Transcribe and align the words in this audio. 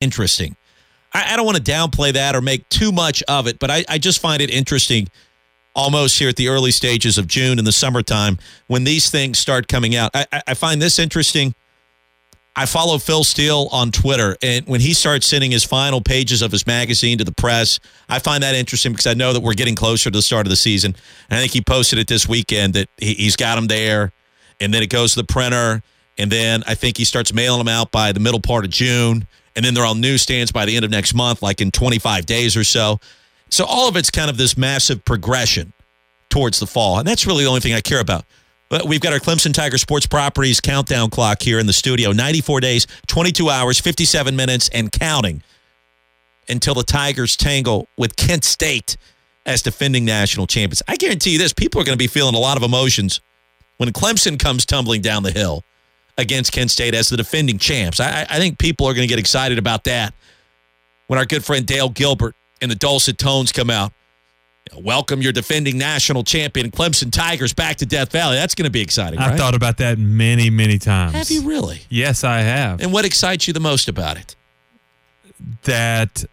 interesting. 0.00 0.56
I, 1.12 1.34
I 1.34 1.36
don't 1.36 1.46
want 1.46 1.58
to 1.58 1.62
downplay 1.62 2.12
that 2.12 2.34
or 2.34 2.40
make 2.40 2.68
too 2.68 2.92
much 2.92 3.22
of 3.28 3.46
it, 3.46 3.58
but 3.58 3.70
I, 3.70 3.84
I 3.88 3.98
just 3.98 4.20
find 4.20 4.42
it 4.42 4.50
interesting 4.50 5.08
almost 5.74 6.18
here 6.18 6.28
at 6.28 6.36
the 6.36 6.48
early 6.48 6.70
stages 6.70 7.18
of 7.18 7.26
June 7.26 7.58
in 7.58 7.64
the 7.64 7.72
summertime 7.72 8.38
when 8.66 8.84
these 8.84 9.10
things 9.10 9.38
start 9.38 9.68
coming 9.68 9.94
out. 9.94 10.10
I, 10.14 10.26
I 10.46 10.54
find 10.54 10.82
this 10.82 10.98
interesting. 10.98 11.54
I 12.56 12.66
follow 12.66 12.98
Phil 12.98 13.22
Steele 13.22 13.68
on 13.70 13.92
Twitter, 13.92 14.36
and 14.42 14.66
when 14.66 14.80
he 14.80 14.92
starts 14.92 15.26
sending 15.26 15.52
his 15.52 15.64
final 15.64 16.00
pages 16.00 16.42
of 16.42 16.50
his 16.50 16.66
magazine 16.66 17.16
to 17.18 17.24
the 17.24 17.32
press, 17.32 17.78
I 18.08 18.18
find 18.18 18.42
that 18.42 18.56
interesting 18.56 18.92
because 18.92 19.06
I 19.06 19.14
know 19.14 19.32
that 19.32 19.40
we're 19.40 19.54
getting 19.54 19.76
closer 19.76 20.10
to 20.10 20.18
the 20.18 20.22
start 20.22 20.46
of 20.46 20.50
the 20.50 20.56
season. 20.56 20.96
And 21.30 21.38
I 21.38 21.40
think 21.40 21.52
he 21.52 21.60
posted 21.60 22.00
it 22.00 22.08
this 22.08 22.28
weekend 22.28 22.74
that 22.74 22.88
he, 22.98 23.14
he's 23.14 23.36
got 23.36 23.54
them 23.54 23.68
there, 23.68 24.12
and 24.60 24.74
then 24.74 24.82
it 24.82 24.90
goes 24.90 25.14
to 25.14 25.20
the 25.20 25.32
printer, 25.32 25.82
and 26.18 26.30
then 26.30 26.64
I 26.66 26.74
think 26.74 26.96
he 26.96 27.04
starts 27.04 27.32
mailing 27.32 27.58
them 27.58 27.68
out 27.68 27.92
by 27.92 28.10
the 28.10 28.20
middle 28.20 28.40
part 28.40 28.64
of 28.64 28.70
June, 28.72 29.28
and 29.56 29.64
then 29.64 29.74
they're 29.74 29.84
on 29.84 30.00
newsstands 30.00 30.52
by 30.52 30.64
the 30.64 30.76
end 30.76 30.84
of 30.84 30.90
next 30.90 31.14
month, 31.14 31.42
like 31.42 31.60
in 31.60 31.70
25 31.70 32.26
days 32.26 32.56
or 32.56 32.64
so. 32.64 32.98
So 33.48 33.64
all 33.64 33.88
of 33.88 33.96
it's 33.96 34.10
kind 34.10 34.30
of 34.30 34.36
this 34.36 34.56
massive 34.56 35.04
progression 35.04 35.72
towards 36.28 36.60
the 36.60 36.66
fall, 36.66 36.98
and 36.98 37.06
that's 37.06 37.26
really 37.26 37.44
the 37.44 37.48
only 37.48 37.60
thing 37.60 37.74
I 37.74 37.80
care 37.80 38.00
about. 38.00 38.24
But 38.68 38.86
we've 38.86 39.00
got 39.00 39.12
our 39.12 39.18
Clemson 39.18 39.52
Tiger 39.52 39.78
Sports 39.78 40.06
Properties 40.06 40.60
countdown 40.60 41.10
clock 41.10 41.42
here 41.42 41.58
in 41.58 41.66
the 41.66 41.72
studio 41.72 42.12
94 42.12 42.60
days, 42.60 42.86
22 43.08 43.50
hours, 43.50 43.80
57 43.80 44.36
minutes, 44.36 44.70
and 44.72 44.92
counting 44.92 45.42
until 46.48 46.74
the 46.74 46.84
Tigers 46.84 47.36
tangle 47.36 47.88
with 47.98 48.14
Kent 48.16 48.44
State 48.44 48.96
as 49.44 49.62
defending 49.62 50.04
national 50.04 50.46
champions. 50.46 50.82
I 50.86 50.96
guarantee 50.96 51.30
you 51.30 51.38
this 51.38 51.52
people 51.52 51.80
are 51.80 51.84
going 51.84 51.98
to 51.98 52.02
be 52.02 52.06
feeling 52.06 52.36
a 52.36 52.38
lot 52.38 52.56
of 52.56 52.62
emotions 52.62 53.20
when 53.78 53.90
Clemson 53.90 54.38
comes 54.38 54.64
tumbling 54.64 55.00
down 55.00 55.24
the 55.24 55.32
hill 55.32 55.64
against 56.20 56.52
Kent 56.52 56.70
State 56.70 56.94
as 56.94 57.08
the 57.08 57.16
defending 57.16 57.58
champs. 57.58 58.00
I, 58.00 58.26
I 58.28 58.38
think 58.38 58.58
people 58.58 58.86
are 58.86 58.94
going 58.94 59.06
to 59.06 59.12
get 59.12 59.18
excited 59.18 59.58
about 59.58 59.84
that 59.84 60.14
when 61.06 61.18
our 61.18 61.26
good 61.26 61.44
friend 61.44 61.66
Dale 61.66 61.88
Gilbert 61.88 62.34
and 62.62 62.70
the 62.70 62.76
dulcet 62.76 63.18
tones 63.18 63.52
come 63.52 63.70
out 63.70 63.92
welcome 64.76 65.22
your 65.22 65.32
defending 65.32 65.78
national 65.78 66.24
champion 66.24 66.70
Clemson 66.70 67.10
Tigers 67.10 67.52
back 67.52 67.76
to 67.76 67.86
Death 67.86 68.12
Valley. 68.12 68.36
That's 68.36 68.54
going 68.54 68.64
to 68.64 68.70
be 68.70 68.80
exciting. 68.80 69.18
I've 69.18 69.30
right? 69.30 69.38
thought 69.38 69.54
about 69.54 69.78
that 69.78 69.98
many, 69.98 70.50
many 70.50 70.78
times. 70.78 71.14
Have 71.14 71.30
you 71.30 71.42
really? 71.42 71.82
Yes, 71.88 72.24
I 72.24 72.40
have. 72.40 72.80
And 72.80 72.92
what 72.92 73.04
excites 73.04 73.46
you 73.46 73.52
the 73.52 73.60
most 73.60 73.88
about 73.88 74.16
it? 74.16 74.36
That 75.64 76.24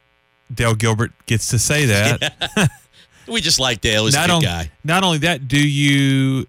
Dale 0.54 0.76
Gilbert 0.76 1.12
gets 1.26 1.50
to 1.50 1.60
say 1.60 1.86
that. 1.86 2.70
we 3.28 3.42
just 3.42 3.60
like 3.60 3.82
Dale. 3.82 4.06
He's 4.06 4.16
not 4.16 4.26
a 4.26 4.28
good 4.28 4.36
on- 4.36 4.42
guy. 4.42 4.72
Not 4.84 5.04
only 5.04 5.20
that, 5.20 5.48
do 5.48 5.60
you, 5.60 6.48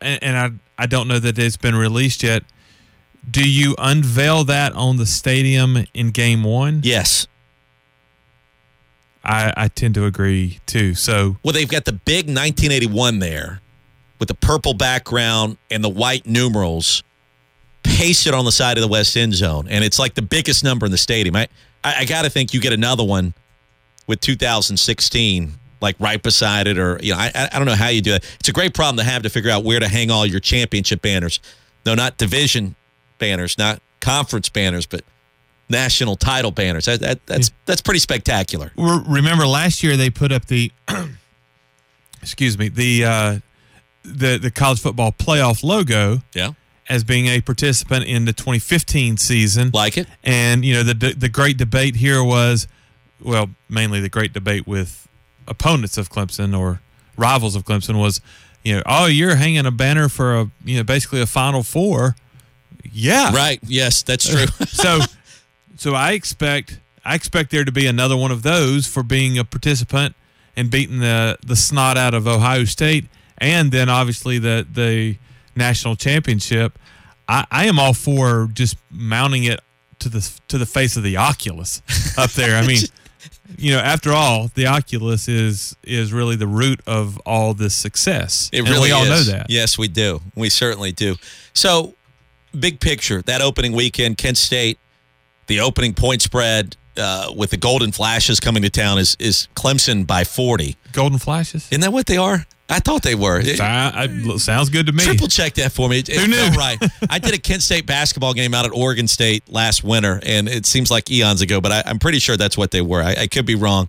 and, 0.00 0.22
and 0.22 0.36
I, 0.36 0.82
I 0.82 0.86
don't 0.86 1.08
know 1.08 1.18
that 1.18 1.38
it's 1.38 1.56
been 1.56 1.74
released 1.74 2.22
yet. 2.22 2.44
Do 3.28 3.48
you 3.48 3.74
unveil 3.78 4.44
that 4.44 4.72
on 4.72 4.96
the 4.96 5.06
stadium 5.06 5.86
in 5.92 6.10
game 6.10 6.44
one? 6.44 6.80
Yes. 6.84 7.26
I, 9.24 9.52
I 9.56 9.68
tend 9.68 9.94
to 9.96 10.04
agree 10.04 10.60
too. 10.66 10.94
So 10.94 11.36
Well, 11.42 11.52
they've 11.52 11.68
got 11.68 11.84
the 11.84 11.92
big 11.92 12.26
1981 12.26 13.18
there 13.18 13.60
with 14.20 14.28
the 14.28 14.34
purple 14.34 14.74
background 14.74 15.58
and 15.70 15.82
the 15.82 15.88
white 15.88 16.26
numerals 16.26 17.02
pasted 17.82 18.34
on 18.34 18.44
the 18.44 18.52
side 18.52 18.78
of 18.78 18.82
the 18.82 18.88
west 18.88 19.16
end 19.16 19.34
zone. 19.34 19.66
And 19.68 19.84
it's 19.84 19.98
like 19.98 20.14
the 20.14 20.22
biggest 20.22 20.62
number 20.62 20.86
in 20.86 20.92
the 20.92 20.98
stadium. 20.98 21.34
I, 21.34 21.48
I, 21.82 22.00
I 22.00 22.04
got 22.04 22.22
to 22.22 22.30
think 22.30 22.54
you 22.54 22.60
get 22.60 22.72
another 22.72 23.04
one 23.04 23.34
with 24.06 24.20
2016 24.20 25.52
like 25.80 25.96
right 25.98 26.22
beside 26.22 26.66
it 26.66 26.78
or 26.78 26.98
you 27.02 27.12
know 27.12 27.18
I, 27.18 27.30
I 27.34 27.48
I 27.52 27.58
don't 27.58 27.66
know 27.66 27.74
how 27.74 27.88
you 27.88 28.00
do 28.00 28.14
it 28.14 28.24
it's 28.40 28.48
a 28.48 28.52
great 28.52 28.72
problem 28.72 28.96
to 28.96 29.04
have 29.04 29.22
to 29.24 29.28
figure 29.28 29.50
out 29.50 29.62
where 29.62 29.78
to 29.78 29.88
hang 29.88 30.10
all 30.10 30.24
your 30.24 30.40
championship 30.40 31.02
banners 31.02 31.38
no 31.84 31.94
not 31.94 32.16
division 32.16 32.76
banners 33.18 33.58
not 33.58 33.80
conference 34.00 34.48
banners 34.48 34.86
but 34.86 35.02
national 35.68 36.16
title 36.16 36.50
banners. 36.50 36.86
That, 36.86 37.00
that, 37.00 37.26
that's 37.26 37.50
that's 37.64 37.80
pretty 37.80 38.00
spectacular. 38.00 38.72
Remember 38.76 39.46
last 39.46 39.82
year 39.82 39.96
they 39.96 40.10
put 40.10 40.32
up 40.32 40.46
the 40.46 40.72
excuse 42.22 42.58
me 42.58 42.68
the 42.68 43.04
uh, 43.04 43.38
the 44.02 44.38
the 44.38 44.50
college 44.50 44.80
football 44.80 45.12
playoff 45.12 45.62
logo 45.62 46.22
yeah. 46.34 46.52
as 46.88 47.04
being 47.04 47.26
a 47.26 47.40
participant 47.40 48.04
in 48.04 48.24
the 48.24 48.32
2015 48.32 49.16
season. 49.16 49.70
like 49.72 49.96
it. 49.96 50.06
And 50.22 50.64
you 50.64 50.74
know 50.74 50.82
the 50.82 51.14
the 51.16 51.28
great 51.28 51.56
debate 51.56 51.96
here 51.96 52.22
was, 52.22 52.68
well, 53.20 53.50
mainly 53.68 54.00
the 54.00 54.08
great 54.08 54.32
debate 54.32 54.66
with 54.66 55.08
opponents 55.48 55.96
of 55.96 56.10
Clemson 56.10 56.58
or 56.58 56.80
rivals 57.16 57.54
of 57.54 57.64
Clemson 57.64 57.98
was, 57.98 58.20
you 58.64 58.76
know, 58.76 58.82
oh, 58.86 59.06
you're 59.06 59.36
hanging 59.36 59.66
a 59.66 59.70
banner 59.70 60.08
for 60.08 60.36
a 60.36 60.50
you 60.64 60.76
know 60.76 60.84
basically 60.84 61.20
a 61.20 61.26
Final 61.26 61.62
Four. 61.62 62.16
Yeah, 62.92 63.34
right 63.34 63.58
yes 63.66 64.02
that's 64.02 64.28
true 64.28 64.46
so 64.66 65.00
so 65.76 65.94
I 65.94 66.12
expect 66.12 66.80
I 67.04 67.14
expect 67.14 67.50
there 67.50 67.64
to 67.64 67.72
be 67.72 67.86
another 67.86 68.16
one 68.16 68.30
of 68.32 68.42
those 68.42 68.86
for 68.86 69.02
being 69.02 69.38
a 69.38 69.44
participant 69.44 70.14
and 70.56 70.70
beating 70.70 71.00
the 71.00 71.38
the 71.44 71.56
snot 71.56 71.96
out 71.96 72.14
of 72.14 72.26
Ohio 72.26 72.64
State 72.64 73.06
and 73.38 73.70
then 73.72 73.88
obviously 73.88 74.38
the 74.38 74.66
the 74.70 75.16
national 75.54 75.96
championship. 75.96 76.78
I, 77.28 77.44
I 77.50 77.66
am 77.66 77.78
all 77.78 77.94
for 77.94 78.48
just 78.52 78.76
mounting 78.90 79.44
it 79.44 79.60
to 79.98 80.08
the 80.08 80.30
to 80.48 80.58
the 80.58 80.66
face 80.66 80.96
of 80.96 81.02
the 81.02 81.16
Oculus 81.16 81.82
up 82.18 82.30
there. 82.32 82.56
I 82.56 82.66
mean, 82.66 82.78
you 83.58 83.72
know, 83.72 83.80
after 83.80 84.12
all, 84.12 84.48
the 84.54 84.66
Oculus 84.66 85.26
is 85.28 85.74
is 85.82 86.12
really 86.12 86.36
the 86.36 86.46
root 86.46 86.80
of 86.86 87.18
all 87.26 87.52
this 87.54 87.74
success. 87.74 88.48
It 88.52 88.60
And 88.60 88.68
really 88.68 88.88
we 88.88 88.92
all 88.92 89.02
is. 89.04 89.08
know 89.28 89.32
that. 89.36 89.46
Yes, 89.50 89.76
we 89.76 89.88
do. 89.88 90.20
We 90.34 90.50
certainly 90.50 90.92
do. 90.92 91.16
So, 91.52 91.94
big 92.56 92.80
picture, 92.80 93.22
that 93.22 93.40
opening 93.42 93.72
weekend, 93.72 94.18
Kent 94.18 94.36
State, 94.38 94.78
the 95.46 95.60
opening 95.60 95.94
point 95.94 96.22
spread 96.22 96.76
uh, 96.96 97.32
with 97.36 97.50
the 97.50 97.56
Golden 97.56 97.92
Flashes 97.92 98.40
coming 98.40 98.62
to 98.62 98.70
town 98.70 98.98
is 98.98 99.16
is 99.18 99.48
Clemson 99.54 100.06
by 100.06 100.24
40. 100.24 100.76
Golden 100.92 101.18
flashes. 101.18 101.68
Isn't 101.70 101.82
that 101.82 101.92
what 101.92 102.06
they 102.06 102.16
are? 102.16 102.46
I 102.68 102.80
thought 102.80 103.02
they 103.02 103.14
were. 103.14 103.38
It- 103.38 103.60
I- 103.60 104.08
I- 104.08 104.36
sounds 104.38 104.70
good 104.70 104.86
to 104.86 104.92
me. 104.92 105.04
Triple 105.04 105.28
check 105.28 105.54
that 105.54 105.70
for 105.70 105.88
me. 105.88 105.98
It, 106.00 106.08
Who 106.08 106.26
knew? 106.26 106.48
right. 106.58 106.78
I 107.10 107.18
did 107.20 107.32
a 107.34 107.38
Kent 107.38 107.62
State 107.62 107.86
basketball 107.86 108.32
game 108.34 108.54
out 108.54 108.64
at 108.64 108.72
Oregon 108.72 109.06
State 109.06 109.44
last 109.48 109.84
winter, 109.84 110.20
and 110.24 110.48
it 110.48 110.66
seems 110.66 110.90
like 110.90 111.08
eons 111.10 111.42
ago, 111.42 111.60
but 111.60 111.70
I, 111.70 111.82
I'm 111.86 111.98
pretty 112.00 112.18
sure 112.18 112.36
that's 112.36 112.56
what 112.58 112.72
they 112.72 112.80
were. 112.80 113.02
I, 113.02 113.12
I 113.22 113.26
could 113.28 113.46
be 113.46 113.54
wrong. 113.54 113.88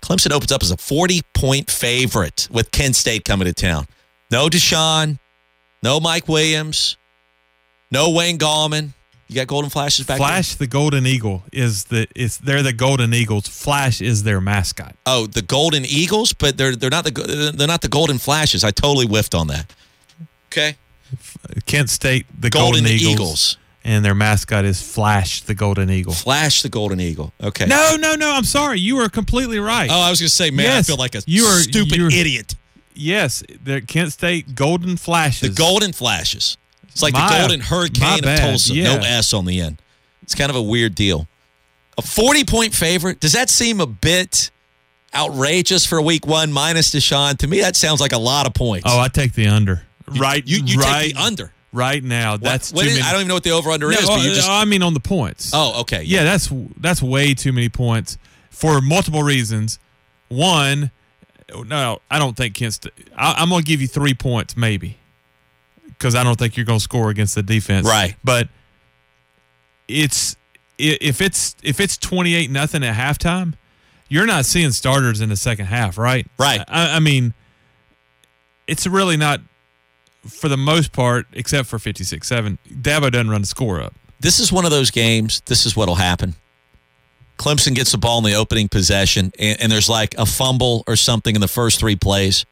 Clemson 0.00 0.30
opens 0.30 0.52
up 0.52 0.62
as 0.62 0.70
a 0.70 0.76
40 0.76 1.22
point 1.34 1.70
favorite 1.70 2.48
with 2.50 2.70
Kent 2.70 2.94
State 2.96 3.24
coming 3.24 3.46
to 3.46 3.52
town. 3.52 3.86
No 4.30 4.48
Deshaun, 4.48 5.18
no 5.82 5.98
Mike 6.00 6.28
Williams, 6.28 6.96
no 7.90 8.10
Wayne 8.10 8.38
Gallman. 8.38 8.90
You 9.30 9.34
got 9.34 9.46
Golden 9.46 9.68
Flashes 9.68 10.06
back 10.06 10.18
there? 10.18 10.26
Flash 10.26 10.54
the 10.54 10.66
Golden 10.66 11.06
Eagle 11.06 11.42
is 11.52 11.84
the 11.84 12.06
it's 12.16 12.38
they're 12.38 12.62
the 12.62 12.72
Golden 12.72 13.12
Eagles. 13.12 13.46
Flash 13.46 14.00
is 14.00 14.22
their 14.22 14.40
mascot. 14.40 14.94
Oh, 15.04 15.26
the 15.26 15.42
Golden 15.42 15.84
Eagles, 15.84 16.32
but 16.32 16.56
they're 16.56 16.74
they're 16.74 16.88
not 16.88 17.04
the 17.04 17.52
they're 17.54 17.66
not 17.68 17.82
the 17.82 17.88
Golden 17.90 18.16
Flashes. 18.18 18.64
I 18.64 18.70
totally 18.70 19.06
whiffed 19.06 19.34
on 19.34 19.48
that. 19.48 19.70
Okay, 20.50 20.76
Kent 21.66 21.90
State 21.90 22.24
the 22.40 22.48
Golden, 22.48 22.84
Golden, 22.84 22.90
Eagles, 22.96 23.12
Eagles. 23.12 23.58
and 23.84 24.02
their 24.02 24.14
mascot 24.14 24.64
is 24.64 24.80
Flash 24.80 25.42
the 25.42 25.54
Golden 25.54 25.90
Eagle. 25.90 26.14
Flash 26.14 26.62
the 26.62 26.70
Golden 26.70 26.98
Eagle. 26.98 27.34
Okay. 27.42 27.66
No, 27.66 27.96
no, 28.00 28.14
no. 28.14 28.32
I'm 28.32 28.44
sorry. 28.44 28.80
You 28.80 28.96
are 29.00 29.10
completely 29.10 29.58
right. 29.58 29.90
Oh, 29.92 30.00
I 30.00 30.08
was 30.08 30.20
going 30.20 30.28
to 30.28 30.34
say, 30.34 30.50
man, 30.50 30.64
Yes, 30.64 30.88
I 30.88 30.92
feel 30.92 30.96
like 30.98 31.14
a 31.14 31.22
you 31.26 31.44
are- 31.44 31.60
stupid 31.60 32.00
idiot. 32.14 32.54
yes, 32.94 33.42
the 33.62 33.82
Kent 33.82 34.12
State 34.14 34.54
Golden 34.54 34.96
Flashes. 34.96 35.50
The 35.50 35.54
Golden 35.54 35.92
Flashes. 35.92 36.56
It's 36.98 37.02
like 37.04 37.14
My- 37.14 37.30
the 37.32 37.38
Golden 37.38 37.60
Hurricane 37.60 38.24
of 38.24 38.38
Tulsa. 38.40 38.74
No 38.74 38.94
yeah. 38.96 39.18
S 39.18 39.32
on 39.32 39.44
the 39.44 39.60
end. 39.60 39.80
It's 40.24 40.34
kind 40.34 40.50
of 40.50 40.56
a 40.56 40.62
weird 40.62 40.96
deal. 40.96 41.28
A 41.96 42.02
40 42.02 42.42
point 42.44 42.74
favorite. 42.74 43.20
Does 43.20 43.32
that 43.34 43.48
seem 43.50 43.80
a 43.80 43.86
bit 43.86 44.50
outrageous 45.14 45.86
for 45.86 46.02
week 46.02 46.26
one 46.26 46.52
minus 46.52 46.90
Deshaun? 46.90 47.38
To 47.38 47.46
me, 47.46 47.60
that 47.60 47.76
sounds 47.76 48.00
like 48.00 48.12
a 48.12 48.18
lot 48.18 48.46
of 48.48 48.54
points. 48.54 48.84
Oh, 48.88 48.98
I 48.98 49.06
take 49.08 49.32
the 49.34 49.46
under. 49.46 49.82
right, 50.18 50.44
you, 50.46 50.58
you 50.64 50.78
right, 50.80 51.04
take 51.04 51.14
the 51.14 51.22
under. 51.22 51.52
right 51.72 52.02
now. 52.02 52.32
What- 52.32 52.42
That's 52.42 52.72
what 52.72 52.82
too 52.82 52.88
is- 52.88 52.98
many. 52.98 53.08
I 53.08 53.12
don't 53.12 53.20
even 53.20 53.28
know 53.28 53.34
what 53.34 53.44
the 53.44 53.50
over 53.52 53.70
under 53.70 53.90
No, 53.90 53.96
is, 53.98 54.06
but 54.06 54.22
you 54.24 54.30
uh, 54.32 54.34
just. 54.34 54.48
I 54.50 54.64
mean 54.64 54.82
on 54.82 54.92
the 54.94 55.00
points. 55.00 55.52
oh, 55.54 55.80
okay. 55.82 56.02
Yeah, 56.02 56.24
that's 56.24 56.50
that's 56.78 57.00
way 57.00 57.34
too 57.34 57.52
many 57.52 57.68
points 57.68 58.18
for 58.50 58.80
multiple 58.80 59.22
reasons. 59.22 59.78
One, 60.28 60.90
no, 61.66 62.00
I 62.10 62.18
don't 62.18 62.36
think 62.36 62.54
Kent. 62.54 62.86
I'm 63.16 63.48
going 63.48 63.62
to 63.62 63.66
give 63.66 63.80
you 63.80 63.86
three 63.88 64.14
points, 64.14 64.56
maybe, 64.56 64.98
because 65.98 66.14
I 66.14 66.22
don't 66.22 66.38
think 66.38 66.56
you're 66.56 66.66
going 66.66 66.78
to 66.78 66.82
score 66.82 67.10
against 67.10 67.34
the 67.34 67.42
defense. 67.42 67.86
Right. 67.86 68.14
but 68.22 68.48
it's 69.88 70.36
if 70.78 71.20
it's 71.20 71.56
if 71.62 71.80
it's 71.80 71.96
28 71.96 72.50
nothing 72.50 72.84
at 72.84 72.94
halftime, 72.94 73.54
you're 74.08 74.26
not 74.26 74.44
seeing 74.44 74.70
starters 74.70 75.20
in 75.20 75.28
the 75.28 75.36
second 75.36 75.66
half, 75.66 75.98
right? 75.98 76.26
Right. 76.38 76.60
I, 76.68 76.96
I 76.96 77.00
mean, 77.00 77.34
it's 78.66 78.86
really 78.86 79.16
not 79.16 79.40
for 80.26 80.48
the 80.48 80.56
most 80.56 80.92
part, 80.92 81.26
except 81.32 81.68
for 81.68 81.78
56-7. 81.78 82.58
Dabo 82.70 83.10
doesn't 83.10 83.30
run 83.30 83.40
the 83.40 83.46
score 83.46 83.80
up. 83.80 83.94
This 84.20 84.40
is 84.40 84.52
one 84.52 84.64
of 84.64 84.70
those 84.70 84.90
games. 84.90 85.42
This 85.46 85.64
is 85.64 85.76
what'll 85.76 85.94
happen. 85.94 86.34
Clemson 87.38 87.74
gets 87.74 87.92
the 87.92 87.98
ball 87.98 88.18
in 88.18 88.24
the 88.24 88.34
opening 88.34 88.68
possession, 88.68 89.32
and, 89.38 89.60
and 89.60 89.72
there's 89.72 89.88
like 89.88 90.14
a 90.18 90.26
fumble 90.26 90.82
or 90.86 90.96
something 90.96 91.34
in 91.34 91.40
the 91.40 91.48
first 91.48 91.78
three 91.78 91.96
plays. 91.96 92.44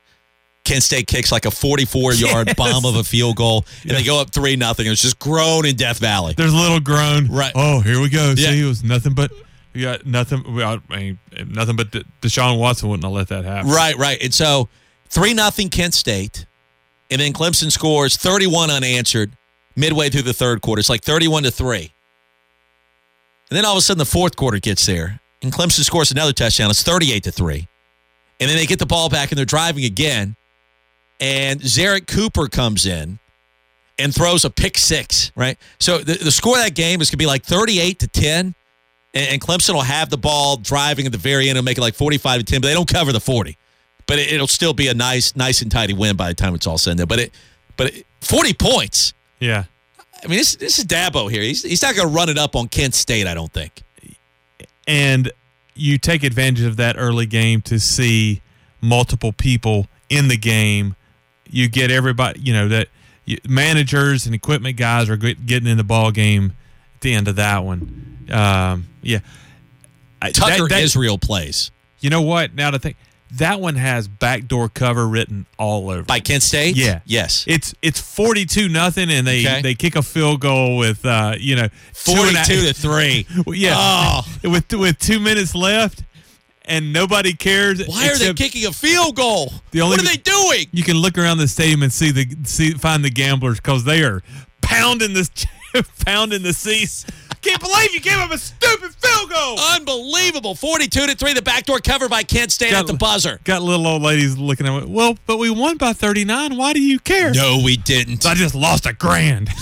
Kent 0.67 0.83
State 0.83 1.07
kicks 1.07 1.33
like 1.33 1.47
a 1.47 1.51
44 1.51 2.13
yard 2.15 2.47
Yes. 2.49 2.57
bomb 2.57 2.85
of 2.85 2.97
a 2.97 3.05
field 3.05 3.37
goal, 3.37 3.65
and 3.83 3.93
they 3.93 4.03
go 4.05 4.21
up 4.21 4.31
three 4.31 4.57
nothing. 4.57 4.85
It 4.87 4.91
was 4.91 5.01
just 5.01 5.19
groan 5.19 5.65
in 5.65 5.77
Death 5.77 5.99
Valley. 5.99 6.35
There's 6.37 6.53
a 6.53 6.57
little 6.57 6.81
groan. 6.81 7.29
Right. 7.29 7.53
Oh, 7.55 7.81
here 7.81 8.01
we 8.01 8.09
go. 8.11 8.35
Yeah. 8.37 8.51
See, 8.51 8.61
it 8.63 8.67
was 8.67 8.85
nothing 8.85 9.15
but 9.15 9.31
we 9.75 9.83
got 9.83 10.05
nothing. 10.05 10.45
I 10.63 10.81
mean, 10.91 11.19
nothing 11.49 11.77
but 11.77 11.91
De- 11.93 12.05
Deshaun 12.21 12.59
Watson 12.59 12.89
wouldn't 12.89 13.05
have 13.05 13.13
let 13.13 13.29
that 13.29 13.45
happen. 13.45 13.71
Right, 13.71 13.97
right. 13.97 14.23
And 14.23 14.35
so 14.35 14.69
three 15.09 15.33
nothing 15.35 15.69
Kent 15.71 15.95
State, 15.95 16.45
and 17.11 17.21
then 17.21 17.33
Clemson 17.33 17.71
scores 17.73 18.17
31 18.17 18.71
unanswered 18.71 19.33
midway 19.77 20.11
through 20.11 20.23
the 20.23 20.33
third 20.35 20.61
quarter. 20.63 20.81
It's 20.81 20.89
like 20.91 21.03
31 21.03 21.45
to 21.45 21.51
three. 21.51 21.93
And 23.51 23.57
then 23.57 23.65
all 23.65 23.73
of 23.73 23.79
a 23.79 23.81
sudden 23.83 23.99
the 23.99 24.05
fourth 24.05 24.35
quarter 24.37 24.59
gets 24.59 24.85
there, 24.87 25.21
and 25.43 25.53
Clemson 25.53 25.85
scores 25.85 26.11
another 26.11 26.33
touchdown. 26.33 26.71
It's 26.71 26.83
38 26.83 27.23
to 27.25 27.31
three. 27.31 27.69
And 28.41 28.51
then 28.51 28.57
they 28.57 28.67
get 28.67 28.79
the 28.79 28.87
ball 28.87 29.09
back 29.09 29.31
and 29.31 29.39
they're 29.39 29.45
driving 29.47 29.85
again. 29.85 30.37
And 31.21 31.61
Zerrick 31.61 32.07
Cooper 32.07 32.49
comes 32.49 32.85
in 32.87 33.19
and 33.99 34.15
throws 34.15 34.45
a 34.45 34.51
pick 34.51 34.77
six, 34.77 35.33
right? 35.35 35.59
So 35.79 35.99
the, 35.99 36.15
the 36.15 36.31
score 36.31 36.57
of 36.59 36.65
that 36.65 36.75
game 36.75 37.01
is 37.01 37.09
going 37.09 37.13
to 37.13 37.17
be 37.19 37.27
like 37.27 37.45
38 37.45 37.99
to 38.01 38.09
10. 38.09 38.55
And, 39.15 39.29
and 39.31 39.41
Clemson 39.41 39.75
will 39.75 39.81
have 39.81 40.11
the 40.11 40.19
ball 40.19 40.59
driving 40.59 41.07
at 41.07 41.13
the 41.13 41.19
very 41.19 41.49
end 41.49 41.57
and 41.57 41.65
make 41.65 41.79
it 41.79 41.81
like 41.81 41.95
45 41.95 42.41
to 42.41 42.45
10, 42.45 42.61
but 42.61 42.69
they 42.69 42.75
don't 42.75 42.89
cover 42.89 43.13
the 43.13 43.21
40. 43.21 43.57
But 44.07 44.19
it, 44.19 44.33
it'll 44.33 44.47
still 44.47 44.75
be 44.75 44.89
a 44.89 44.95
nice, 44.95 45.35
nice 45.35 45.63
and 45.63 45.71
tidy 45.71 45.95
win 45.95 46.17
by 46.17 46.29
the 46.29 46.35
time 46.35 46.55
it's 46.55 46.67
all 46.67 46.79
said 46.79 46.93
and 46.93 46.99
done. 46.99 47.09
But 47.09 47.19
it, 47.21 47.33
but 47.77 47.95
it, 47.95 48.07
40 48.21 48.53
points. 48.55 49.15
Yeah. 49.41 49.65
I 50.23 50.29
mean, 50.29 50.39
this, 50.39 50.57
this 50.57 50.79
is 50.79 50.85
Dabo 50.85 51.31
here. 51.31 51.43
He's, 51.43 51.63
he's 51.63 51.83
not 51.83 51.95
going 51.95 52.09
to 52.09 52.15
run 52.15 52.29
it 52.29 52.39
up 52.39 52.57
on 52.57 52.69
Kent 52.69 52.95
State, 52.95 53.27
I 53.27 53.35
don't 53.35 53.53
think. 53.53 53.83
and 54.87 55.31
you 55.75 55.99
take 55.99 56.23
advantage 56.23 56.65
of 56.65 56.77
that 56.77 56.97
early 56.99 57.27
game 57.27 57.61
to 57.63 57.79
see 57.79 58.41
multiple 58.81 59.33
people 59.33 59.87
in 60.09 60.29
the 60.29 60.37
game. 60.37 60.97
You 61.51 61.69
get 61.69 61.91
everybody, 61.91 62.41
you 62.41 62.53
know, 62.53 62.69
that 62.69 62.89
you, 63.25 63.39
managers 63.49 64.27
and 64.27 64.35
equipment 64.35 64.77
guys 64.77 65.09
are 65.11 65.17
get, 65.17 65.47
getting 65.47 65.69
in 65.69 65.77
the 65.77 65.85
ball 65.85 66.11
game 66.11 66.53
at 66.97 67.01
the 67.01 67.13
end 67.15 67.29
of 67.29 67.37
that 67.37 67.65
one. 67.65 68.27
Um, 68.31 68.87
yeah, 69.03 69.21
Tucker 70.33 70.63
that- 70.63 70.69
that- 70.71 70.83
Israel 70.83 71.19
plays 71.19 71.71
You 72.01 72.11
know 72.11 72.23
what? 72.23 72.55
Now 72.55 72.71
to 72.71 72.79
think, 72.79 72.97
that 73.33 73.61
one 73.61 73.75
has 73.75 74.07
backdoor 74.07 74.69
cover 74.69 75.07
written 75.09 75.47
all 75.59 75.91
over. 75.91 76.03
by 76.05 76.21
Kent 76.21 76.43
State. 76.45 76.77
Yeah. 76.77 77.01
Yes. 77.05 77.45
it's 77.49 77.75
it's 77.83 78.01
forty 78.01 78.47
two 78.47 78.69
nothing, 78.69 79.11
and 79.11 79.27
they 79.27 79.41
Okay. 79.47 79.63
they 79.63 79.75
kick 79.75 79.97
a 79.97 80.03
field 80.03 80.41
goal 80.41 80.77
with 80.77 81.05
uh 81.05 81.35
you 81.39 81.57
know 81.57 81.69
two 82.05 82.13
a- 82.13 82.17
42 82.17 82.67
to 82.67 82.73
3. 82.73 83.27
Yeah, 83.55 83.75
Oh. 83.77 84.25
with 84.45 84.73
with 84.73 84.99
two 85.01 85.19
minutes 85.19 85.55
left, 85.57 86.05
and 86.67 86.93
nobody 86.93 87.33
cares. 87.33 87.87
Why 87.87 88.09
are 88.09 88.17
they 88.17 88.33
kicking 88.35 88.67
a 88.67 88.73
field 88.73 89.17
goal? 89.17 89.53
The 89.71 89.81
only- 89.83 89.97
what 89.97 90.05
are 90.05 90.09
they 90.09 90.17
doing? 90.17 90.67
You 90.73 90.83
can 90.83 90.97
look 90.97 91.17
around 91.19 91.39
the 91.39 91.49
stadium 91.49 91.83
and 91.83 91.93
see 91.93 92.11
the 92.11 92.27
see 92.45 92.73
find 92.73 93.05
the 93.05 93.11
gamblers 93.11 93.57
because 93.59 93.85
they 93.85 94.03
are 94.03 94.23
pounding 94.61 95.13
this 95.15 95.31
pounding 96.05 96.43
the 96.43 96.53
seats. 96.53 97.07
Can't 97.43 97.61
believe 97.61 97.95
you 97.95 98.01
gave 98.01 98.19
up 98.19 98.33
a 98.33 98.39
stupid 98.39 98.93
field 98.95 99.31
goal. 99.31 99.57
Unbelievable. 99.77 100.57
42 100.57 101.07
to 101.07 101.15
3, 101.15 101.33
the 101.35 101.43
backdoor 101.43 101.79
cover 101.79 102.09
by 102.09 102.25
Kent 102.25 102.51
State 102.51 102.73
Got- 102.73 102.81
at 102.81 102.87
the 102.89 102.95
buzzer. 102.95 103.39
Got 103.45 103.63
little 103.63 103.87
old 103.87 104.03
ladies 104.03 104.37
looking 104.37 104.67
at 104.67 104.83
me. 104.83 104.87
Well, 104.93 105.17
but 105.27 105.37
we 105.37 105.51
won 105.51 105.77
by 105.77 105.93
thirty 105.93 106.25
nine. 106.25 106.57
Why 106.57 106.73
do 106.73 106.81
you 106.83 106.99
care? 106.99 107.33
No, 107.33 107.61
we 107.65 107.77
didn't. 107.77 108.27
I 108.27 108.35
just 108.35 108.55
lost 108.57 108.87
a 108.87 108.93
grand. 108.93 109.51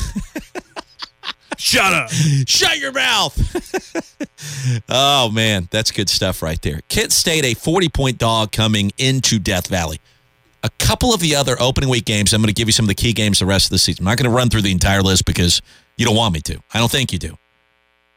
Shut 1.58 1.92
up. 1.92 2.10
Shut 2.46 2.78
your 2.78 2.92
mouth. 2.92 3.34
oh, 4.88 5.30
man. 5.30 5.68
That's 5.70 5.90
good 5.90 6.08
stuff 6.08 6.42
right 6.42 6.60
there. 6.62 6.80
Kent 6.88 7.12
State, 7.12 7.44
a 7.44 7.54
40 7.54 7.88
point 7.88 8.18
dog 8.18 8.52
coming 8.52 8.92
into 8.98 9.38
Death 9.38 9.68
Valley. 9.68 10.00
A 10.62 10.70
couple 10.78 11.12
of 11.12 11.20
the 11.20 11.36
other 11.36 11.56
opening 11.60 11.90
week 11.90 12.06
games, 12.06 12.32
I'm 12.32 12.40
going 12.40 12.48
to 12.48 12.54
give 12.54 12.68
you 12.68 12.72
some 12.72 12.84
of 12.84 12.88
the 12.88 12.94
key 12.94 13.12
games 13.12 13.38
the 13.38 13.46
rest 13.46 13.66
of 13.66 13.70
the 13.70 13.78
season. 13.78 14.02
I'm 14.02 14.10
not 14.10 14.18
going 14.18 14.30
to 14.30 14.34
run 14.34 14.48
through 14.48 14.62
the 14.62 14.72
entire 14.72 15.02
list 15.02 15.26
because 15.26 15.60
you 15.96 16.06
don't 16.06 16.16
want 16.16 16.32
me 16.32 16.40
to. 16.40 16.60
I 16.72 16.78
don't 16.78 16.90
think 16.90 17.12
you 17.12 17.18
do. 17.18 17.36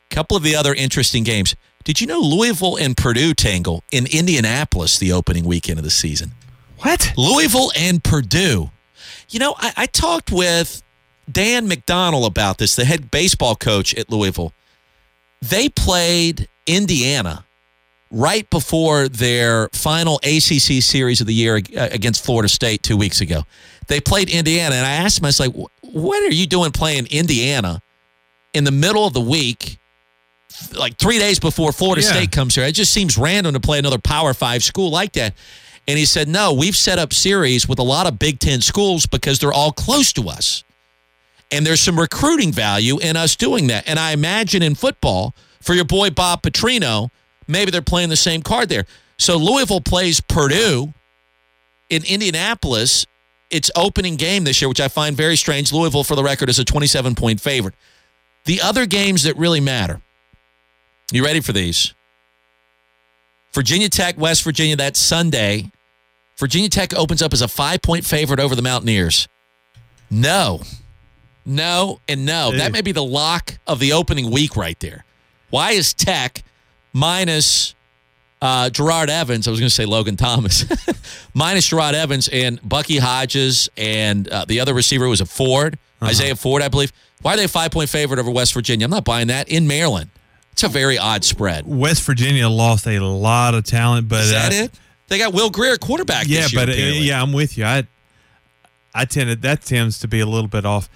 A 0.09 0.15
couple 0.15 0.37
of 0.37 0.43
the 0.43 0.55
other 0.55 0.73
interesting 0.73 1.23
games. 1.23 1.55
Did 1.83 1.99
you 2.01 2.07
know 2.07 2.19
Louisville 2.19 2.77
and 2.77 2.95
Purdue 2.95 3.33
tangle 3.33 3.83
in 3.91 4.07
Indianapolis 4.11 4.97
the 4.97 5.11
opening 5.11 5.45
weekend 5.45 5.77
of 5.77 5.83
the 5.83 5.91
season? 5.91 6.31
What? 6.79 7.13
Louisville 7.17 7.71
and 7.77 8.03
Purdue. 8.03 8.71
You 9.29 9.39
know, 9.39 9.55
I, 9.57 9.73
I 9.75 9.85
talked 9.85 10.31
with 10.31 10.83
Dan 11.29 11.69
McDonnell 11.69 12.25
about 12.25 12.57
this, 12.57 12.75
the 12.75 12.85
head 12.85 13.11
baseball 13.11 13.55
coach 13.55 13.93
at 13.95 14.09
Louisville. 14.09 14.53
They 15.41 15.69
played 15.69 16.47
Indiana 16.65 17.45
right 18.09 18.49
before 18.49 19.09
their 19.09 19.69
final 19.73 20.15
ACC 20.23 20.81
series 20.81 21.19
of 21.19 21.27
the 21.27 21.33
year 21.33 21.57
uh, 21.57 21.89
against 21.91 22.23
Florida 22.23 22.47
State 22.47 22.81
two 22.81 22.95
weeks 22.97 23.19
ago. 23.21 23.43
They 23.87 23.99
played 23.99 24.29
Indiana, 24.29 24.75
and 24.75 24.85
I 24.85 24.91
asked 24.91 25.19
him, 25.19 25.25
I 25.25 25.29
was 25.29 25.39
like, 25.39 25.53
what 25.81 26.23
are 26.23 26.33
you 26.33 26.47
doing 26.47 26.71
playing 26.71 27.07
Indiana 27.07 27.81
in 28.53 28.63
the 28.63 28.71
middle 28.71 29.05
of 29.05 29.13
the 29.13 29.21
week, 29.21 29.77
like 30.77 30.97
three 30.97 31.19
days 31.19 31.39
before 31.39 31.71
Florida 31.71 32.01
Yeah. 32.01 32.11
State 32.11 32.31
comes 32.31 32.55
here? 32.55 32.63
It 32.65 32.73
just 32.73 32.93
seems 32.93 33.17
random 33.17 33.53
to 33.53 33.59
play 33.59 33.79
another 33.79 33.99
Power 33.99 34.33
Five 34.33 34.63
school 34.63 34.89
like 34.89 35.13
that. 35.13 35.33
And 35.89 35.97
he 35.97 36.05
said, 36.05 36.27
no, 36.27 36.51
we've 36.53 36.75
set 36.75 36.99
up 36.99 37.13
series 37.13 37.67
with 37.67 37.79
a 37.79 37.83
lot 37.83 38.07
of 38.07 38.19
Big 38.19 38.39
Ten 38.39 38.59
schools 38.61 39.05
because 39.05 39.39
they're 39.39 39.53
all 39.53 39.71
close 39.71 40.11
to 40.13 40.27
us. 40.27 40.63
And 41.51 41.65
there's 41.65 41.81
some 41.81 41.99
recruiting 41.99 42.51
value 42.51 42.99
in 42.99 43.15
us 43.15 43.35
doing 43.35 43.67
that. 43.67 43.87
And 43.87 43.97
I 43.99 44.11
imagine 44.11 44.61
in 44.61 44.75
football, 44.75 45.33
for 45.61 45.73
your 45.73 45.85
boy 45.85 46.09
Bob 46.09 46.41
Petrino, 46.41 47.09
maybe 47.47 47.71
they're 47.71 47.81
playing 47.81 48.09
the 48.09 48.15
same 48.17 48.41
card 48.41 48.69
there. 48.69 48.85
So 49.17 49.37
Louisville 49.37 49.81
plays 49.81 50.19
Purdue 50.21 50.93
in 51.89 52.03
Indianapolis. 52.05 53.05
It's 53.49 53.71
opening 53.75 54.15
game 54.17 54.43
this 54.43 54.61
year, 54.61 54.67
which 54.67 54.81
I 54.81 54.89
find 54.89 55.15
very 55.15 55.37
strange. 55.37 55.71
Louisville, 55.71 56.03
for 56.03 56.15
the 56.15 56.23
record, 56.23 56.49
is 56.49 56.59
a 56.59 56.65
27 56.65 57.15
point 57.15 57.39
favorite. 57.39 57.75
The 58.45 58.61
other 58.61 58.85
games 58.85 59.23
that 59.23 59.37
really 59.37 59.61
matter. 59.61 60.01
You 61.11 61.23
ready 61.23 61.39
for 61.39 61.53
these? 61.53 61.93
Virginia 63.53 63.89
Tech, 63.89 64.17
West 64.17 64.43
Virginia, 64.43 64.75
that's 64.75 64.99
Sunday. 64.99 65.71
Virginia 66.37 66.69
Tech 66.69 66.93
opens 66.93 67.21
up 67.21 67.33
as 67.33 67.41
a 67.41 67.47
five 67.47 67.81
point 67.81 68.05
favorite 68.05 68.39
over 68.39 68.55
the 68.55 68.61
Mountaineers. 68.61 69.27
No, 70.09 70.61
no, 71.47 72.01
and 72.07 72.25
no. 72.25 72.51
That 72.51 72.71
may 72.71 72.81
be 72.81 72.91
the 72.91 73.03
lock 73.03 73.57
of 73.65 73.79
the 73.79 73.93
opening 73.93 74.29
week 74.29 74.55
right 74.55 74.79
there. 74.79 75.05
Why 75.49 75.71
is 75.71 75.93
Tech 75.93 76.43
minus 76.91 77.73
uh, 78.41 78.69
Jerod 78.69 79.07
Evans? 79.07 79.47
I 79.47 79.51
was 79.51 79.59
going 79.59 79.69
to 79.69 79.73
say 79.73 79.85
Logan 79.85 80.17
Thomas, 80.17 80.65
minus 81.33 81.69
Jerod 81.69 81.93
Evans 81.93 82.27
and 82.27 82.59
Bucky 82.67 82.97
Hodges 82.97 83.69
and 83.77 84.27
uh, 84.27 84.45
the 84.45 84.59
other 84.59 84.73
receiver 84.73 85.07
was 85.07 85.21
a 85.21 85.25
Ford, 85.25 85.79
Isaiah 86.03 86.35
Ford, 86.35 86.61
I 86.61 86.67
believe. 86.67 86.91
Why 87.21 87.33
are 87.33 87.37
they 87.37 87.45
a 87.45 87.47
five 87.47 87.71
point 87.71 87.89
favorite 87.89 88.19
over 88.19 88.29
West 88.29 88.53
Virginia? 88.53 88.85
I'm 88.85 88.91
not 88.91 89.05
buying 89.05 89.27
that 89.27 89.47
in 89.49 89.67
Maryland. 89.67 90.09
It's 90.51 90.63
a 90.63 90.67
very 90.67 90.97
odd 90.97 91.23
spread. 91.23 91.65
West 91.65 92.03
Virginia 92.03 92.49
lost 92.49 92.87
a 92.87 92.99
lot 92.99 93.53
of 93.53 93.63
talent, 93.63 94.09
but 94.09 94.21
Is 94.21 94.31
that 94.31 94.51
uh, 94.51 94.63
it? 94.65 94.71
They 95.07 95.17
got 95.17 95.33
Will 95.33 95.49
Grier 95.49 95.77
quarterback. 95.77 96.27
Yeah, 96.27 96.47
year, 96.47 96.49
but 96.53 96.69
uh, 96.69 96.73
yeah, 96.73 97.21
I'm 97.21 97.31
with 97.31 97.57
you. 97.57 97.63
I 97.63 97.87
I 98.93 99.05
tended 99.05 99.43
that 99.43 99.61
tends 99.61 99.99
to 99.99 100.07
be 100.07 100.19
a 100.19 100.25
little 100.25 100.49
bit 100.49 100.65
off. 100.65 100.89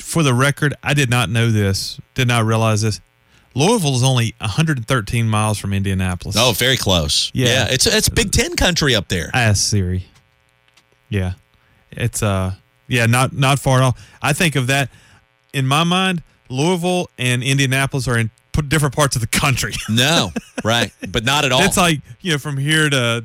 For 0.00 0.22
the 0.22 0.34
record, 0.34 0.74
I 0.82 0.94
did 0.94 1.08
not 1.10 1.30
know 1.30 1.50
this. 1.50 1.98
Did 2.14 2.28
not 2.28 2.44
realize 2.44 2.82
this. 2.82 3.00
Louisville 3.54 3.94
is 3.96 4.02
only 4.02 4.34
113 4.38 5.28
miles 5.28 5.58
from 5.58 5.72
Indianapolis. 5.72 6.36
Oh, 6.38 6.52
very 6.52 6.76
close. 6.76 7.30
Yeah. 7.34 7.66
it's 7.70 7.86
it's 7.86 8.08
Big 8.08 8.32
Ten 8.32 8.56
country 8.56 8.94
up 8.94 9.08
there. 9.08 9.30
Ask 9.34 9.68
Siri. 9.70 10.06
Yeah, 11.08 11.32
it's 11.90 12.22
uh, 12.22 12.54
yeah, 12.88 13.06
not 13.06 13.34
not 13.34 13.58
far 13.58 13.78
at 13.78 13.84
all. 13.84 13.96
I 14.22 14.32
think 14.32 14.56
of 14.56 14.68
that 14.68 14.90
in 15.52 15.66
my 15.66 15.84
mind. 15.84 16.22
Louisville 16.48 17.08
and 17.18 17.42
Indianapolis 17.42 18.06
are 18.08 18.18
in 18.18 18.30
different 18.68 18.94
parts 18.94 19.16
of 19.16 19.20
the 19.22 19.28
country. 19.28 19.72
No, 19.88 20.30
right, 20.64 20.92
but 21.08 21.24
not 21.24 21.44
at 21.44 21.52
all. 21.52 21.62
It's 21.62 21.76
like 21.76 22.00
you 22.20 22.32
know 22.32 22.38
from 22.38 22.56
here 22.56 22.88
to 22.88 23.24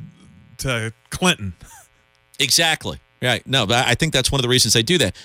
to 0.59 0.93
Clinton. 1.09 1.53
exactly 2.39 2.99
right. 3.21 3.45
No, 3.47 3.65
but 3.65 3.87
I 3.87 3.95
think 3.95 4.11
that's 4.11 4.31
one 4.31 4.39
of 4.39 4.43
the 4.43 4.49
reasons 4.49 4.73
they 4.73 4.83
do 4.83 4.97
that. 4.97 5.15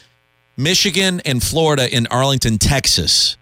Michigan 0.62 1.20
and 1.24 1.42
Florida 1.42 1.94
in 1.94 2.06
Arlington, 2.08 2.58
Texas. 2.58 3.36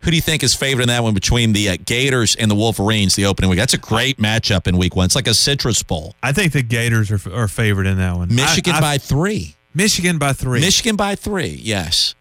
Who 0.00 0.10
do 0.10 0.16
you 0.16 0.22
think 0.22 0.42
is 0.42 0.54
favored 0.54 0.82
in 0.82 0.88
that 0.88 1.02
one 1.02 1.14
between 1.14 1.52
the 1.54 1.70
uh, 1.70 1.76
Gators 1.84 2.34
and 2.34 2.50
the 2.50 2.54
Wolverines? 2.54 3.14
The 3.14 3.24
opening 3.24 3.50
week. 3.50 3.58
That's 3.58 3.72
a 3.72 3.78
great 3.78 4.18
matchup 4.18 4.66
in 4.66 4.76
Week 4.76 4.94
One. 4.94 5.06
It's 5.06 5.14
like 5.14 5.26
a 5.26 5.32
Citrus 5.34 5.82
Bowl. 5.82 6.14
I 6.22 6.32
think 6.32 6.52
the 6.52 6.62
Gators 6.62 7.10
are, 7.10 7.34
are 7.34 7.48
favored 7.48 7.86
in 7.86 7.96
that 7.96 8.14
one. 8.16 8.34
Michigan 8.34 8.74
I- 8.74 8.80
by 8.80 8.98
three. 8.98 9.56
Michigan 9.74 10.18
by 10.18 10.32
three. 10.32 10.60
Michigan 10.60 10.94
by 10.94 11.14
three. 11.16 11.58
Yes. 11.62 12.14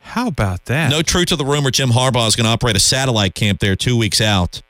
How 0.00 0.28
about 0.28 0.64
that? 0.66 0.90
No 0.90 1.02
truth 1.02 1.26
to 1.26 1.36
the 1.36 1.44
rumor. 1.44 1.70
Jim 1.70 1.90
Harbaugh 1.90 2.26
is 2.26 2.36
going 2.36 2.46
to 2.46 2.50
operate 2.50 2.74
a 2.74 2.80
satellite 2.80 3.34
camp 3.34 3.60
there 3.60 3.76
two 3.76 3.98
weeks 3.98 4.20
out. 4.20 4.62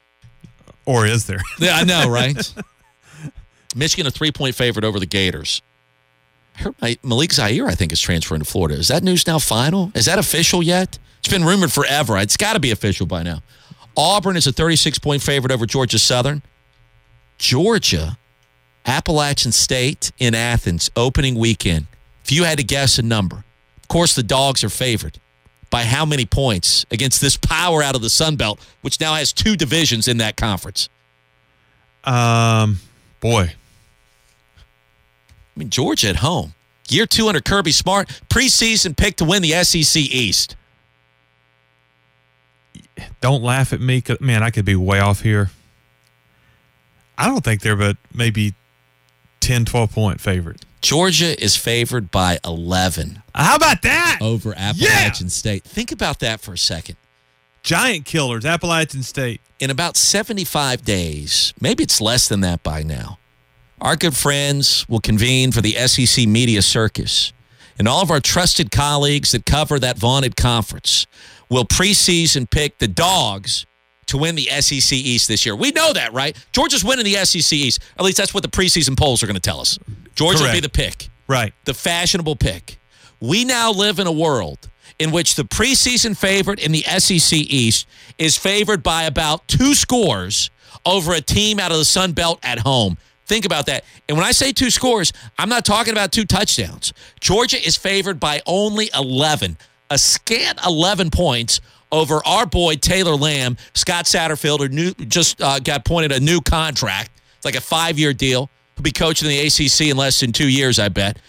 Or 0.87 1.07
is 1.07 1.27
there? 1.27 1.41
Yeah, 1.59 1.77
I 1.77 1.85
know, 1.85 2.09
right? 2.11 2.53
Michigan 3.77 4.07
a 4.07 4.11
three 4.11 4.33
point 4.33 4.55
favorite 4.57 4.85
over 4.85 4.99
the 4.99 5.07
Gators. 5.07 5.63
Malik 7.03 7.33
Zaire, 7.33 7.67
I 7.67 7.75
think, 7.75 7.93
is 7.93 8.01
transferring 8.01 8.41
to 8.41 8.45
Florida. 8.45 8.75
Is 8.79 8.89
that 8.89 9.03
news 9.03 9.27
now 9.27 9.39
final? 9.39 9.93
Is 9.95 10.07
that 10.07 10.19
official 10.19 10.63
yet? 10.63 10.99
It's 11.19 11.29
been 11.29 11.45
rumored 11.45 11.73
forever. 11.73 12.17
It's 12.19 12.37
got 12.37 12.55
to 12.55 12.61
be 12.61 12.71
official 12.71 13.07
by 13.07 13.23
now. 13.23 13.43
Auburn 13.97 14.37
is 14.37 14.47
a 14.47 14.53
36 14.53 14.99
point 14.99 15.23
favorite 15.23 15.53
over 15.53 15.67
Georgia 15.67 15.99
Southern. 15.99 16.43
Georgia 17.39 18.19
Appalachian 18.87 19.53
State 19.53 20.13
in 20.19 20.35
Athens, 20.35 20.91
opening 20.97 21.35
weekend. 21.35 21.87
If 22.25 22.33
you 22.33 22.45
had 22.45 22.59
to 22.59 22.65
guess 22.65 22.99
a 22.99 23.03
number, 23.03 23.45
of 23.83 23.89
course, 23.89 24.15
the 24.15 24.23
dogs 24.23 24.65
are 24.65 24.69
favored. 24.71 25.19
By 25.71 25.85
how 25.85 26.05
many 26.05 26.27
points 26.27 26.85
against 26.91 27.21
this 27.21 27.37
power 27.37 27.81
out 27.81 27.95
of 27.95 28.03
the 28.03 28.11
Sun 28.11 28.37
Belt, 28.37 28.59
which 28.81 28.99
now 29.01 29.15
has 29.15 29.33
two 29.33 29.55
divisions 29.55 30.09
in 30.09 30.17
that 30.17 30.37
conference? 30.37 30.89
Um, 32.03 32.81
boy, 33.21 33.53
I 35.57 35.59
mean, 35.59 35.71
Georgia 35.71 36.09
at 36.09 36.17
home. 36.17 36.55
Year 36.89 37.07
two 37.07 37.29
under 37.29 37.41
Kirby 37.41 37.73
Smart, 37.73 38.09
preseason 38.29 38.97
pick 38.97 39.17
to 39.17 39.25
win 39.25 39.43
the 39.43 39.53
SEC 39.65 40.01
East. 40.03 40.57
don't 43.21 43.43
laugh 43.43 43.73
at 43.73 43.81
me. 43.81 44.03
Man, 44.21 44.43
I 44.43 44.51
could 44.51 44.65
be 44.65 44.75
way 44.77 44.99
off 45.01 45.21
here. 45.23 45.51
I 47.17 47.27
don't 47.27 47.45
think 47.45 47.61
they're 47.61 47.77
but 47.77 47.97
maybe 48.15 48.55
10, 49.41 49.65
12 49.67 49.93
point 49.93 50.21
favorite. 50.21 50.65
Georgia 50.81 51.39
is 51.43 51.57
favored 51.57 52.11
by 52.11 52.39
11 52.45 53.23
How 53.35 53.57
about 53.57 53.83
that? 53.83 54.19
over 54.23 54.55
Appalachian 54.57 55.29
State. 55.29 55.63
Think 55.65 55.93
about 55.93 56.21
that 56.21 56.41
for 56.41 56.55
a 56.55 56.59
second. 56.59 56.97
Giant 57.63 58.07
killers, 58.07 58.47
Appalachian 58.47 59.03
State. 59.03 59.43
in 59.59 59.69
about 59.71 59.99
75 59.99 60.83
days, 60.83 61.53
maybe 61.61 61.83
it's 61.83 62.01
less 62.01 62.27
than 62.27 62.41
that 62.41 62.63
by 62.63 62.83
now, 62.83 63.19
our 63.81 63.97
good 63.97 64.17
friends 64.17 64.87
will 64.89 65.01
convene 65.01 65.53
for 65.53 65.61
the 65.61 65.73
SEC 65.87 66.27
Media 66.27 66.63
Circus. 66.63 67.33
And 67.79 67.89
all 67.89 68.03
of 68.03 68.11
our 68.11 68.21
trusted 68.21 68.71
colleagues 68.71 69.33
that 69.33 69.47
cover 69.47 69.79
that 69.79 69.99
vaunted 69.99 70.37
conference 70.37 71.07
will 71.49 71.65
preseason 71.65 72.49
pick 72.51 72.79
the 72.79 72.89
dogs 72.89 73.65
to 74.07 74.19
win 74.19 74.35
the 74.35 74.47
SEC 74.61 74.93
East 74.93 75.29
this 75.29 75.47
year. 75.47 75.57
We 75.57 75.71
know 75.71 75.93
that, 75.93 76.13
right? 76.13 76.37
Georgia's 76.53 76.85
winning 76.85 77.05
the 77.07 77.15
SEC 77.25 77.53
East. 77.53 77.81
At 77.99 78.05
least 78.05 78.19
that's 78.19 78.35
what 78.35 78.43
the 78.43 78.51
preseason 78.51 78.99
polls 78.99 79.23
are 79.23 79.27
going 79.27 79.35
to 79.37 79.41
tell 79.41 79.61
us. 79.61 79.79
Georgia 80.15 80.43
will 80.45 80.53
be 80.53 80.61
the 80.61 80.69
pick 80.69 81.09
Right. 81.27 81.55
the 81.65 81.75
fashionable 81.75 82.37
pick. 82.37 82.79
We 83.21 83.45
now 83.45 83.71
live 83.73 83.99
in 83.99 84.07
a 84.07 84.13
world 84.13 84.69
in 84.99 85.11
which 85.13 85.37
the 85.37 85.45
preseason 85.45 86.17
favorite 86.17 86.59
in 86.59 86.73
the 86.73 86.83
SEC 86.83 87.33
East 87.39 87.87
is 88.19 88.37
favored 88.37 88.83
by 88.83 89.05
about 89.05 89.47
two 89.49 89.75
scores 89.75 90.51
over 90.85 91.15
a 91.15 91.21
team 91.21 91.59
out 91.61 91.71
of 91.71 91.79
the 91.79 91.85
Sun 91.85 92.13
Belt 92.13 92.39
at 92.43 92.59
home. 92.61 92.99
Think 93.31 93.45
about 93.45 93.67
that. 93.67 93.85
And 94.09 94.19
when 94.19 94.27
I 94.27 94.33
say 94.33 94.51
two 94.51 94.71
scores, 94.71 95.13
I'm 95.39 95.49
not 95.49 95.65
talking 95.65 95.93
about 95.93 96.11
two 96.11 96.25
touchdowns. 96.25 96.93
Georgia 97.21 97.65
is 97.65 97.77
favored 97.77 98.19
by 98.19 98.43
only 98.45 98.91
11, 98.93 99.57
a 99.89 99.99
scant 99.99 100.59
11 100.67 101.11
points 101.11 101.61
over 101.93 102.21
our 102.27 102.45
boy 102.45 102.75
Taylor 102.75 103.15
Lamb, 103.15 103.57
Scott 103.73 104.07
Satterfield, 104.07 104.75
who 104.75 105.05
just 105.05 105.41
uh, 105.41 105.61
got 105.61 105.85
pointed 105.85 106.11
a 106.11 106.19
new 106.19 106.41
contract. 106.41 107.13
It's 107.37 107.45
like 107.45 107.55
a 107.55 107.61
five 107.61 108.01
year 108.01 108.13
deal. 108.13 108.51
He'll 108.75 108.83
be 108.83 108.91
coaching 108.91 109.29
the 109.29 109.47
ACC 109.47 109.93
in 109.93 109.97
less 109.97 110.19
than 110.19 110.33
two 110.33 110.49
years, 110.49 110.81
I 110.81 110.89
bet. 110.89 111.21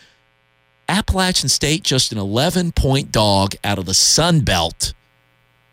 Appalachian 0.90 1.50
State 1.50 1.84
just 1.84 2.12
an 2.12 2.18
11 2.18 2.72
point 2.72 3.12
dog 3.12 3.54
out 3.64 3.78
of 3.78 3.86
the 3.86 3.94
Sun 3.94 4.40
Belt 4.40 4.96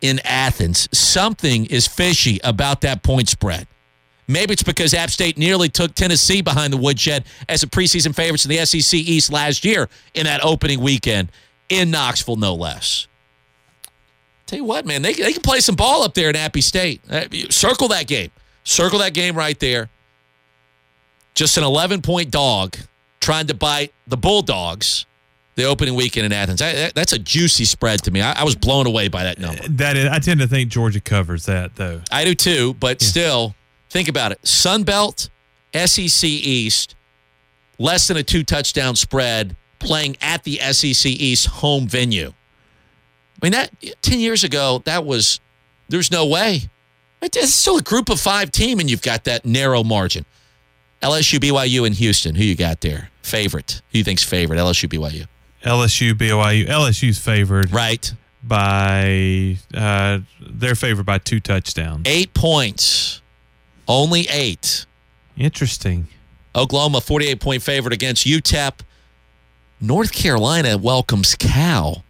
in 0.03 0.21
Athens. 0.25 0.91
Something 0.93 1.65
is 1.65 1.87
fishy 1.87 2.39
about 2.45 2.83
that 2.83 3.03
point 3.03 3.31
spread. 3.31 3.67
Maybe 4.31 4.53
it's 4.53 4.63
because 4.63 4.93
App 4.93 5.11
State 5.11 5.39
nearly 5.39 5.69
took 5.71 5.95
Tennessee 5.95 6.43
behind 6.43 6.73
the 6.73 6.77
woodshed 6.77 7.25
as 7.49 7.63
a 7.63 7.67
preseason 7.67 8.15
favorites 8.15 8.45
in 8.45 8.51
the 8.51 8.65
SEC 8.65 8.93
East 8.99 9.33
last 9.33 9.65
year 9.65 9.89
in 10.15 10.25
that 10.27 10.45
opening 10.45 10.81
weekend 10.81 11.33
in 11.71 11.91
Knoxville, 11.91 12.37
no 12.37 12.55
less. 12.55 13.07
Tell 14.47 14.59
you 14.59 14.65
what, 14.65 14.85
man, 14.87 15.03
they, 15.03 15.15
they 15.15 15.33
can 15.33 15.43
play 15.43 15.61
some 15.61 15.75
ball 15.77 16.03
up 16.03 16.13
there 16.15 16.29
in 16.31 16.37
Appy 16.37 16.61
State. 16.61 17.01
Uh, 17.11 17.25
Circle 17.51 17.89
that 17.89 18.07
game. 18.07 18.31
Circle 18.65 18.99
that 19.01 19.15
game 19.15 19.35
right 19.35 19.59
there. 19.59 19.89
Just 21.35 21.57
an 21.57 21.65
11 21.65 22.03
point 22.03 22.31
dog 22.31 22.77
trying 23.21 23.47
to 23.47 23.55
bite 23.55 23.93
the 24.07 24.17
Bulldogs 24.17 25.07
the 25.55 25.65
opening 25.65 25.95
weekend 25.95 26.25
in 26.27 26.33
Athens. 26.33 26.63
I, 26.63 26.73
that- 26.73 26.95
that's 26.95 27.13
a 27.13 27.19
juicy 27.19 27.65
spread 27.65 28.03
to 28.05 28.11
me. 28.11 28.21
I, 28.21 28.41
I 28.41 28.45
was 28.45 28.55
blown 28.57 28.87
away 28.87 29.09
by 29.09 29.25
that 29.25 29.39
number. 29.39 29.61
That 29.69 29.97
is, 29.97 30.07
I 30.07 30.19
tend 30.19 30.41
to 30.41 30.47
think 30.47 30.71
Georgia 30.71 31.01
covers 31.01 31.47
that 31.47 31.77
though. 31.77 32.01
I 32.11 32.25
do 32.25 32.35
too, 32.35 32.75
but 32.75 33.01
still, 33.03 33.55
think 33.91 34.09
about 34.09 34.33
it. 34.33 34.47
Sun 34.47 34.83
Belt, 34.85 35.29
SEC 35.75 36.25
East, 36.29 36.95
less 37.79 38.09
than 38.09 38.17
a 38.17 38.23
two 38.23 38.43
touchdown 38.45 38.97
spread, 38.97 39.57
playing 39.79 40.17
at 40.21 40.45
the 40.45 40.59
SEC 40.73 41.07
East 41.11 41.47
home 41.47 41.87
venue. 41.89 42.33
I 43.41 43.47
mean, 43.47 43.53
that 43.53 43.71
10 44.03 44.19
years 44.21 44.43
ago, 44.45 44.83
that 44.85 45.05
was, 45.05 45.39
there's 45.89 46.11
no 46.11 46.27
way. 46.27 46.69
It- 47.23 47.37
It's 47.37 47.55
still 47.55 47.77
a 47.79 47.83
group 47.83 48.09
of 48.11 48.21
five 48.21 48.51
team, 48.51 48.81
and 48.81 48.91
you've 48.91 49.03
got 49.03 49.25
that 49.25 49.45
narrow 49.45 49.85
margin. 49.85 50.25
LSU, 51.03 51.39
BYU, 51.39 51.87
and 51.87 51.95
Houston. 51.95 52.35
Who 52.35 52.43
you 52.43 52.57
got 52.57 52.81
there? 52.81 53.11
Favorite. 53.23 53.83
Who 53.93 53.99
you 53.99 54.05
think's 54.05 54.25
favorite? 54.25 54.59
LSU, 54.59 54.89
BYU. 54.89 55.27
LSU, 55.65 56.13
BYU. 56.15 56.67
LSU's 56.69 57.19
favored 57.19 57.71
Right. 57.73 58.13
by 58.43 59.57
uh, 59.75 60.21
they're 60.41 60.75
favored 60.75 61.07
by 61.07 61.19
two 61.19 61.39
touchdowns. 61.41 62.03
Eight 62.07 62.35
points. 62.35 63.21
Only 63.89 64.29
eight. 64.31 64.87
Interesting. 65.37 66.09
Oklahoma, 66.55 67.01
48 67.01 67.41
point 67.41 67.63
favorite 67.63 67.95
against 67.95 68.27
UTEP. 68.27 68.81
North 69.81 70.13
Carolina 70.13 70.77
welcomes 70.77 71.35
Cal 71.35 72.05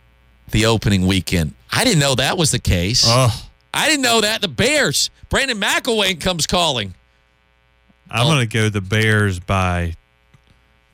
the 0.51 0.65
opening 0.67 1.07
weekend. 1.07 1.55
I 1.71 1.85
didn't 1.85 2.01
know 2.01 2.15
that 2.15 2.39
was 2.39 2.51
the 2.51 2.59
case. 2.59 3.05
I 3.07 3.89
didn't 3.89 4.01
know 4.03 4.23
that. 4.23 4.41
The 4.41 4.49
Bears. 4.49 5.11
Brandon 5.29 5.61
McIlwain 5.61 6.19
comes 6.21 6.47
calling. 6.47 6.95
I'm 8.11 8.27
Oh. 8.27 8.31
gonna 8.31 8.47
go 8.47 8.71
the 8.71 8.81
Bears 8.81 9.39
by 9.39 9.95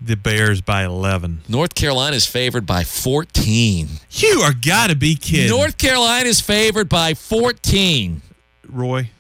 the 0.00 0.16
Bears 0.16 0.60
by 0.60 0.84
eleven. 0.84 1.42
North 1.48 1.76
Carolina 1.76 2.16
is 2.16 2.26
favored 2.26 2.66
by 2.66 2.82
14. 2.82 4.00
You 4.10 4.40
are 4.42 4.52
gotta 4.52 4.96
be 4.96 5.14
kidding, 5.14 5.48
North 5.48 5.78
Carolina 5.78 6.28
is 6.28 6.40
favored 6.40 6.88
by 6.88 7.14
14. 7.14 8.20
Roy. 8.68 9.10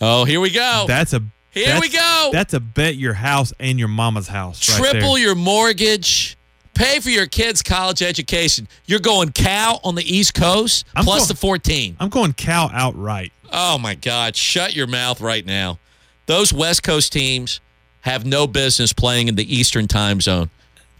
Oh, 0.00 0.24
here 0.24 0.40
we 0.40 0.50
go. 0.50 0.84
That's 0.86 1.12
a 1.12 1.22
Here 1.50 1.66
that's- 1.66 1.80
we 1.80 1.88
go. 1.88 2.30
That's 2.32 2.54
a 2.54 2.60
bet 2.60 2.96
your 2.96 3.14
house 3.14 3.52
and 3.58 3.78
your 3.78 3.88
mama's 3.88 4.28
house. 4.28 4.68
right 4.80 4.90
Triple 4.90 5.18
your 5.18 5.34
mortgage. 5.34 6.36
Pay 6.74 7.00
for 7.00 7.10
your 7.10 7.26
kids' 7.26 7.60
college 7.62 8.02
education. 8.02 8.68
You're 8.86 9.00
going 9.00 9.30
Cal 9.32 9.80
on 9.82 9.96
the 9.96 10.16
East 10.16 10.34
Coast 10.34 10.84
I'm 10.94 11.04
plus 11.04 11.22
going- 11.22 11.28
the 11.28 11.34
14. 11.34 11.96
I'm 11.98 12.08
going 12.08 12.32
Cal 12.34 12.70
outright. 12.72 13.32
Oh 13.52 13.78
my 13.78 13.94
God! 13.96 14.36
Shut 14.36 14.76
your 14.76 14.86
mouth 14.86 15.20
right 15.20 15.44
now. 15.44 15.78
Those 16.26 16.52
West 16.52 16.82
Coast 16.84 17.12
teams 17.12 17.60
have 18.02 18.24
no 18.24 18.46
business 18.46 18.92
playing 18.92 19.26
in 19.28 19.34
the 19.34 19.56
Eastern 19.56 19.88
time 19.88 20.20
zone. 20.20 20.50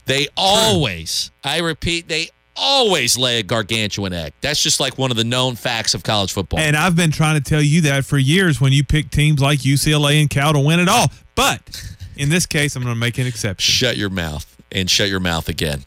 They 0.07 0.29
always, 0.37 1.31
I 1.45 1.59
repeat, 1.59 2.09
they 2.09 2.31
always 2.59 3.17
lay 3.17 3.39
a 3.39 3.43
gargantuan 3.43 4.13
egg. 4.13 4.33
That's 4.41 4.63
just 4.63 4.81
like 4.81 4.99
one 4.99 5.11
of 5.11 5.17
the 5.17 5.25
known 5.25 5.57
facts 5.57 5.95
of 5.95 6.03
college 6.03 6.33
football. 6.33 6.61
And 6.61 6.77
I've 6.77 6.97
been 6.97 7.11
trying 7.11 7.43
to 7.43 7.49
tell 7.49 7.63
you 7.63 7.83
that 7.83 8.05
for 8.05 8.19
years 8.19 8.61
when 8.61 8.73
you 8.73 8.85
pick 8.85 9.11
teams 9.11 9.41
like 9.41 9.61
UCLA 9.61 10.21
and 10.21 10.29
Cal 10.29 10.53
to 10.53 10.61
win 10.61 10.81
it 10.81 10.89
all. 10.89 11.07
But 11.35 11.97
in 12.17 12.29
this 12.29 12.47
case, 12.47 12.77
I'm 12.77 12.83
going 12.83 12.95
to 12.95 12.99
make 12.99 13.19
an 13.19 13.27
exception. 13.27 13.71
shut 13.73 13.97
your 13.97 14.11
mouth 14.11 14.57
and 14.73 14.91
shut 14.91 15.09
your 15.09 15.21
mouth 15.21 15.49
again. 15.49 15.85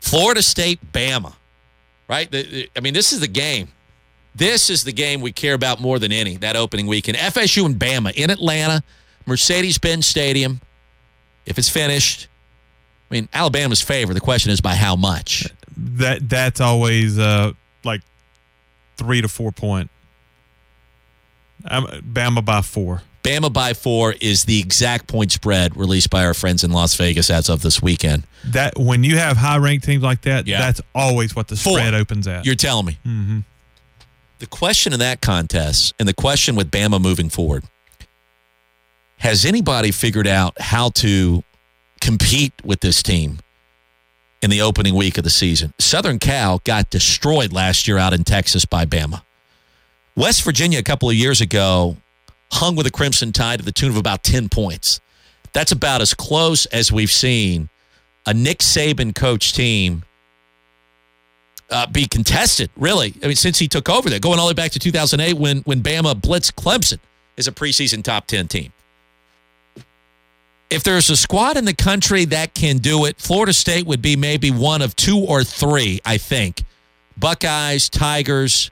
Florida 0.00 0.42
State, 0.42 0.80
Bama, 0.92 1.34
right? 2.08 2.28
I 2.32 2.80
mean, 2.80 2.94
this 2.94 3.12
is 3.12 3.20
the 3.20 3.28
game. 3.28 3.68
This 4.34 4.70
is 4.70 4.84
the 4.84 4.92
game 4.92 5.20
we 5.20 5.32
care 5.32 5.54
about 5.54 5.80
more 5.80 5.98
than 5.98 6.12
any. 6.12 6.36
That 6.36 6.56
opening 6.56 6.86
weekend, 6.86 7.16
FSU 7.16 7.64
and 7.64 7.76
Bama 7.76 8.12
in 8.14 8.30
Atlanta, 8.30 8.82
Mercedes-Benz 9.24 10.06
Stadium. 10.06 10.60
If 11.46 11.58
it's 11.58 11.70
finished, 11.70 12.28
I 13.10 13.14
mean, 13.14 13.28
Alabama's 13.32 13.80
favor. 13.80 14.12
The 14.14 14.20
question 14.20 14.52
is 14.52 14.60
by 14.60 14.74
how 14.74 14.94
much. 14.94 15.48
That 15.76 16.28
that's 16.28 16.60
always 16.60 17.18
uh, 17.18 17.52
like 17.84 18.00
three 18.96 19.20
to 19.20 19.28
four 19.28 19.52
point. 19.52 19.90
I'm 21.64 21.84
Bama 22.02 22.44
by 22.44 22.62
four. 22.62 23.02
Bama 23.22 23.52
by 23.52 23.74
four 23.74 24.14
is 24.20 24.44
the 24.44 24.60
exact 24.60 25.08
point 25.08 25.32
spread 25.32 25.76
released 25.76 26.10
by 26.10 26.24
our 26.24 26.34
friends 26.34 26.62
in 26.62 26.70
Las 26.70 26.94
Vegas 26.94 27.28
as 27.28 27.48
of 27.48 27.60
this 27.62 27.82
weekend. 27.82 28.24
That 28.44 28.78
when 28.78 29.02
you 29.02 29.18
have 29.18 29.36
high 29.36 29.56
ranked 29.58 29.84
teams 29.84 30.02
like 30.02 30.22
that, 30.22 30.46
Yeah. 30.46 30.60
that's 30.60 30.80
always 30.94 31.34
what 31.34 31.48
the 31.48 31.56
Four. 31.56 31.78
spread 31.78 31.92
opens 31.94 32.28
at. 32.28 32.46
You're 32.46 32.54
telling 32.54 32.86
me. 32.86 32.98
Mm-hmm. 33.04 33.40
The 34.38 34.46
question 34.46 34.92
in 34.92 35.00
that 35.00 35.20
contest 35.20 35.92
and 35.98 36.06
the 36.08 36.14
question 36.14 36.54
with 36.54 36.70
Bama 36.70 37.00
moving 37.00 37.28
forward 37.28 37.64
has 39.18 39.44
anybody 39.44 39.90
figured 39.90 40.26
out 40.28 40.60
how 40.60 40.90
to 40.90 41.42
compete 42.00 42.52
with 42.64 42.80
this 42.80 43.02
team 43.02 43.38
in 44.42 44.50
the 44.50 44.60
opening 44.60 44.94
week 44.94 45.18
of 45.18 45.24
the 45.24 45.30
season? 45.30 45.72
Southern 45.78 46.18
Cal 46.18 46.60
got 46.64 46.90
destroyed 46.90 47.52
last 47.52 47.88
year 47.88 47.98
out 47.98 48.12
in 48.12 48.24
Texas 48.24 48.64
by 48.64 48.84
Bama. 48.84 49.22
West 50.14 50.42
Virginia, 50.44 50.78
a 50.78 50.82
couple 50.82 51.08
of 51.08 51.14
years 51.14 51.40
ago, 51.40 51.96
hung 52.52 52.76
with 52.76 52.86
a 52.86 52.90
Crimson 52.90 53.32
Tide 53.32 53.58
to 53.58 53.64
the 53.64 53.72
tune 53.72 53.90
of 53.90 53.96
about 53.96 54.22
10 54.22 54.48
points. 54.48 55.00
That's 55.52 55.72
about 55.72 56.00
as 56.00 56.14
close 56.14 56.66
as 56.66 56.90
we've 56.92 57.10
seen 57.10 57.68
a 58.26 58.34
Nick 58.34 58.58
Saban 58.58 59.14
coach 59.14 59.52
team 59.52 60.04
uh, 61.70 61.86
be 61.86 62.06
contested, 62.06 62.70
really. 62.76 63.14
I 63.22 63.26
mean, 63.26 63.36
since 63.36 63.58
he 63.58 63.68
took 63.68 63.88
over 63.88 64.08
there, 64.08 64.18
going 64.18 64.38
all 64.38 64.46
the 64.46 64.50
way 64.50 64.54
back 64.54 64.72
to 64.72 64.78
2008 64.78 65.38
when, 65.38 65.58
when 65.58 65.82
Bama 65.82 66.14
blitzed 66.14 66.54
Clemson 66.54 66.98
as 67.38 67.48
a 67.48 67.52
preseason 67.52 68.02
top 68.02 68.26
10 68.26 68.48
team. 68.48 68.72
If 70.70 70.82
there's 70.82 71.10
a 71.10 71.16
squad 71.16 71.56
in 71.56 71.64
the 71.64 71.74
country 71.74 72.24
that 72.26 72.54
can 72.54 72.78
do 72.78 73.04
it, 73.04 73.18
Florida 73.18 73.52
State 73.52 73.86
would 73.86 74.02
be 74.02 74.16
maybe 74.16 74.50
one 74.50 74.82
of 74.82 74.96
two 74.96 75.18
or 75.18 75.44
three, 75.44 76.00
I 76.04 76.18
think. 76.18 76.64
Buckeyes, 77.16 77.88
Tigers. 77.88 78.70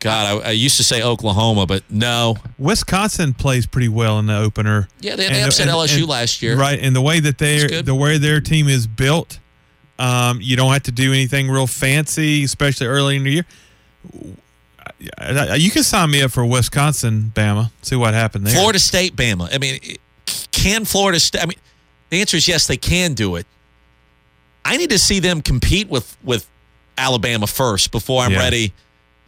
God, 0.00 0.42
I, 0.44 0.48
I 0.48 0.50
used 0.50 0.76
to 0.78 0.84
say 0.84 1.02
Oklahoma, 1.02 1.66
but 1.66 1.82
no. 1.90 2.36
Wisconsin 2.58 3.32
plays 3.32 3.66
pretty 3.66 3.88
well 3.88 4.18
in 4.18 4.26
the 4.26 4.36
opener. 4.36 4.88
Yeah, 5.00 5.16
they, 5.16 5.28
they 5.28 5.42
upset 5.42 5.68
and- 5.68 5.76
LSU 5.76 6.00
and- 6.00 6.08
last 6.08 6.42
year. 6.42 6.56
Right, 6.58 6.78
and 6.78 6.94
the 6.94 7.00
way 7.00 7.20
that 7.20 7.38
they 7.38 7.80
the 7.82 7.94
way 7.94 8.18
their 8.18 8.40
team 8.40 8.68
is 8.68 8.86
built, 8.86 9.38
um, 9.98 10.40
you 10.42 10.56
don't 10.56 10.72
have 10.72 10.82
to 10.84 10.92
do 10.92 11.12
anything 11.12 11.48
real 11.48 11.66
fancy, 11.66 12.44
especially 12.44 12.86
early 12.86 13.16
in 13.16 13.24
the 13.24 13.30
year. 13.30 13.46
You 15.58 15.70
can 15.70 15.82
sign 15.82 16.10
me 16.10 16.22
up 16.22 16.30
for 16.30 16.44
Wisconsin, 16.44 17.32
Bama. 17.34 17.70
See 17.82 17.96
what 17.96 18.14
happened 18.14 18.46
there. 18.46 18.54
Florida 18.54 18.78
State, 18.78 19.16
Bama. 19.16 19.48
I 19.54 19.58
mean, 19.58 19.78
can 20.64 20.84
Florida 20.84 21.20
State? 21.20 21.42
I 21.42 21.46
mean, 21.46 21.58
the 22.10 22.20
answer 22.20 22.36
is 22.36 22.46
yes, 22.48 22.66
they 22.66 22.76
can 22.76 23.14
do 23.14 23.36
it. 23.36 23.46
I 24.64 24.76
need 24.76 24.90
to 24.90 24.98
see 24.98 25.20
them 25.20 25.42
compete 25.42 25.88
with 25.88 26.16
with 26.24 26.48
Alabama 26.96 27.46
first 27.46 27.90
before 27.90 28.22
I'm 28.22 28.32
Yeah. 28.32 28.38
ready 28.38 28.72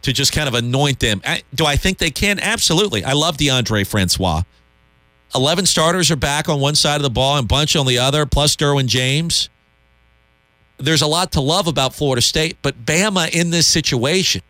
to 0.03 0.13
just 0.13 0.31
kind 0.31 0.47
of 0.47 0.53
anoint 0.53 0.99
them. 0.99 1.21
I, 1.25 1.43
do 1.53 1.65
I 1.65 1.75
think 1.75 1.97
they 1.97 2.11
can? 2.11 2.39
Absolutely. 2.39 3.03
I 3.03 3.13
love 3.13 3.37
Deondre 3.37 3.85
Francois. 3.85 4.43
Eleven 5.35 5.65
starters 5.65 6.09
are 6.09 6.15
back 6.15 6.47
on 6.49 6.59
one 6.61 6.75
side 6.75 6.95
of 6.95 7.01
the 7.03 7.09
ball 7.09 7.37
and 7.37 7.47
bunch 7.47 7.75
on 7.75 7.85
the 7.85 7.97
other, 7.99 8.25
plus 8.25 8.55
Derwin 8.55 8.85
James. 8.87 9.49
There's 10.77 11.01
a 11.01 11.07
lot 11.07 11.31
to 11.33 11.41
love 11.41 11.67
about 11.67 11.93
Florida 11.95 12.21
State, 12.21 12.57
but 12.61 12.85
Bama 12.85 13.29
in 13.29 13.49
this 13.49 13.67
situation 13.67 14.41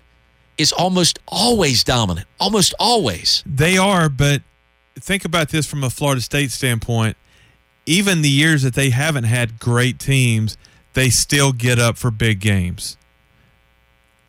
is 0.58 0.72
almost 0.72 1.20
always 1.28 1.84
dominant. 1.84 2.28
Almost 2.40 2.74
always. 2.80 3.44
They 3.46 3.78
are, 3.78 4.10
but 4.10 4.42
think 5.00 5.26
about 5.26 5.50
this 5.50 5.66
from 5.66 5.84
a 5.84 5.90
Florida 5.90 6.22
State 6.22 6.52
standpoint. 6.52 7.18
Even 7.86 8.22
the 8.22 8.30
years 8.30 8.64
that 8.64 8.74
they 8.74 8.90
haven't 8.90 9.24
had 9.24 9.60
great 9.60 9.98
teams, 10.00 10.58
they 10.94 11.10
still 11.10 11.52
get 11.54 11.80
up 11.80 11.98
for 11.98 12.12
big 12.12 12.40
games. 12.40 12.98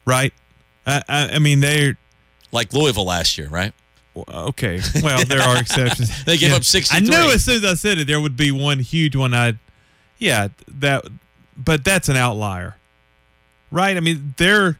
Right? 0.05 0.33
I, 0.87 1.03
I, 1.09 1.29
I 1.35 1.39
mean, 1.39 1.61
they're 1.61 1.97
Like 2.53 2.73
Louisville 2.73 3.05
last 3.07 3.37
year, 3.39 3.49
right? 3.49 3.73
okay. 4.17 4.81
Well, 5.03 5.25
there 5.25 5.41
are 5.43 5.57
exceptions. 5.61 6.25
They 6.25 6.37
give 6.39 6.51
Yeah. 6.51 6.57
up 6.57 6.65
63. 6.65 6.97
I 6.97 7.09
knew 7.09 7.31
as 7.33 7.45
soon 7.45 7.57
as 7.57 7.65
I 7.65 7.75
said 7.75 7.99
it, 7.99 8.07
there 8.07 8.21
would 8.21 8.37
be 8.37 8.51
one 8.51 8.79
huge 8.81 9.15
one. 9.15 9.33
I, 9.35 9.55
yeah, 10.19 10.49
that, 10.79 11.05
but 11.57 11.85
that's 11.85 12.09
an 12.09 12.17
outlier, 12.17 12.77
right? 13.71 13.97
I 13.97 14.01
mean, 14.01 14.35
they're 14.37 14.79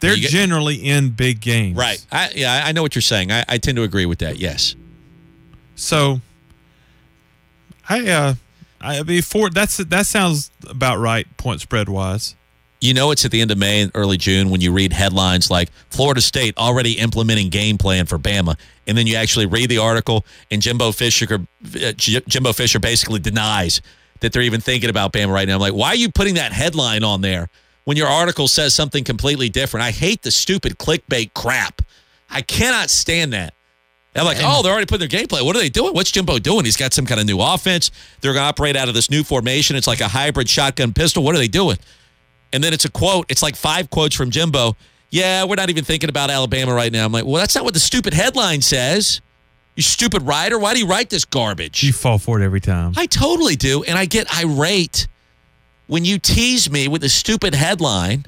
they're 0.00 0.14
get- 0.14 0.30
generally 0.30 0.76
in 0.76 1.10
big 1.10 1.40
games, 1.40 1.76
Right. 1.76 2.04
I, 2.12 2.30
yeah, 2.36 2.62
I 2.64 2.70
know 2.72 2.82
what 2.82 2.94
you're 2.94 3.02
saying. 3.02 3.32
I, 3.32 3.44
I 3.48 3.58
tend 3.58 3.76
to 3.78 3.82
agree 3.82 4.06
with 4.06 4.20
that. 4.20 4.36
Yes. 4.38 4.76
So, 5.78 6.20
I 7.88 8.08
uh, 8.08 8.34
I 8.80 9.02
mean, 9.02 9.22
that's 9.52 9.76
that 9.76 10.06
sounds 10.06 10.50
about 10.68 10.98
right. 10.98 11.24
Point 11.36 11.60
spread 11.60 11.88
wise, 11.88 12.34
You 12.80 12.94
know, 12.94 13.12
it's 13.12 13.24
at 13.24 13.30
the 13.30 13.40
end 13.40 13.50
of 13.52 13.58
May 13.58 13.82
and 13.82 13.92
early 13.94 14.16
June 14.16 14.50
when 14.50 14.60
you 14.60 14.72
read 14.72 14.92
headlines 14.92 15.50
like 15.50 15.70
Florida 15.90 16.20
State 16.20 16.56
already 16.58 16.98
implementing 16.98 17.48
game 17.48 17.78
plan 17.78 18.06
for 18.06 18.18
Bama. 18.18 18.58
And 18.86 18.98
then 18.98 19.06
you 19.06 19.14
actually 19.16 19.46
read 19.46 19.68
the 19.68 19.78
article, 19.78 20.24
and 20.50 20.60
Jimbo 20.60 20.92
Fisher, 20.92 21.26
uh, 21.34 21.92
Jimbo 21.92 22.52
Fisher 22.52 22.80
basically 22.80 23.20
denies 23.20 23.80
that 24.20 24.32
they're 24.32 24.42
even 24.42 24.60
thinking 24.60 24.90
about 24.90 25.12
Bama 25.12 25.32
right 25.32 25.46
now. 25.46 25.54
I'm 25.54 25.60
like, 25.60 25.74
why 25.74 25.88
are 25.88 25.96
you 25.96 26.10
putting 26.10 26.34
that 26.34 26.52
headline 26.52 27.04
on 27.04 27.20
there 27.20 27.48
when 27.84 27.96
your 27.96 28.08
article 28.08 28.48
says 28.48 28.74
something 28.74 29.04
completely 29.04 29.48
different? 29.48 29.84
I 29.84 29.92
hate 29.92 30.22
the 30.22 30.32
stupid 30.32 30.78
clickbait 30.78 31.34
crap. 31.34 31.82
I 32.28 32.42
cannot 32.42 32.90
stand 32.90 33.32
that. 33.32 33.54
I'm 34.18 34.26
like, 34.26 34.38
oh, 34.40 34.62
they're 34.62 34.72
already 34.72 34.86
putting 34.86 35.08
their 35.08 35.18
game 35.20 35.26
plan. 35.26 35.44
What 35.44 35.54
are 35.56 35.58
they 35.58 35.68
doing? 35.68 35.94
What's 35.94 36.10
Jimbo 36.10 36.38
doing? 36.38 36.64
He's 36.64 36.76
got 36.76 36.92
some 36.92 37.06
kind 37.06 37.20
of 37.20 37.26
new 37.26 37.40
offense. 37.40 37.90
They're 38.20 38.32
going 38.32 38.42
to 38.42 38.48
operate 38.48 38.76
out 38.76 38.88
of 38.88 38.94
this 38.94 39.10
new 39.10 39.22
formation. 39.22 39.76
It's 39.76 39.86
like 39.86 40.00
a 40.00 40.08
hybrid 40.08 40.48
shotgun 40.48 40.92
pistol. 40.92 41.22
What 41.22 41.34
are 41.34 41.38
they 41.38 41.48
doing? 41.48 41.78
And 42.52 42.64
then 42.64 42.72
it's 42.72 42.84
a 42.84 42.90
quote. 42.90 43.26
It's 43.28 43.42
like 43.42 43.56
five 43.56 43.90
quotes 43.90 44.14
from 44.16 44.30
Jimbo. 44.30 44.76
Yeah, 45.10 45.44
we're 45.44 45.56
not 45.56 45.70
even 45.70 45.84
thinking 45.84 46.08
about 46.10 46.30
Alabama 46.30 46.74
right 46.74 46.92
now. 46.92 47.04
I'm 47.04 47.12
like, 47.12 47.24
well, 47.24 47.36
that's 47.36 47.54
not 47.54 47.64
what 47.64 47.74
the 47.74 47.80
stupid 47.80 48.14
headline 48.14 48.62
says. 48.62 49.20
You 49.76 49.82
stupid 49.82 50.22
writer. 50.22 50.58
Why 50.58 50.74
do 50.74 50.80
you 50.80 50.86
write 50.86 51.08
this 51.10 51.24
garbage? 51.24 51.82
you 51.82 51.92
fall 51.92 52.18
for 52.18 52.40
it 52.40 52.44
every 52.44 52.60
time. 52.60 52.92
I 52.96 53.06
totally 53.06 53.56
do. 53.56 53.84
And 53.84 53.96
I 53.96 54.06
get 54.06 54.26
irate 54.36 55.06
when 55.86 56.04
you 56.04 56.18
tease 56.18 56.70
me 56.70 56.88
with 56.88 57.04
a 57.04 57.08
stupid 57.08 57.54
headline 57.54 58.26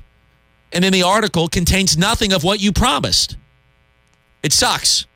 and 0.72 0.84
then 0.84 0.92
the 0.92 1.02
article 1.02 1.48
contains 1.48 1.98
nothing 1.98 2.32
of 2.32 2.44
what 2.44 2.60
you 2.60 2.72
promised. 2.72 3.36
It 4.42 4.52
sucks. 4.52 5.06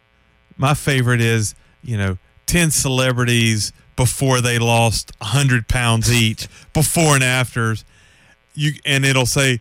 My 0.56 0.74
favorite 0.74 1.20
is 1.20 1.54
you 1.82 1.96
know 1.96 2.18
ten 2.46 2.70
celebrities 2.70 3.72
before 3.96 4.40
they 4.40 4.58
lost 4.58 5.12
hundred 5.20 5.68
pounds 5.68 6.12
each, 6.12 6.48
before 6.72 7.14
and 7.14 7.24
afters. 7.24 7.84
You 8.54 8.72
and 8.84 9.04
it'll 9.04 9.26
say 9.26 9.60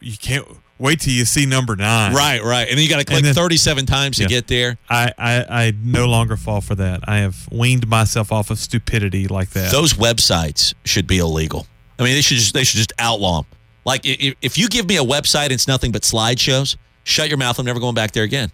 you 0.00 0.16
can't 0.16 0.46
wait 0.78 1.00
till 1.00 1.12
you 1.12 1.24
see 1.24 1.44
number 1.46 1.76
nine. 1.76 2.14
Right, 2.14 2.42
right. 2.42 2.66
And 2.68 2.78
then 2.78 2.82
you 2.84 2.88
got 2.88 3.00
to 3.00 3.04
click 3.04 3.22
then- 3.22 3.34
37 3.34 3.84
times 3.86 4.16
to 4.16 4.24
get 4.26 4.46
there. 4.46 4.78
I, 4.88 5.12
I 5.18 5.44
I 5.66 5.72
no 5.82 6.06
longer 6.06 6.36
fall 6.36 6.60
for 6.60 6.74
that. 6.76 7.00
I 7.08 7.18
have 7.18 7.48
weaned 7.52 7.86
myself 7.88 8.32
off 8.32 8.50
of 8.50 8.58
stupidity 8.58 9.28
like 9.28 9.50
that. 9.50 9.72
Those 9.72 9.92
websites 9.94 10.72
should 10.84 11.06
be 11.06 11.18
illegal. 11.18 11.66
I 11.98 12.04
mean, 12.04 12.14
they 12.14 12.22
should 12.22 12.38
just 12.38 12.54
they 12.54 12.64
should 12.64 12.78
just 12.78 12.92
outlaw 12.98 13.42
them. 13.42 13.50
Like 13.84 14.02
if 14.04 14.56
you 14.58 14.68
give 14.68 14.86
me 14.88 14.96
a 14.96 15.04
website 15.04 15.44
and 15.44 15.52
it's 15.52 15.66
nothing 15.68 15.90
but 15.92 16.02
slideshows, 16.02 16.76
shut 17.04 17.28
your 17.28 17.38
mouth. 17.38 17.58
I'm 17.58 17.66
never 17.66 17.80
going 17.80 17.94
back 17.94 18.12
there 18.12 18.24
again. 18.24 18.50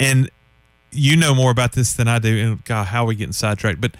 and 0.00 0.30
you 0.96 1.16
know 1.16 1.34
more 1.34 1.50
about 1.50 1.72
this 1.72 1.92
than 1.92 2.08
I 2.08 2.18
do. 2.18 2.38
And 2.38 2.64
God, 2.64 2.86
how 2.86 3.04
are 3.04 3.06
we 3.06 3.14
getting 3.14 3.32
sidetracked? 3.32 3.80
But 3.80 3.96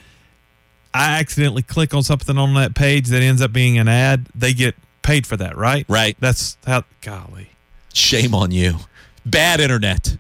I 0.94 1.18
accidentally 1.18 1.62
click 1.62 1.94
on 1.94 2.02
something 2.02 2.38
on 2.38 2.54
that 2.54 2.74
page 2.74 3.08
that 3.08 3.22
ends 3.22 3.42
up 3.42 3.52
being 3.52 3.78
an 3.78 3.88
ad. 3.88 4.28
They 4.34 4.52
get 4.52 4.74
paid 5.02 5.26
for 5.26 5.36
that, 5.36 5.56
right? 5.56 5.84
Right. 5.88 6.16
That's 6.20 6.56
how. 6.66 6.84
Golly. 7.00 7.50
Shame 7.92 8.34
on 8.34 8.50
you. 8.50 8.76
Bad 9.24 9.60
internet. 9.60 10.18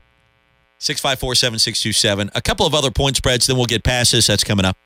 654 0.78 1.34
7627. 1.34 2.30
A 2.34 2.42
couple 2.42 2.66
of 2.66 2.74
other 2.74 2.90
point 2.90 3.16
spreads, 3.16 3.46
then 3.46 3.56
we'll 3.56 3.66
get 3.66 3.82
past 3.82 4.12
this. 4.12 4.26
That's 4.26 4.44
coming 4.44 4.64
up. 4.64 4.76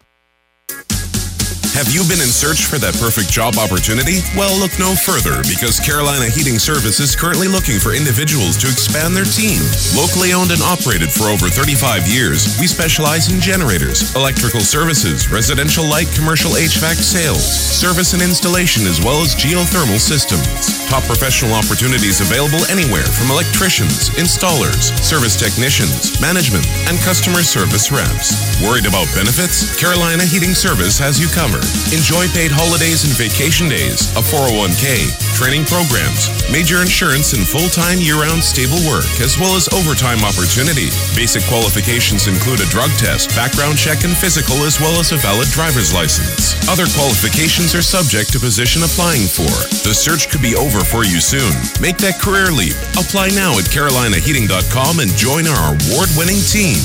Have 1.80 1.96
you 1.96 2.04
been 2.04 2.20
in 2.20 2.28
search 2.28 2.68
for 2.68 2.76
that 2.76 2.92
perfect 3.00 3.32
job 3.32 3.56
opportunity? 3.56 4.20
Well, 4.36 4.52
look 4.52 4.76
no 4.76 4.92
further 4.92 5.40
because 5.48 5.80
Carolina 5.80 6.28
Heating 6.28 6.60
Service 6.60 7.00
is 7.00 7.16
currently 7.16 7.48
looking 7.48 7.80
for 7.80 7.96
individuals 7.96 8.60
to 8.60 8.68
expand 8.68 9.16
their 9.16 9.24
team. 9.24 9.64
Locally 9.96 10.36
owned 10.36 10.52
and 10.52 10.60
operated 10.60 11.08
for 11.08 11.32
over 11.32 11.48
35 11.48 12.04
years, 12.04 12.60
we 12.60 12.68
specialize 12.68 13.32
in 13.32 13.40
generators, 13.40 14.12
electrical 14.12 14.60
services, 14.60 15.32
residential 15.32 15.88
light 15.88 16.12
commercial 16.12 16.52
HVAC 16.52 17.00
sales, 17.00 17.48
service 17.48 18.12
and 18.12 18.20
installation, 18.20 18.84
as 18.84 19.00
well 19.00 19.24
as 19.24 19.32
geothermal 19.32 19.96
systems. 19.96 20.84
Top 20.84 21.08
professional 21.08 21.56
opportunities 21.56 22.20
available 22.20 22.60
anywhere 22.68 23.08
from 23.08 23.32
electricians, 23.32 24.12
installers, 24.20 24.92
service 25.00 25.32
technicians, 25.32 26.20
management, 26.20 26.68
and 26.92 27.00
customer 27.00 27.40
service 27.40 27.88
reps. 27.88 28.36
Worried 28.60 28.84
about 28.84 29.08
benefits? 29.16 29.72
Carolina 29.80 30.28
Heating 30.28 30.52
Service 30.52 31.00
has 31.00 31.16
you 31.16 31.32
covered. 31.32 31.69
Enjoy 31.90 32.26
paid 32.30 32.54
holidays 32.54 33.02
and 33.02 33.14
vacation 33.18 33.66
days, 33.66 34.14
a 34.14 34.22
401k, 34.22 35.10
training 35.34 35.66
programs, 35.66 36.30
major 36.50 36.78
insurance, 36.82 37.34
and 37.34 37.42
full 37.42 37.66
time 37.70 37.98
year 37.98 38.14
round 38.14 38.42
stable 38.42 38.78
work, 38.86 39.08
as 39.18 39.34
well 39.38 39.58
as 39.58 39.66
overtime 39.74 40.22
opportunity. 40.22 40.90
Basic 41.18 41.42
qualifications 41.50 42.30
include 42.30 42.62
a 42.62 42.70
drug 42.70 42.94
test, 42.94 43.34
background 43.34 43.74
check, 43.74 44.06
and 44.06 44.14
physical, 44.14 44.62
as 44.62 44.78
well 44.78 45.02
as 45.02 45.10
a 45.10 45.18
valid 45.18 45.50
driver's 45.50 45.90
license. 45.90 46.54
Other 46.70 46.86
qualifications 46.94 47.74
are 47.74 47.82
subject 47.82 48.30
to 48.34 48.38
position 48.38 48.86
applying 48.86 49.26
for. 49.26 49.50
The 49.82 49.94
search 49.96 50.30
could 50.30 50.42
be 50.42 50.54
over 50.54 50.86
for 50.86 51.02
you 51.02 51.18
soon. 51.18 51.50
Make 51.82 51.98
that 52.06 52.22
career 52.22 52.54
leap. 52.54 52.78
Apply 52.94 53.34
now 53.34 53.58
at 53.58 53.66
carolinaheating.com 53.66 55.02
and 55.02 55.10
join 55.18 55.50
our 55.50 55.74
award 55.74 56.10
winning 56.14 56.38
team. 56.46 56.78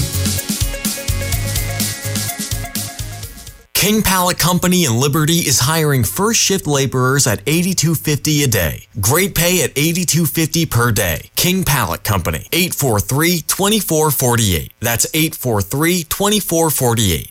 King 3.85 4.01
Pallet 4.01 4.39
Company 4.39 4.85
in 4.85 4.99
Liberty 4.99 5.45
is 5.45 5.59
hiring 5.59 6.03
first 6.03 6.39
shift 6.39 6.65
laborers 6.65 7.27
at 7.27 7.43
8250 7.45 8.43
a 8.43 8.47
day. 8.47 8.87
Great 8.99 9.35
pay 9.35 9.61
at 9.61 9.77
8250 9.77 10.65
per 10.65 10.91
day. 10.91 11.29
King 11.35 11.63
Pallet 11.63 12.03
Company, 12.03 12.47
843-2448. 12.51 14.71
That's 14.79 15.05
843-2448. 15.11 17.29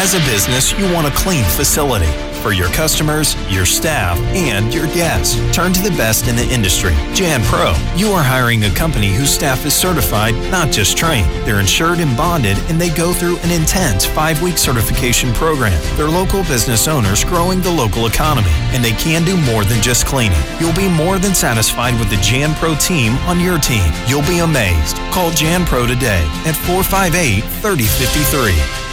As 0.00 0.14
a 0.14 0.20
business, 0.20 0.72
you 0.78 0.90
want 0.94 1.06
a 1.06 1.10
clean 1.10 1.44
facility 1.44 2.27
for 2.38 2.52
your 2.52 2.68
customers, 2.68 3.34
your 3.50 3.66
staff, 3.66 4.18
and 4.34 4.72
your 4.72 4.86
guests. 4.88 5.34
Turn 5.54 5.72
to 5.72 5.82
the 5.82 5.96
best 5.96 6.28
in 6.28 6.36
the 6.36 6.48
industry, 6.48 6.94
Jan 7.12 7.42
Pro. 7.44 7.74
You 7.96 8.10
are 8.12 8.22
hiring 8.22 8.64
a 8.64 8.70
company 8.70 9.12
whose 9.12 9.30
staff 9.30 9.66
is 9.66 9.74
certified, 9.74 10.34
not 10.50 10.70
just 10.70 10.96
trained. 10.96 11.28
They're 11.46 11.60
insured 11.60 11.98
and 11.98 12.16
bonded, 12.16 12.56
and 12.68 12.80
they 12.80 12.90
go 12.90 13.12
through 13.12 13.38
an 13.38 13.50
intense 13.50 14.04
five 14.04 14.40
week 14.42 14.58
certification 14.58 15.32
program. 15.34 15.78
They're 15.96 16.08
local 16.08 16.42
business 16.44 16.88
owners 16.88 17.24
growing 17.24 17.60
the 17.60 17.70
local 17.70 18.06
economy, 18.06 18.54
and 18.72 18.84
they 18.84 18.92
can 18.92 19.24
do 19.24 19.36
more 19.36 19.64
than 19.64 19.82
just 19.82 20.06
cleaning. 20.06 20.42
You'll 20.60 20.74
be 20.74 20.88
more 20.88 21.18
than 21.18 21.34
satisfied 21.34 21.98
with 21.98 22.10
the 22.10 22.16
Jan 22.16 22.54
Pro 22.54 22.74
team 22.76 23.14
on 23.28 23.40
your 23.40 23.58
team. 23.58 23.92
You'll 24.06 24.22
be 24.22 24.38
amazed. 24.38 24.96
Call 25.12 25.30
Jan 25.30 25.64
Pro 25.66 25.86
today 25.86 26.24
at 26.46 26.56
458 26.56 27.42
3053. 27.62 28.87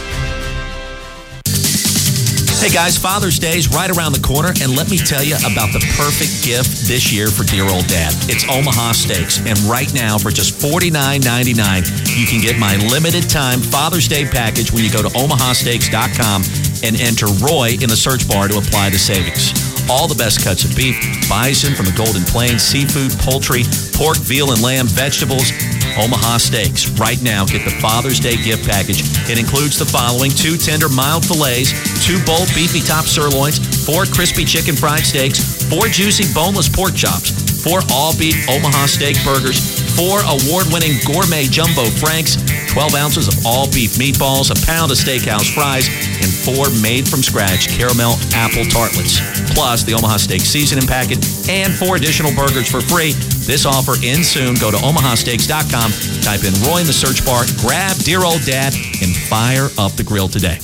Hey 2.58 2.72
guys, 2.72 2.96
Father's 2.96 3.38
Day 3.38 3.58
is 3.58 3.68
right 3.68 3.90
around 3.96 4.12
the 4.12 4.20
corner, 4.20 4.48
and 4.48 4.74
let 4.74 4.90
me 4.90 4.96
tell 4.96 5.22
you 5.22 5.36
about 5.36 5.72
the 5.72 5.78
perfect 5.94 6.42
gift 6.42 6.88
this 6.88 7.12
year 7.12 7.28
for 7.28 7.44
dear 7.44 7.68
old 7.68 7.86
dad. 7.86 8.12
It's 8.28 8.48
Omaha 8.48 8.92
Steaks, 8.92 9.38
and 9.38 9.58
right 9.70 9.92
now 9.94 10.18
for 10.18 10.30
just 10.30 10.54
$49.99, 10.58 12.18
you 12.18 12.26
can 12.26 12.40
get 12.40 12.58
my 12.58 12.76
limited 12.88 13.28
time 13.28 13.60
Father's 13.60 14.08
Day 14.08 14.24
package 14.24 14.72
when 14.72 14.82
you 14.82 14.90
go 14.90 15.02
to 15.02 15.08
omahasteaks.com 15.08 16.42
and 16.82 17.00
enter 17.00 17.26
Roy 17.44 17.76
in 17.78 17.88
the 17.88 17.96
search 17.96 18.26
bar 18.26 18.48
to 18.48 18.58
apply 18.58 18.88
the 18.90 18.98
savings. 18.98 19.75
All 19.88 20.08
the 20.08 20.18
best 20.18 20.42
cuts 20.42 20.64
of 20.64 20.74
beef, 20.74 20.98
bison 21.28 21.74
from 21.74 21.86
the 21.86 21.94
Golden 21.94 22.24
Plains, 22.24 22.62
seafood, 22.62 23.14
poultry, 23.22 23.62
pork, 23.94 24.18
veal, 24.18 24.50
and 24.50 24.60
lamb, 24.60 24.86
vegetables. 24.88 25.52
Omaha 25.96 26.36
Steaks. 26.36 26.90
Right 27.00 27.20
now, 27.22 27.46
get 27.46 27.64
the 27.64 27.72
Father's 27.80 28.20
Day 28.20 28.36
gift 28.36 28.68
package. 28.68 29.00
It 29.30 29.38
includes 29.38 29.78
the 29.78 29.86
following 29.86 30.30
two 30.30 30.58
tender 30.58 30.90
mild 30.90 31.24
fillets, 31.24 31.72
two 32.04 32.20
bold 32.26 32.52
beefy 32.52 32.80
top 32.80 33.06
sirloins, 33.06 33.56
four 33.86 34.04
crispy 34.04 34.44
chicken 34.44 34.76
fried 34.76 35.06
steaks, 35.06 35.40
four 35.70 35.88
juicy 35.88 36.28
boneless 36.34 36.68
pork 36.68 36.94
chops, 36.94 37.32
four 37.66 37.82
all 37.90 38.14
beef 38.14 38.38
Omaha 38.46 38.86
steak 38.86 39.18
burgers, 39.26 39.58
four 39.98 40.22
award 40.22 40.70
winning 40.70 40.94
gourmet 41.02 41.50
jumbo 41.50 41.90
franks, 41.98 42.38
12 42.70 42.94
ounces 42.94 43.26
of 43.26 43.34
all 43.44 43.66
beef 43.66 43.98
meatballs, 43.98 44.54
a 44.54 44.58
pound 44.66 44.94
of 44.94 44.96
steakhouse 44.96 45.50
fries, 45.50 45.90
and 46.22 46.30
four 46.30 46.70
made 46.78 47.08
from 47.08 47.26
scratch 47.26 47.66
caramel 47.74 48.14
apple 48.38 48.64
tartlets. 48.70 49.18
Plus, 49.50 49.82
the 49.82 49.94
Omaha 49.94 50.16
Steak 50.18 50.42
seasoning 50.42 50.86
packet 50.86 51.18
and 51.50 51.74
four 51.74 51.96
additional 51.96 52.30
burgers 52.34 52.70
for 52.70 52.80
free. 52.80 53.12
This 53.50 53.66
offer 53.66 53.94
ends 54.04 54.28
soon. 54.28 54.54
Go 54.54 54.70
to 54.70 54.76
omahasteaks.com, 54.76 55.90
type 56.22 56.44
in 56.46 56.54
Roy 56.62 56.80
in 56.80 56.86
the 56.86 56.94
search 56.94 57.26
bar, 57.26 57.44
grab 57.58 57.96
Dear 58.06 58.22
Old 58.24 58.42
Dad, 58.46 58.74
and 59.02 59.10
fire 59.26 59.68
up 59.78 59.92
the 59.92 60.04
grill 60.04 60.28
today. 60.28 60.58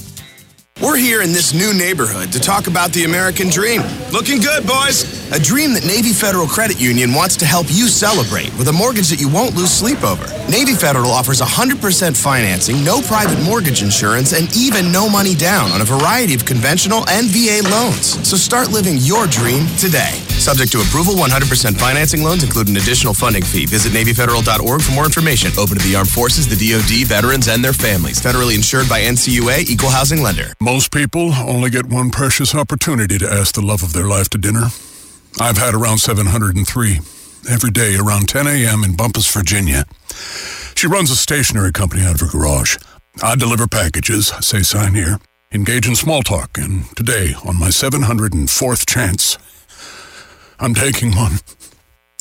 We're 0.82 0.96
here 0.96 1.22
in 1.22 1.32
this 1.32 1.54
new 1.54 1.72
neighborhood 1.72 2.32
to 2.32 2.40
talk 2.40 2.66
about 2.66 2.90
the 2.90 3.04
American 3.04 3.48
dream. 3.48 3.82
Looking 4.10 4.40
good, 4.40 4.66
boys. 4.66 5.06
A 5.30 5.38
dream 5.38 5.74
that 5.74 5.86
Navy 5.86 6.12
Federal 6.12 6.48
Credit 6.48 6.80
Union 6.80 7.14
wants 7.14 7.36
to 7.36 7.46
help 7.46 7.66
you 7.70 7.86
celebrate 7.86 8.52
with 8.58 8.66
a 8.66 8.72
mortgage 8.72 9.08
that 9.10 9.20
you 9.20 9.28
won't 9.28 9.54
lose 9.54 9.70
sleep 9.70 10.02
over. 10.02 10.26
Navy 10.50 10.74
Federal 10.74 11.12
offers 11.12 11.40
100% 11.40 12.16
financing, 12.20 12.82
no 12.82 13.00
private 13.00 13.40
mortgage 13.44 13.80
insurance, 13.80 14.32
and 14.32 14.50
even 14.56 14.90
no 14.90 15.08
money 15.08 15.36
down 15.36 15.70
on 15.70 15.82
a 15.82 15.84
variety 15.84 16.34
of 16.34 16.44
conventional 16.44 17.08
and 17.08 17.28
VA 17.28 17.62
loans. 17.70 18.18
So 18.28 18.36
start 18.36 18.72
living 18.72 18.96
your 18.98 19.28
dream 19.28 19.68
today. 19.78 20.18
Subject 20.42 20.72
to 20.72 20.80
approval, 20.80 21.14
100% 21.14 21.78
financing 21.78 22.24
loans 22.24 22.42
include 22.42 22.68
an 22.68 22.76
additional 22.76 23.14
funding 23.14 23.44
fee. 23.44 23.64
Visit 23.64 23.92
NavyFederal.org 23.92 24.82
for 24.82 24.90
more 24.90 25.04
information. 25.04 25.52
Open 25.56 25.78
to 25.78 25.86
the 25.86 25.94
armed 25.94 26.10
forces, 26.10 26.48
the 26.48 26.58
DoD, 26.58 27.06
veterans, 27.06 27.46
and 27.46 27.64
their 27.64 27.72
families. 27.72 28.20
Federally 28.20 28.56
insured 28.56 28.88
by 28.88 29.02
NCUA, 29.02 29.70
Equal 29.70 29.90
Housing 29.90 30.20
Lender. 30.20 30.52
Most 30.60 30.90
people 30.90 31.32
only 31.32 31.70
get 31.70 31.86
one 31.86 32.10
precious 32.10 32.56
opportunity 32.56 33.18
to 33.18 33.32
ask 33.32 33.54
the 33.54 33.62
love 33.62 33.84
of 33.84 33.92
their 33.92 34.08
life 34.08 34.28
to 34.30 34.38
dinner. 34.38 34.66
I've 35.38 35.58
had 35.58 35.74
around 35.74 35.98
703 35.98 36.98
every 37.48 37.70
day 37.70 37.94
around 37.94 38.28
10 38.28 38.48
a.m. 38.48 38.82
in 38.82 38.96
Bumpus, 38.96 39.32
Virginia. 39.32 39.84
She 40.74 40.88
runs 40.88 41.12
a 41.12 41.16
stationery 41.16 41.70
company 41.70 42.02
out 42.02 42.20
of 42.20 42.20
her 42.20 42.26
garage. 42.26 42.78
I 43.22 43.36
deliver 43.36 43.68
packages, 43.68 44.32
say 44.40 44.62
sign 44.62 44.94
here, 44.94 45.20
engage 45.52 45.86
in 45.86 45.94
small 45.94 46.22
talk, 46.22 46.58
and 46.58 46.84
today, 46.96 47.34
on 47.46 47.60
my 47.60 47.68
704th 47.68 48.86
chance, 48.88 49.38
I'm 50.62 50.74
taking 50.74 51.10
one. 51.16 51.32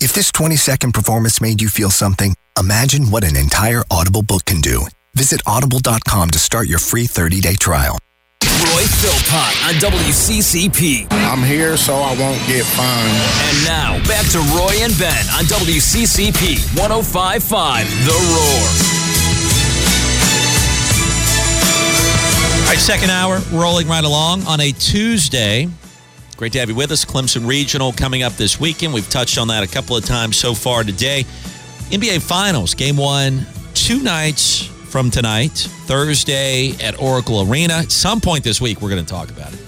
If 0.01 0.13
this 0.13 0.31
20 0.31 0.55
second 0.55 0.93
performance 0.93 1.39
made 1.39 1.61
you 1.61 1.69
feel 1.69 1.91
something, 1.91 2.33
imagine 2.59 3.11
what 3.11 3.23
an 3.23 3.37
entire 3.37 3.83
Audible 3.91 4.23
book 4.23 4.45
can 4.45 4.61
do. 4.61 4.81
Visit 5.13 5.41
audible.com 5.45 6.31
to 6.31 6.39
start 6.39 6.67
your 6.67 6.79
free 6.79 7.05
30 7.05 7.39
day 7.39 7.53
trial. 7.53 7.99
Roy 8.43 8.81
Philpott 8.81 9.53
on 9.69 9.75
WCCP. 9.75 11.05
I'm 11.11 11.43
here 11.43 11.77
so 11.77 11.93
I 11.93 12.17
won't 12.17 12.41
get 12.47 12.65
fined. 12.65 13.13
And 13.45 13.63
now, 13.63 14.01
back 14.07 14.25
to 14.31 14.39
Roy 14.57 14.73
and 14.81 14.97
Ben 14.97 15.23
on 15.37 15.45
WCCP 15.45 16.65
1055 16.79 17.85
The 18.05 18.17
Roar. 18.33 19.01
All 22.65 22.67
right, 22.69 22.79
second 22.79 23.11
hour 23.11 23.39
rolling 23.51 23.87
right 23.87 24.03
along 24.03 24.47
on 24.47 24.59
a 24.61 24.71
Tuesday. 24.71 25.67
Great 26.41 26.53
to 26.53 26.59
have 26.59 26.69
you 26.69 26.75
with 26.75 26.89
us. 26.89 27.05
Clemson 27.05 27.47
Regional 27.47 27.93
coming 27.93 28.23
up 28.23 28.33
this 28.33 28.59
weekend. 28.59 28.95
We've 28.95 29.07
touched 29.07 29.37
on 29.37 29.49
that 29.49 29.61
a 29.61 29.67
couple 29.67 29.95
of 29.95 30.03
times 30.03 30.37
so 30.37 30.55
far 30.55 30.83
today. 30.83 31.23
NBA 31.91 32.19
Finals, 32.19 32.73
game 32.73 32.97
one, 32.97 33.45
two 33.75 34.01
nights 34.01 34.63
from 34.63 35.11
tonight, 35.11 35.51
Thursday 35.51 36.71
at 36.81 36.99
Oracle 36.99 37.47
Arena. 37.47 37.75
At 37.75 37.91
some 37.91 38.21
point 38.21 38.43
this 38.43 38.59
week, 38.59 38.81
we're 38.81 38.89
going 38.89 39.05
to 39.05 39.07
talk 39.07 39.29
about 39.29 39.53
it. 39.53 39.59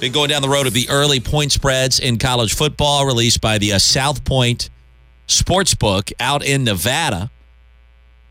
Been 0.00 0.10
going 0.10 0.30
down 0.30 0.40
the 0.40 0.48
road 0.48 0.66
of 0.66 0.72
the 0.72 0.88
early 0.88 1.20
point 1.20 1.52
spreads 1.52 2.00
in 2.00 2.16
college 2.16 2.54
football 2.54 3.04
released 3.04 3.42
by 3.42 3.58
the 3.58 3.74
uh, 3.74 3.78
South 3.78 4.24
Point 4.24 4.70
Sportsbook 5.26 6.14
out 6.18 6.42
in 6.42 6.64
Nevada. 6.64 7.30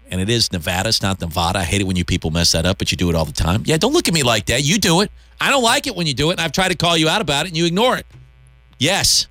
And 0.10 0.22
it 0.22 0.30
is 0.30 0.52
Nevada. 0.52 0.90
It's 0.90 1.02
not 1.02 1.20
Nevada. 1.20 1.60
I 1.60 1.64
hate 1.64 1.82
it 1.82 1.88
when 1.88 1.96
you 1.96 2.06
people 2.06 2.32
mess 2.32 2.54
that 2.54 2.66
up, 2.66 2.78
but 2.78 2.92
you 2.92 2.98
do 2.98 3.10
it 3.10 3.16
all 3.16 3.26
the 3.26 3.34
time. 3.34 3.64
Yeah, 3.66 3.78
don't 3.78 3.94
look 3.94 4.08
at 4.08 4.14
me 4.14 4.24
like 4.24 4.46
that. 4.48 4.64
You 4.64 4.78
do 4.78 5.02
it. 5.02 5.12
I 5.40 5.52
don't 5.52 5.64
like 5.64 5.86
it 5.88 5.96
when 5.96 6.08
you 6.08 6.14
do 6.14 6.30
it, 6.30 6.34
and 6.34 6.42
I've 6.42 6.52
tried 6.52 6.70
to 6.70 6.78
call 6.78 6.98
you 6.98 7.10
out 7.10 7.22
about 7.22 7.46
it, 7.46 7.50
and 7.50 7.58
you 7.58 7.66
ignore 7.66 7.98
it. 7.98 8.06
Yes. 8.80 9.28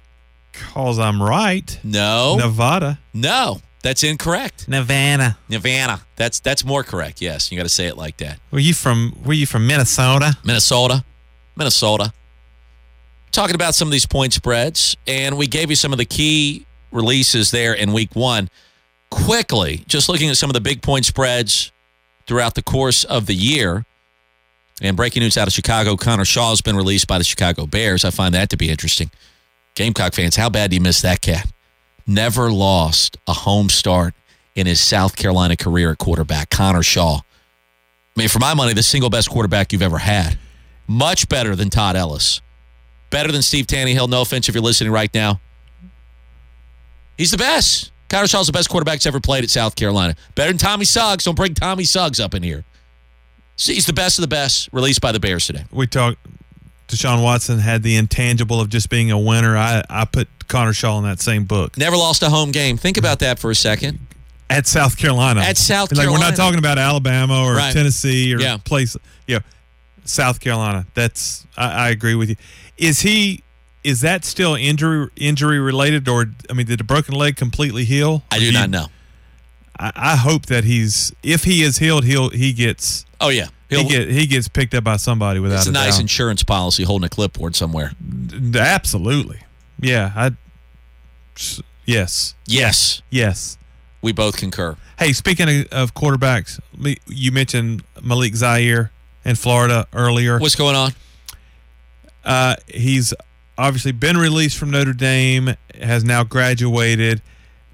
Cause 0.52 0.98
I'm 0.98 1.22
right. 1.22 1.78
No. 1.84 2.36
Nevada. 2.38 2.98
No. 3.12 3.60
That's 3.82 4.02
incorrect. 4.02 4.68
Nevada. 4.68 5.38
Nevada. 5.48 6.00
That's 6.16 6.40
that's 6.40 6.64
more 6.64 6.82
correct. 6.82 7.20
Yes, 7.22 7.52
you 7.52 7.56
got 7.56 7.62
to 7.64 7.68
say 7.68 7.86
it 7.86 7.96
like 7.96 8.16
that. 8.16 8.40
Were 8.50 8.58
you 8.58 8.74
from 8.74 9.16
Were 9.24 9.32
you 9.32 9.46
from 9.46 9.66
Minnesota? 9.66 10.36
Minnesota. 10.44 11.04
Minnesota. 11.54 12.12
Talking 13.30 13.54
about 13.54 13.74
some 13.74 13.86
of 13.86 13.92
these 13.92 14.06
point 14.06 14.32
spreads, 14.32 14.96
and 15.06 15.36
we 15.36 15.46
gave 15.46 15.70
you 15.70 15.76
some 15.76 15.92
of 15.92 15.98
the 15.98 16.04
key 16.04 16.66
releases 16.90 17.50
there 17.50 17.74
in 17.74 17.92
week 17.92 18.16
one. 18.16 18.48
Quickly, 19.11 19.85
just 19.87 20.09
looking 20.09 20.29
at 20.31 20.37
some 20.37 20.51
of 20.51 20.55
the 20.55 20.61
big 20.61 20.83
point 20.83 21.07
spreads 21.07 21.73
throughout 22.27 22.55
the 22.55 22.62
course 22.62 23.05
of 23.05 23.27
the 23.27 23.35
year. 23.35 23.85
And 24.83 24.97
breaking 24.97 25.23
news 25.23 25.38
out 25.38 25.49
of 25.49 25.55
Chicago 25.55 25.97
Connor 25.97 26.25
Shaw 26.25 26.51
has 26.51 26.61
been 26.61 26.77
released 26.77 27.07
by 27.07 27.19
the 27.19 27.25
Chicago 27.25 27.66
Bears. 27.66 28.05
I 28.05 28.11
find 28.11 28.35
that 28.35 28.51
to 28.51 28.57
be 28.57 28.69
interesting. 28.69 29.11
Gamecock 29.75 30.14
fans, 30.14 30.37
how 30.37 30.51
bad 30.51 30.71
do 30.71 30.77
you 30.77 30.83
miss 30.83 31.01
that 31.03 31.21
cat? 31.21 31.51
Never 32.07 32.51
lost 32.51 33.16
a 33.27 33.33
home 33.33 33.69
start 33.69 34.14
in 34.55 34.66
his 34.66 34.81
South 34.81 35.16
Carolina 35.16 35.57
career 35.57 35.92
at 35.92 35.99
quarterback, 35.99 36.51
Connor 36.51 36.83
Shaw. 36.83 37.19
I 37.19 38.21
mean, 38.21 38.29
for 38.29 38.38
my 38.38 38.55
money, 38.55 38.73
the 38.73 38.83
single 38.83 39.11
best 39.11 39.29
quarterback 39.31 39.73
you've 39.73 39.83
ever 39.83 39.99
had. 39.99 40.38
Much 40.87 41.29
better 41.29 41.55
than 41.55 41.69
Todd 41.69 41.97
Ellis. 41.97 42.40
Better 43.11 43.31
than 43.31 43.42
Steve 43.42 43.66
Taneyhill. 43.66 44.09
No 44.09 44.23
offense 44.23 44.49
if 44.49 44.55
you're 44.55 44.64
listening 44.64 44.92
right 44.92 45.12
now. 45.12 45.40
He's 47.19 47.31
the 47.31 47.38
best. 47.38 47.92
Connor 48.09 48.27
Shaw's 48.29 48.47
the 48.47 48.53
best 48.53 48.69
quarterback 48.69 48.95
that's 48.95 49.07
ever 49.07 49.21
played 49.21 49.42
at 49.45 49.51
South 49.51 49.75
Carolina. 49.77 50.14
Better 50.35 50.51
than 50.51 50.59
Tommy 50.59 50.85
Suggs. 50.85 51.25
Don't 51.25 51.35
bring 51.35 51.55
Tommy 51.55 51.85
Suggs 51.85 52.21
up 52.21 52.35
in 52.35 52.42
here. 52.42 52.64
He's 53.59 53.87
the 53.87 53.92
best 53.92 54.19
of 54.19 54.23
the 54.23 54.29
best, 54.29 54.69
released 54.73 55.01
by 55.01 55.12
the 55.12 55.21
Bears 55.21 55.47
today. 55.47 55.64
We 55.73 55.87
talked. 55.87 56.19
Deshaun 56.88 57.21
Watson 57.23 57.59
had 57.59 57.83
the 57.83 57.97
intangible 57.97 58.61
of 58.61 58.69
just 58.69 58.90
being 58.90 59.11
a 59.11 59.19
winner. 59.19 59.57
I, 59.57 59.83
I 59.90 60.05
put 60.05 60.29
Connor 60.47 60.73
Shaw 60.73 60.99
in 60.99 61.05
that 61.05 61.21
same 61.21 61.45
book. 61.45 61.77
Never 61.77 61.97
lost 61.97 62.23
a 62.23 62.31
home 62.31 62.53
game. 62.53 62.77
Think 62.77 62.97
about 62.97 63.19
that 63.21 63.40
for 63.40 63.51
a 63.51 63.57
second. 63.57 63.99
At 64.49 64.69
South 64.69 64.97
Carolina. 64.97 65.40
At 65.40 65.57
South 65.57 65.88
Carolina. 65.90 66.12
like. 66.12 66.21
We're 66.21 66.25
not 66.31 66.37
talking 66.37 66.61
about 66.61 66.79
Alabama 66.79 67.42
or 67.42 67.57
Right. 67.57 67.73
Tennessee 67.73 68.33
or 68.33 68.38
Yeah. 68.40 68.59
place. 68.59 68.97
Yeah, 69.27 69.40
South 70.05 70.38
Carolina. 70.38 70.87
That's 70.95 71.45
I, 71.57 71.87
I 71.87 71.88
agree 71.88 72.14
with 72.14 72.29
you. 72.29 72.37
Is 72.79 73.01
he? 73.01 73.42
Is 73.87 74.01
that 74.01 74.25
still 74.25 74.55
injury 74.57 75.09
injury 75.16 75.59
related, 75.61 76.09
or 76.09 76.27
I 76.51 76.53
mean, 76.55 76.66
did 76.66 76.81
the 76.81 76.85
broken 76.85 77.14
leg 77.14 77.37
completely 77.37 77.85
heal? 77.85 78.25
I 78.33 78.38
do 78.38 78.51
not 78.53 78.68
know. 78.68 78.87
I, 79.79 79.92
I 79.94 80.16
hope 80.16 80.46
that 80.46 80.64
he's 80.64 81.12
if 81.22 81.44
he 81.44 81.62
is 81.62 81.79
healed, 81.79 82.05
he'll 82.05 82.31
he 82.31 82.53
gets 82.53 83.05
Oh, 83.20 83.29
yeah. 83.29 83.46
he 83.70 83.77
He'll, 83.77 83.88
get 83.88 84.09
he 84.11 84.27
gets 84.27 84.49
picked 84.49 84.75
up 84.75 84.85
by 84.85 84.96
somebody 84.96 85.38
without 85.40 85.59
it's 85.59 85.66
a 85.66 85.70
a 85.70 85.72
nice 85.72 85.94
doubt. 85.94 86.01
insurance 86.01 86.42
policy 86.42 86.83
holding 86.85 87.07
a 87.07 87.09
clipboard 87.09 87.55
somewhere. 87.55 87.92
Absolutely, 88.55 89.40
yeah. 89.81 90.12
I 90.16 90.31
yes 91.85 92.35
Yes, 92.46 93.03
yes. 93.11 93.59
we 94.03 94.12
both 94.12 94.37
concur. 94.37 94.77
Hey, 94.99 95.12
speaking 95.12 95.49
of, 95.49 95.66
of 95.72 95.94
quarterbacks, 95.94 96.59
you 97.07 97.31
mentioned 97.33 97.83
Malik 98.03 98.35
Zaire 98.35 98.90
in 99.25 99.37
Florida 99.37 99.87
earlier. 99.92 100.38
What's 100.38 100.57
going 100.57 100.75
on? 100.77 100.92
Uh, 102.25 102.57
he's 102.66 103.12
obviously 103.59 103.92
been 103.92 104.16
released 104.16 104.59
from 104.59 104.71
Notre 104.71 104.92
Dame, 104.92 105.55
has 105.81 106.05
now 106.05 106.25
graduated, 106.25 107.23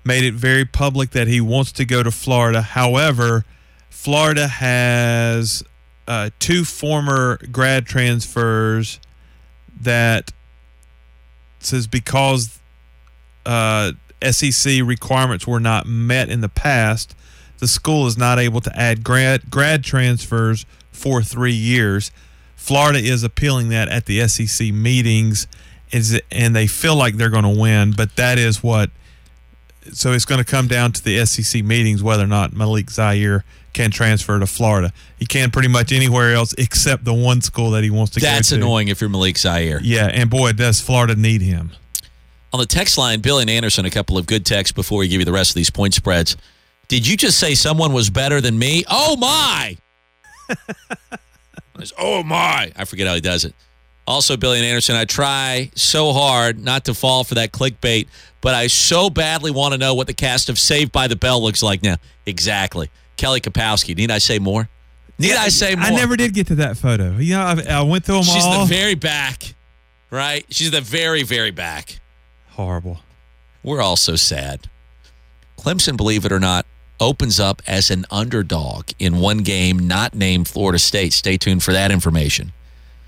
made 0.05 0.25
it 0.25 0.35
very 0.35 0.65
public 0.65 1.11
that 1.11 1.29
he 1.29 1.41
wants 1.41 1.73
to 1.73 1.85
go 1.85 2.03
to 2.03 2.11
Florida. 2.11 2.63
However, 2.63 3.45
Florida 3.91 4.49
has 4.49 5.63
uh, 6.09 6.31
two 6.39 6.65
former 6.65 7.39
grad 7.51 7.87
transfers 7.87 9.01
that 9.81 10.33
says 11.61 11.87
because 11.87 12.59
uh, 13.47 13.93
SEC 14.31 14.83
requirements 14.85 15.47
were 15.47 15.61
not 15.61 15.87
met 15.87 16.29
in 16.29 16.41
the 16.41 16.49
past, 16.49 17.15
the 17.59 17.69
school 17.69 18.07
is 18.07 18.19
not 18.19 18.39
able 18.39 18.61
to 18.61 18.77
add 18.77 19.05
grad 19.05 19.51
grad 19.51 19.85
transfers 19.85 20.67
for 20.91 21.23
three 21.23 21.53
years. 21.53 22.11
Florida 22.57 22.99
is 22.99 23.23
appealing 23.23 23.69
that 23.71 23.89
at 23.89 24.07
the 24.07 24.27
SEC 24.29 24.73
meetings, 24.73 25.47
is 25.93 26.21
and 26.31 26.57
they 26.57 26.67
feel 26.67 26.97
like 26.97 27.17
they're 27.17 27.31
going 27.31 27.55
to 27.55 27.61
win, 27.61 27.93
but 27.97 28.17
that 28.17 28.39
is 28.39 28.63
what. 28.63 28.91
So 29.93 30.13
it's 30.13 30.25
going 30.25 30.39
to 30.39 30.45
come 30.49 30.69
down 30.69 30.93
to 30.93 31.03
the 31.03 31.25
SEC 31.27 31.65
meetings 31.65 32.03
whether 32.03 32.23
or 32.23 32.29
not 32.29 32.53
Malik 32.53 32.89
Zaire 32.89 33.45
can 33.73 33.91
transfer 33.91 34.39
to 34.39 34.47
Florida. 34.47 34.93
He 35.19 35.27
can 35.27 35.51
pretty 35.51 35.69
much 35.69 35.93
anywhere 35.93 36.35
else 36.35 36.55
except 36.57 37.05
the 37.05 37.15
one 37.15 37.41
school 37.41 37.73
that 37.73 37.83
he 37.83 37.91
wants 37.91 38.13
to 38.13 38.21
That's 38.21 38.31
go 38.31 38.31
to. 38.31 38.37
That's 38.37 38.53
annoying 38.53 38.89
if 38.89 39.01
you're 39.01 39.11
Malik 39.11 39.39
Zaire. 39.39 39.81
Yeah, 39.83 40.07
and 40.07 40.31
boy, 40.31 40.53
does 40.53 40.81
Florida 40.81 41.17
need 41.17 41.43
him. 41.43 41.73
On 42.53 42.61
the 42.61 42.67
text 42.67 42.99
line, 42.99 43.21
Billy 43.21 43.43
and 43.43 43.51
Anderson, 43.51 43.85
a 43.87 43.91
couple 43.91 44.19
of 44.19 44.27
good 44.27 44.45
texts 44.45 44.73
before 44.73 44.99
we 44.99 45.09
give 45.09 45.21
you 45.21 45.25
the 45.25 45.33
rest 45.33 45.51
of 45.51 45.55
these 45.55 45.71
point 45.71 45.95
spreads. 45.95 46.37
Did 46.87 47.07
you 47.07 47.17
just 47.17 47.39
say 47.39 47.55
someone 47.55 47.93
was 47.93 48.11
better 48.11 48.41
than 48.41 48.59
me? 48.59 48.85
Oh, 48.91 49.17
my. 49.17 49.79
Oh, 51.99 52.23
my. 52.23 52.71
I 52.77 52.85
forget 52.85 53.09
how 53.09 53.15
he 53.15 53.21
does 53.21 53.45
it. 53.45 53.55
Also, 54.07 54.37
Billy 54.37 54.59
and 54.59 54.67
Anderson, 54.67 54.97
I 54.97 55.05
try 55.05 55.71
so 55.75 56.13
hard 56.13 56.59
not 56.59 56.85
to 56.87 56.95
fall 56.95 57.23
for 57.23 57.37
that 57.37 57.53
clickbait, 57.53 58.09
but 58.41 58.55
I 58.55 58.67
so 58.67 59.11
badly 59.11 59.51
want 59.51 59.73
to 59.73 59.79
know 59.79 59.95
what 59.95 60.09
the 60.09 60.15
cast 60.15 60.49
of 60.49 60.59
Saved 60.59 60.91
by 60.91 61.07
the 61.07 61.15
Bell 61.15 61.41
looks 61.41 61.63
like 61.63 61.83
now. 61.83 61.97
Exactly. 62.27 62.91
Kelly 63.17 63.41
Kapowski. 63.41 63.97
Need 63.97 64.11
I 64.11 64.19
say 64.19 64.39
more? 64.41 64.69
Need 65.19 65.37
I 65.37 65.49
say 65.49 65.77
more? 65.77 65.85
I 65.85 65.91
never 65.91 66.17
did 66.17 66.35
get 66.35 66.49
to 66.49 66.57
that 66.57 66.77
photo. 66.77 67.17
You 67.19 67.35
know, 67.35 67.43
I, 67.43 67.63
I 67.69 67.83
went 67.83 68.05
through 68.05 68.17
them 68.17 68.25
She's 68.25 68.45
all. 68.45 68.61
She's 68.63 68.69
the 68.69 68.75
very 68.75 68.97
back, 68.97 69.55
right? 70.11 70.45
She's 70.51 70.73
the 70.73 70.81
very, 70.81 71.23
very 71.23 71.53
back. 71.53 72.01
Horrible. 72.51 73.01
We're 73.63 73.81
all 73.81 73.97
so 73.97 74.17
sad. 74.17 74.69
Clemson, 75.57 75.97
believe 75.97 76.25
it 76.25 76.33
or 76.33 76.41
not, 76.41 76.67
opens 76.99 77.39
up 77.39 77.63
as 77.69 77.91
an 77.91 78.05
underdog 78.11 78.91
in 78.99 79.19
one 79.19 79.39
game 79.39 79.79
not 79.79 80.15
named 80.15 80.49
Florida 80.49 80.81
State. 80.81 81.13
Stay 81.13 81.37
tuned 81.37 81.63
for 81.63 81.73
that 81.73 81.93
information. 81.93 82.53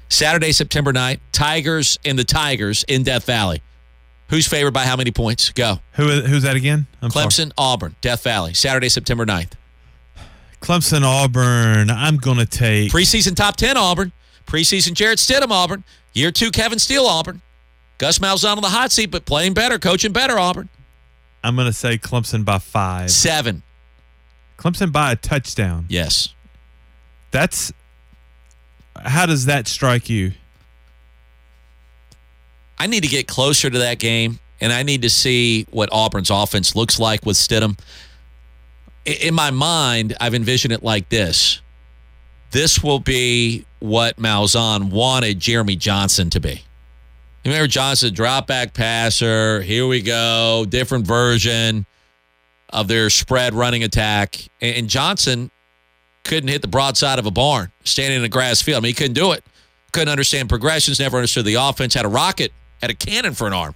Saturday, 0.08 0.52
September 0.52 0.92
9th, 0.92 1.20
Tigers 1.32 1.98
and 2.04 2.18
the 2.18 2.24
Tigers 2.24 2.84
in 2.88 3.02
Death 3.02 3.24
Valley. 3.24 3.62
Who's 4.30 4.46
favored 4.46 4.72
by 4.72 4.84
how 4.84 4.96
many 4.96 5.10
points? 5.10 5.50
Go. 5.50 5.80
Who 5.92 6.08
who's 6.22 6.42
that 6.44 6.56
again? 6.56 6.86
I'm 7.02 7.10
sorry. 7.10 7.26
Clemson, 7.26 7.52
Auburn, 7.58 7.94
Death 8.00 8.22
Valley, 8.22 8.54
Saturday, 8.54 8.88
September 8.88 9.26
9th. 9.26 9.52
Clemson, 10.60 11.02
Auburn. 11.02 11.90
I'm 11.90 12.16
going 12.16 12.38
to 12.38 12.46
take. 12.46 12.90
Preseason 12.90 13.36
top 13.36 13.56
10 13.56 13.76
Auburn. 13.76 14.12
Preseason 14.46 14.94
Jarrett 14.94 15.18
Stidham 15.18 15.50
Auburn. 15.50 15.84
Year 16.14 16.30
two 16.30 16.50
Kevin 16.50 16.78
Steele 16.78 17.06
Auburn. 17.06 17.42
Gus 17.98 18.18
Malzahn 18.18 18.56
on 18.56 18.62
the 18.62 18.70
hot 18.70 18.90
seat, 18.90 19.10
but 19.10 19.24
playing 19.24 19.54
better, 19.54 19.78
coaching 19.78 20.12
better 20.12 20.38
Auburn. 20.38 20.68
I'm 21.42 21.54
going 21.54 21.66
to 21.66 21.72
say 21.72 21.98
Clemson 21.98 22.44
by 22.44 22.58
five. 22.58 23.10
Seven. 23.10 23.62
Clemson 24.56 24.90
by 24.90 25.12
a 25.12 25.16
touchdown. 25.16 25.86
Yes. 25.88 26.30
That's. 27.30 27.72
How 29.02 29.26
does 29.26 29.46
that 29.46 29.66
strike 29.68 30.08
you? 30.08 30.32
I 32.78 32.86
need 32.86 33.02
to 33.02 33.08
get 33.08 33.26
closer 33.26 33.70
to 33.70 33.78
that 33.78 33.98
game, 33.98 34.40
and 34.60 34.72
I 34.72 34.82
need 34.82 35.02
to 35.02 35.10
see 35.10 35.66
what 35.70 35.88
Auburn's 35.92 36.30
offense 36.30 36.74
looks 36.74 36.98
like 36.98 37.24
with 37.24 37.36
Stidham. 37.36 37.78
In 39.04 39.34
my 39.34 39.50
mind, 39.50 40.16
I've 40.20 40.34
envisioned 40.34 40.72
it 40.72 40.82
like 40.82 41.08
this. 41.08 41.60
This 42.50 42.82
will 42.82 43.00
be 43.00 43.66
what 43.80 44.16
Malzahn 44.16 44.90
wanted 44.90 45.40
Jeremy 45.40 45.76
Johnson 45.76 46.30
to 46.30 46.40
be. 46.40 46.62
Remember 47.44 47.66
Johnson, 47.66 48.14
drop 48.14 48.46
back 48.46 48.72
passer. 48.72 49.60
Here 49.60 49.86
we 49.86 50.00
go, 50.00 50.64
different 50.68 51.06
version 51.06 51.84
of 52.70 52.88
their 52.88 53.10
spread 53.10 53.54
running 53.54 53.84
attack. 53.84 54.36
And 54.60 54.76
and 54.76 54.88
Johnson 54.88 55.50
couldn't 56.24 56.48
hit 56.48 56.62
the 56.62 56.68
broadside 56.68 57.18
of 57.18 57.26
a 57.26 57.30
barn 57.30 57.70
standing 57.84 58.18
in 58.18 58.24
a 58.24 58.28
grass 58.28 58.60
field. 58.62 58.78
I 58.78 58.80
mean, 58.82 58.90
he 58.90 58.94
couldn't 58.94 59.12
do 59.14 59.32
it. 59.32 59.44
Couldn't 59.92 60.08
understand 60.08 60.48
progressions, 60.48 60.98
never 60.98 61.18
understood 61.18 61.44
the 61.44 61.54
offense, 61.54 61.94
had 61.94 62.04
a 62.04 62.08
rocket, 62.08 62.52
had 62.80 62.90
a 62.90 62.94
cannon 62.94 63.34
for 63.34 63.46
an 63.46 63.52
arm, 63.52 63.74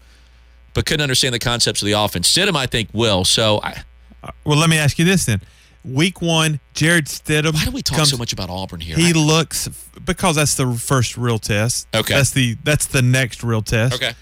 but 0.74 0.84
couldn't 0.86 1.02
understand 1.02 1.34
the 1.34 1.38
concepts 1.38 1.80
of 1.82 1.86
the 1.86 1.92
offense. 1.92 2.32
Stidham, 2.32 2.56
I 2.56 2.66
think, 2.66 2.88
will. 2.92 3.24
So, 3.24 3.60
I, 3.62 3.82
uh, 4.24 4.30
Well, 4.44 4.58
let 4.58 4.68
me 4.68 4.78
ask 4.78 4.98
you 4.98 5.04
this 5.04 5.26
then. 5.26 5.40
Week 5.84 6.20
one, 6.20 6.58
Jarrett 6.74 7.04
Stidham. 7.04 7.54
why 7.54 7.64
do 7.64 7.70
we 7.70 7.82
talk 7.82 7.98
comes- 7.98 8.10
so 8.10 8.16
much 8.16 8.32
about 8.32 8.50
Auburn 8.50 8.80
here? 8.80 8.96
He 8.96 9.10
I- 9.10 9.12
looks 9.12 9.68
because 10.04 10.34
that's 10.36 10.54
the 10.56 10.74
first 10.74 11.16
real 11.16 11.38
test. 11.38 11.86
Okay. 11.94 12.14
That's 12.14 12.30
the 12.32 12.56
that's 12.64 12.86
the 12.86 13.00
next 13.00 13.44
real 13.44 13.62
test. 13.62 13.94
okay. 13.94 14.12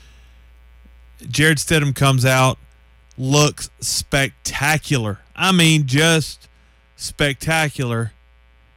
Jarrett 1.29 1.59
Stidham 1.59 1.95
comes 1.95 2.27
out, 2.27 2.59
looks 3.17 3.71
spectacular. 3.81 5.21
I 5.35 5.51
mean, 5.53 5.87
just 5.87 6.47
spectacular. 6.97 8.13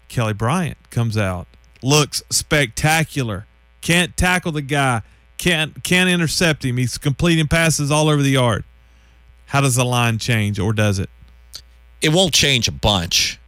Kelly 0.10 0.34
Bryant 0.34 0.90
comes 0.90 1.18
out, 1.18 1.48
looks 1.82 2.22
spectacular. 2.30 3.46
Can't 3.82 4.18
tackle 4.18 4.52
the 4.52 4.62
guy. 4.62 5.02
Can't 5.38 5.84
can't 5.84 6.10
intercept 6.10 6.66
him. 6.66 6.78
He's 6.78 6.98
completing 6.98 7.48
passes 7.48 7.92
all 7.92 8.10
over 8.10 8.22
the 8.22 8.32
yard. 8.32 8.66
How 9.46 9.62
does 9.62 9.76
the 9.76 9.86
line 9.86 10.18
change, 10.18 10.60
or 10.60 10.74
does 10.74 11.00
it? 11.00 11.10
It 12.02 12.10
won't 12.10 12.34
change 12.34 12.68
a 12.68 12.72
bunch. 12.72 13.40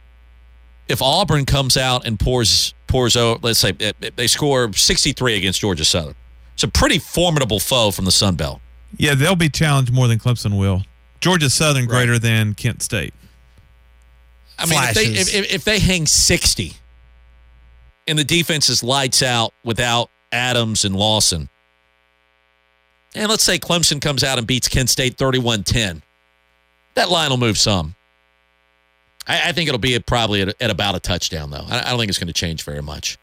If 0.88 1.02
Auburn 1.02 1.44
comes 1.44 1.76
out 1.76 2.06
and 2.06 2.18
pours 2.18 2.72
pours 2.86 3.16
out, 3.16 3.44
let's 3.44 3.58
say 3.58 3.74
eh, 3.80 3.92
eh, 4.02 4.10
they 4.16 4.26
score 4.26 4.72
63 4.72 5.36
against 5.36 5.60
Georgia 5.60 5.84
Southern. 5.84 6.14
It's 6.54 6.62
a 6.62 6.68
pretty 6.68 6.98
formidable 6.98 7.60
foe 7.60 7.90
from 7.90 8.04
the 8.04 8.10
Sun 8.10 8.36
Belt. 8.36 8.60
Yeah, 8.96 9.14
they'll 9.14 9.36
be 9.36 9.48
challenged 9.48 9.92
more 9.92 10.08
than 10.08 10.18
Clemson 10.18 10.58
will. 10.58 10.82
Georgia 11.20 11.50
Southern 11.50 11.86
greater 11.86 12.18
than 12.18 12.54
Kent 12.54 12.82
State. 12.82 13.14
I 14.62 14.66
mean, 14.66 14.80
if 14.82 14.94
they, 14.94 15.04
if, 15.06 15.34
if, 15.34 15.54
if 15.54 15.64
they 15.64 15.78
hang 15.78 16.06
60 16.06 16.74
and 18.06 18.18
the 18.18 18.24
defense 18.24 18.68
is 18.68 18.82
lights 18.82 19.22
out 19.22 19.52
without 19.64 20.10
Adams 20.30 20.84
and 20.84 20.94
Lawson, 20.94 21.48
and 23.14 23.28
let's 23.28 23.42
say 23.42 23.58
Clemson 23.58 24.00
comes 24.00 24.24
out 24.24 24.38
and 24.38 24.46
beats 24.46 24.68
Kent 24.68 24.88
State 24.88 25.16
31 25.16 25.64
10, 25.64 26.02
that 26.94 27.10
line 27.10 27.30
will 27.30 27.36
move 27.38 27.58
some. 27.58 27.94
I, 29.26 29.50
I 29.50 29.52
think 29.52 29.68
it'll 29.68 29.78
be 29.78 29.94
at 29.94 30.06
probably 30.06 30.42
at, 30.42 30.54
at 30.60 30.70
about 30.70 30.94
a 30.94 31.00
touchdown, 31.00 31.50
though. 31.50 31.64
I, 31.68 31.80
I 31.80 31.90
don't 31.90 31.98
think 31.98 32.08
it's 32.08 32.18
going 32.18 32.28
to 32.28 32.32
change 32.32 32.64
very 32.64 32.82
much. 32.82 33.18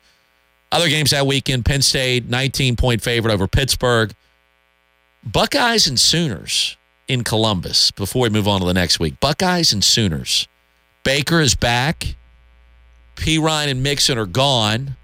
Other 0.72 0.88
games 0.88 1.12
that 1.12 1.26
weekend 1.26 1.66
Penn 1.66 1.82
State, 1.82 2.30
19 2.30 2.76
point 2.76 3.02
favorite 3.02 3.34
over 3.34 3.48
Pittsburgh. 3.48 4.14
Buckeyes 5.24 5.88
and 5.88 6.00
Sooners 6.00 6.78
in 7.08 7.24
Columbus 7.24 7.92
before 7.92 8.24
we 8.24 8.30
move 8.30 8.48
on 8.48 8.62
to 8.62 8.66
the 8.66 8.74
next 8.74 9.00
week. 9.00 9.20
Buckeyes 9.20 9.74
and 9.74 9.84
Sooners. 9.84 10.48
Baker 11.10 11.42
is 11.42 11.56
back. 11.56 12.14
Perine 13.16 13.68
and 13.68 13.82
Mixon 13.82 14.20
are 14.20 14.28
gone. 14.28 14.96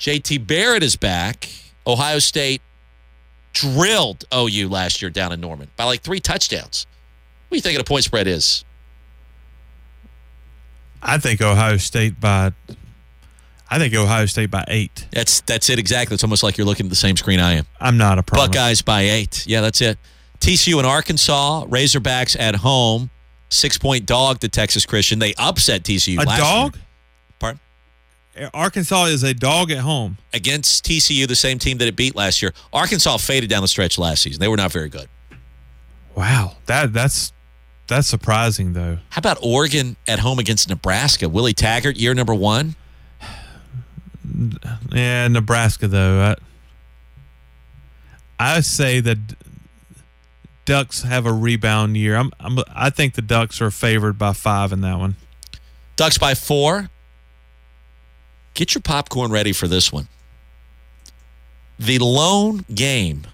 JT 0.00 0.44
Barrett 0.48 0.82
is 0.82 0.96
back. 0.96 1.48
Ohio 1.86 2.18
State 2.18 2.60
drilled 3.52 4.24
OU 4.34 4.68
last 4.68 5.00
year 5.00 5.08
down 5.08 5.30
in 5.30 5.40
Norman 5.40 5.68
by 5.76 5.84
like 5.84 6.00
three 6.00 6.18
touchdowns. 6.18 6.88
What 7.46 7.54
do 7.54 7.56
you 7.56 7.62
think 7.62 7.78
of 7.78 7.84
the 7.84 7.88
point 7.88 8.02
spread 8.02 8.26
is? 8.26 8.64
I 11.00 11.18
think 11.18 11.40
Ohio 11.40 11.76
State 11.76 12.18
by. 12.18 12.50
I 13.70 13.78
think 13.78 13.94
Ohio 13.94 14.26
State 14.26 14.50
by 14.50 14.64
eight. 14.66 15.06
That's 15.12 15.40
that's 15.42 15.70
it 15.70 15.78
exactly. 15.78 16.14
It's 16.14 16.24
almost 16.24 16.42
like 16.42 16.58
you're 16.58 16.66
looking 16.66 16.86
at 16.86 16.90
the 16.90 16.96
same 16.96 17.16
screen 17.16 17.38
I 17.38 17.52
am. 17.52 17.66
I'm 17.80 17.96
not 17.96 18.18
a 18.18 18.24
problem. 18.24 18.50
Buckeyes 18.50 18.82
by 18.82 19.02
eight. 19.02 19.46
Yeah, 19.46 19.60
that's 19.60 19.80
it. 19.80 19.98
TCU 20.40 20.78
and 20.78 20.86
Arkansas, 20.86 21.64
Razorbacks 21.66 22.36
at 22.40 22.56
home, 22.56 23.10
six 23.48 23.78
point 23.78 24.06
dog 24.06 24.40
to 24.40 24.48
Texas 24.48 24.86
Christian. 24.86 25.18
They 25.18 25.34
upset 25.38 25.82
TCU 25.82 26.18
A 26.22 26.24
last 26.24 26.38
dog? 26.40 26.74
year. 26.76 26.84
Pardon? 27.38 27.60
Arkansas 28.52 29.04
is 29.06 29.22
a 29.22 29.32
dog 29.32 29.70
at 29.70 29.78
home. 29.78 30.18
Against 30.34 30.84
TCU, 30.84 31.26
the 31.26 31.34
same 31.36 31.58
team 31.58 31.78
that 31.78 31.88
it 31.88 31.96
beat 31.96 32.14
last 32.14 32.42
year. 32.42 32.52
Arkansas 32.72 33.16
faded 33.18 33.48
down 33.48 33.62
the 33.62 33.68
stretch 33.68 33.98
last 33.98 34.22
season. 34.22 34.40
They 34.40 34.48
were 34.48 34.56
not 34.58 34.72
very 34.72 34.88
good. 34.88 35.08
Wow, 36.14 36.56
that 36.66 36.92
that's 36.92 37.32
that's 37.86 38.08
surprising 38.08 38.72
though. 38.72 38.98
How 39.10 39.18
about 39.20 39.38
Oregon 39.42 39.96
at 40.08 40.18
home 40.18 40.38
against 40.38 40.68
Nebraska? 40.68 41.28
Willie 41.28 41.52
Taggart, 41.52 41.96
year 41.96 42.14
number 42.14 42.34
one. 42.34 42.74
Yeah, 44.92 45.28
Nebraska 45.28 45.88
though. 45.88 46.34
I, 48.38 48.56
I 48.56 48.60
say 48.60 49.00
that 49.00 49.18
Ducks 50.66 51.02
have 51.02 51.24
a 51.24 51.32
rebound 51.32 51.96
year. 51.96 52.16
I'm, 52.16 52.32
I'm 52.38 52.58
I 52.68 52.90
think 52.90 53.14
the 53.14 53.22
Ducks 53.22 53.62
are 53.62 53.70
favored 53.70 54.18
by 54.18 54.34
five 54.34 54.72
in 54.72 54.82
that 54.82 54.98
one. 54.98 55.16
Ducks 55.94 56.18
by 56.18 56.34
four. 56.34 56.90
Get 58.52 58.74
your 58.74 58.82
popcorn 58.82 59.30
ready 59.30 59.52
for 59.52 59.68
this 59.68 59.92
one. 59.92 60.08
The 61.78 61.98
lone 61.98 62.64
game 62.74 63.26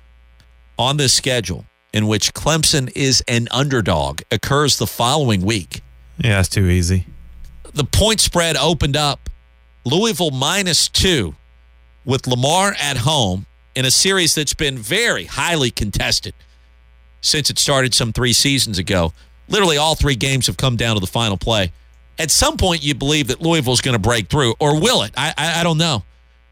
on 0.78 0.96
this 0.98 1.14
schedule 1.14 1.64
in 1.92 2.06
which 2.06 2.34
Clemson 2.34 2.90
is 2.94 3.22
an 3.26 3.48
underdog 3.50 4.20
occurs 4.30 4.78
the 4.78 4.86
following 4.86 5.42
week. 5.42 5.80
Yeah, 6.18 6.40
it's 6.40 6.48
too 6.48 6.66
easy. 6.66 7.06
The 7.72 7.84
point 7.84 8.20
spread 8.20 8.56
opened 8.56 8.96
up 8.96 9.30
Louisville 9.84 10.32
minus 10.32 10.88
two 10.88 11.34
with 12.04 12.26
Lamar 12.26 12.74
at 12.80 12.98
home 12.98 13.46
in 13.74 13.84
a 13.86 13.90
series 13.90 14.34
that's 14.34 14.54
been 14.54 14.76
very 14.76 15.24
highly 15.24 15.70
contested 15.70 16.34
since 17.22 17.48
it 17.48 17.58
started 17.58 17.94
some 17.94 18.12
three 18.12 18.34
seasons 18.34 18.78
ago. 18.78 19.14
Literally, 19.48 19.78
all 19.78 19.94
three 19.94 20.14
games 20.16 20.46
have 20.46 20.58
come 20.58 20.76
down 20.76 20.96
to 20.96 21.00
the 21.00 21.06
final 21.06 21.38
play. 21.38 21.72
At 22.18 22.30
some 22.30 22.58
point, 22.58 22.82
you 22.82 22.94
believe 22.94 23.28
that 23.28 23.40
Louisville's 23.40 23.80
going 23.80 23.94
to 23.94 23.98
break 23.98 24.28
through, 24.28 24.54
or 24.60 24.78
will 24.78 25.02
it? 25.02 25.12
I, 25.16 25.32
I, 25.38 25.60
I 25.60 25.62
don't 25.62 25.78
know. 25.78 26.04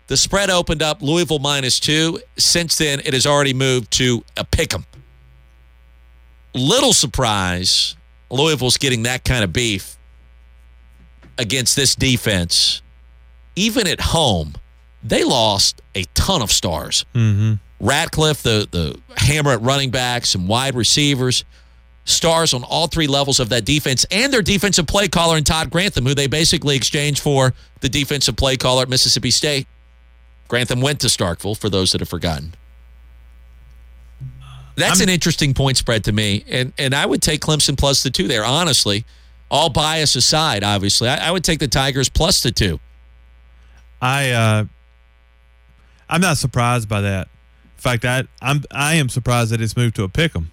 The 0.07 0.17
spread 0.17 0.51
opened 0.51 0.83
up 0.83 1.03
Louisville 1.03 1.39
minus 1.39 1.79
two. 1.79 2.21
Since 2.39 2.79
then, 2.79 3.01
it 3.05 3.13
has 3.13 3.27
already 3.27 3.53
moved 3.55 3.91
to 3.93 4.25
a 4.37 4.45
pick 4.45 4.75
'em. 4.75 4.87
Little 6.55 6.93
surprise, 6.93 7.95
Louisville's 8.31 8.77
getting 8.77 9.05
that 9.05 9.25
kind 9.25 9.45
of 9.45 9.53
beef 9.53 9.97
against 11.39 11.77
this 11.77 11.95
defense. 11.95 12.83
Even 13.55 13.87
at 13.87 14.01
home, 14.01 14.55
they 15.03 15.23
lost 15.23 15.81
a 15.95 16.05
ton 16.15 16.43
of 16.43 16.51
stars. 16.51 17.05
Mm-hmm. 17.15 17.55
Ratcliffe, 17.81 18.43
the 18.43 18.69
the 18.71 19.01
hammer 19.17 19.53
at 19.53 19.63
running 19.63 19.91
backs 19.91 20.31
some 20.31 20.47
wide 20.47 20.75
receivers, 20.75 21.45
stars 22.05 22.53
on 22.53 22.63
all 22.63 22.87
three 22.87 23.07
levels 23.07 23.41
of 23.41 23.49
that 23.49 23.65
defense, 23.65 24.05
and 24.11 24.33
their 24.33 24.43
defensive 24.43 24.87
play 24.87 25.09
caller 25.09 25.37
in 25.37 25.45
Todd 25.45 25.71
Grantham, 25.71 26.05
who 26.05 26.15
they 26.15 26.27
basically 26.27 26.77
exchanged 26.77 27.23
for 27.23 27.55
the 27.81 27.89
defensive 27.89 28.37
play 28.37 28.57
caller 28.57 28.83
at 28.83 28.89
Mississippi 28.89 29.31
State. 29.31 29.67
Grantham 30.49 30.81
went 30.81 31.01
to 31.01 31.07
Starkville 31.07 31.57
for 31.59 31.71
those 31.71 31.93
that 31.93 32.01
have 32.01 32.09
forgotten. 32.09 32.55
That's 34.77 35.01
I'm- 35.01 35.09
an 35.09 35.15
interesting 35.15 35.55
point 35.55 35.77
spread 35.77 36.05
to 36.05 36.13
me, 36.13 36.45
and 36.49 36.73
and 36.79 36.95
I 36.95 37.07
would 37.07 37.23
take 37.23 37.41
Clemson 37.41 37.79
plus 37.79 38.03
the 38.03 38.11
two 38.11 38.29
there. 38.29 38.45
Honestly, 38.45 39.05
all 39.51 39.71
bias 39.71 40.17
aside, 40.17 40.63
obviously, 40.63 41.09
I, 41.09 41.29
I 41.29 41.31
would 41.31 41.45
take 41.45 41.61
the 41.61 41.69
Tigers 41.69 42.09
plus 42.09 42.43
the 42.43 42.51
two. 42.51 42.79
I 44.03 44.31
uh, 44.31 44.65
I'm 46.09 46.21
not 46.21 46.37
surprised 46.37 46.89
by 46.89 47.01
that. 47.03 47.29
In 47.81 47.83
fact, 47.83 48.05
I 48.05 48.25
I'm 48.43 48.63
I 48.71 48.97
am 48.97 49.09
surprised 49.09 49.53
that 49.53 49.61
it's 49.63 49.75
moved 49.75 49.97
to 49.97 50.05
a 50.05 50.09
pick 50.11 50.37
'em. 50.37 50.51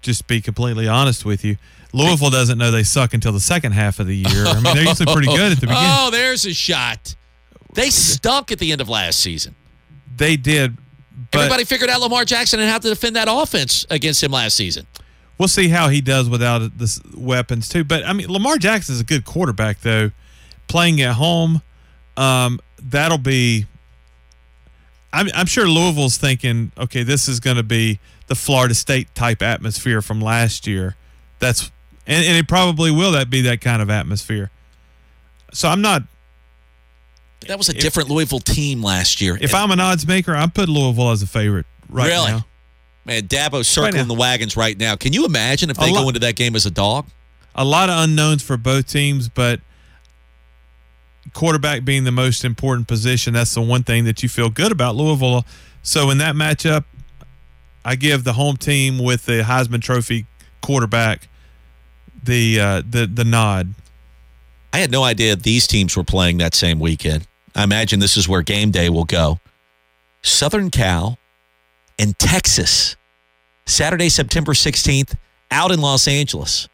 Just 0.00 0.20
to 0.20 0.26
be 0.26 0.40
completely 0.40 0.88
honest 0.88 1.26
with 1.26 1.44
you, 1.44 1.58
Louisville 1.92 2.30
doesn't 2.30 2.56
know 2.56 2.70
they 2.70 2.82
suck 2.82 3.12
until 3.12 3.32
the 3.32 3.40
second 3.40 3.72
half 3.72 4.00
of 4.00 4.06
the 4.06 4.16
year. 4.16 4.46
I 4.46 4.54
mean, 4.54 4.62
they're 4.74 4.84
usually 4.84 5.12
pretty 5.12 5.26
good 5.36 5.52
at 5.52 5.60
the 5.60 5.66
beginning. 5.66 5.84
Oh, 5.86 6.08
there's 6.10 6.46
a 6.46 6.54
shot. 6.54 7.14
They 7.74 7.90
stunk 7.90 8.50
at 8.50 8.58
the 8.58 8.72
end 8.72 8.80
of 8.80 8.88
last 8.88 9.20
season. 9.20 9.54
They 10.16 10.36
did, 10.38 10.78
but 11.30 11.40
Everybody 11.40 11.64
figured 11.64 11.90
out 11.90 12.00
Lamar 12.00 12.24
Jackson 12.24 12.58
and 12.58 12.70
how 12.70 12.78
to 12.78 12.88
defend 12.88 13.16
that 13.16 13.28
offense 13.30 13.84
against 13.90 14.22
him 14.22 14.32
last 14.32 14.56
season. 14.56 14.86
we'll 15.36 15.46
see 15.48 15.68
how 15.68 15.90
he 15.90 16.00
does 16.00 16.30
without 16.30 16.78
the 16.78 17.00
weapons 17.14 17.68
too. 17.68 17.84
But 17.84 18.06
I 18.06 18.14
mean, 18.14 18.28
Lamar 18.28 18.56
Jackson 18.56 18.94
is 18.94 19.00
a 19.02 19.04
good 19.04 19.26
quarterback 19.26 19.80
though. 19.82 20.10
Playing 20.68 21.02
at 21.02 21.16
home, 21.16 21.60
um, 22.16 22.58
that'll 22.82 23.18
be. 23.18 23.66
I'm, 25.12 25.28
I'm 25.34 25.46
sure 25.46 25.66
Louisville's 25.68 26.16
thinking, 26.18 26.70
okay, 26.78 27.02
this 27.02 27.26
is 27.28 27.40
going 27.40 27.56
to 27.56 27.62
be 27.64 27.98
the 28.28 28.34
Florida 28.34 28.74
State 28.74 29.12
type 29.14 29.42
atmosphere 29.42 30.00
from 30.02 30.20
last 30.20 30.66
year. 30.66 30.96
That's 31.40 31.70
and, 32.06 32.24
and 32.24 32.36
it 32.36 32.46
probably 32.48 32.90
will 32.90 33.12
that 33.12 33.28
be 33.30 33.40
that 33.42 33.60
kind 33.60 33.82
of 33.82 33.90
atmosphere. 33.90 34.50
So 35.52 35.68
I'm 35.68 35.80
not. 35.80 36.02
That 37.48 37.56
was 37.58 37.68
a 37.68 37.72
different 37.74 38.10
Louisville 38.10 38.38
team 38.40 38.82
last 38.82 39.20
year. 39.20 39.34
If 39.40 39.54
And, 39.54 39.54
I'm 39.54 39.70
an 39.70 39.80
odds 39.80 40.06
maker, 40.06 40.34
I 40.36 40.46
put 40.46 40.68
Louisville 40.68 41.10
as 41.10 41.22
a 41.22 41.26
favorite 41.26 41.66
right 41.88 42.06
Really? 42.08 42.32
now. 42.32 42.46
man, 43.06 43.22
Dabo's 43.26 43.66
circling 43.66 43.94
now. 43.96 44.04
the 44.04 44.14
wagons 44.14 44.56
right 44.56 44.78
now. 44.78 44.94
Can 44.94 45.12
you 45.14 45.24
imagine 45.24 45.70
if 45.70 45.76
they 45.78 45.90
lot- 45.90 46.02
go 46.02 46.08
into 46.08 46.20
that 46.20 46.36
game 46.36 46.54
as 46.54 46.66
a 46.66 46.70
dog? 46.70 47.06
a 47.56 47.64
lot 47.64 47.90
of 47.90 47.98
unknowns 48.04 48.42
for 48.42 48.56
both 48.56 48.86
teams, 48.86 49.28
but 49.28 49.60
quarterback 51.32 51.84
being 51.84 52.04
the 52.04 52.12
most 52.12 52.44
important 52.44 52.88
position, 52.88 53.34
that's 53.34 53.54
the 53.54 53.60
one 53.60 53.82
thing 53.82 54.04
that 54.04 54.22
you 54.22 54.28
feel 54.28 54.50
good 54.50 54.72
about 54.72 54.96
Louisville. 54.96 55.44
So 55.82 56.10
in 56.10 56.18
that 56.18 56.34
matchup, 56.34 56.84
I 57.84 57.96
give 57.96 58.24
the 58.24 58.34
home 58.34 58.56
team 58.56 58.98
with 58.98 59.26
the 59.26 59.42
Heisman 59.42 59.80
Trophy 59.80 60.26
quarterback 60.60 61.28
the 62.22 62.60
uh, 62.60 62.82
the 62.88 63.06
the 63.06 63.24
nod. 63.24 63.74
I 64.72 64.78
had 64.78 64.90
no 64.90 65.02
idea 65.02 65.34
these 65.34 65.66
teams 65.66 65.96
were 65.96 66.04
playing 66.04 66.38
that 66.38 66.54
same 66.54 66.78
weekend. 66.78 67.26
I 67.54 67.64
imagine 67.64 67.98
this 67.98 68.16
is 68.16 68.28
where 68.28 68.42
game 68.42 68.70
day 68.70 68.88
will 68.88 69.04
go. 69.04 69.40
Southern 70.22 70.70
Cal 70.70 71.18
and 71.98 72.16
Texas, 72.18 72.96
Saturday, 73.66 74.08
September 74.08 74.52
16th, 74.52 75.16
out 75.50 75.72
in 75.72 75.80
Los 75.80 76.06
Angeles. 76.06 76.68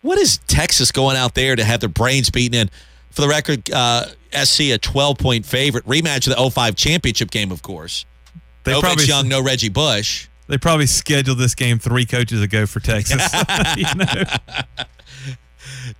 What 0.00 0.18
is 0.18 0.38
Texas 0.46 0.90
going 0.90 1.16
out 1.16 1.34
there 1.34 1.56
to 1.56 1.64
have 1.64 1.80
their 1.80 1.88
brains 1.88 2.30
beaten 2.30 2.58
in? 2.58 2.70
For 3.14 3.22
the 3.22 3.28
record, 3.28 3.70
uh, 3.70 4.06
SC 4.32 4.60
a 4.72 4.78
12 4.78 5.18
point 5.18 5.46
favorite. 5.46 5.84
Rematch 5.86 6.26
of 6.26 6.36
the 6.36 6.50
05 6.50 6.74
championship 6.74 7.30
game, 7.30 7.52
of 7.52 7.62
course. 7.62 8.04
They 8.64 8.72
no 8.72 8.80
probably 8.80 8.96
Vince 8.96 9.08
Young, 9.08 9.28
no 9.28 9.42
Reggie 9.42 9.68
Bush. 9.68 10.28
they 10.48 10.58
probably 10.58 10.86
scheduled 10.86 11.38
this 11.38 11.54
game 11.54 11.78
three 11.78 12.06
coaches 12.06 12.42
ago 12.42 12.66
for 12.66 12.80
Texas. 12.80 13.22
You 13.76 13.94
know? 13.94 14.24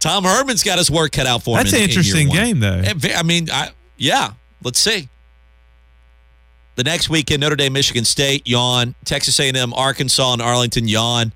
Tom 0.00 0.24
Herman's 0.24 0.62
got 0.62 0.78
his 0.78 0.90
work 0.90 1.12
cut 1.12 1.26
out 1.26 1.42
for 1.42 1.56
That's 1.56 1.72
him. 1.72 1.72
That's 1.72 1.72
an 1.72 1.78
in- 1.78 1.84
in 1.84 1.90
interesting 1.90 2.28
game, 2.28 2.60
though. 2.60 3.14
I 3.16 3.22
mean, 3.22 3.48
I, 3.50 3.70
yeah, 3.96 4.32
let's 4.62 4.80
see. 4.80 5.08
The 6.76 6.84
next 6.84 7.08
weekend, 7.08 7.40
Notre 7.40 7.54
Dame, 7.54 7.72
Michigan 7.72 8.04
State, 8.04 8.46
yawn. 8.48 8.94
Texas 9.04 9.38
A&M, 9.38 9.72
Arkansas, 9.74 10.32
and 10.32 10.42
Arlington, 10.42 10.88
yawn. 10.88 11.32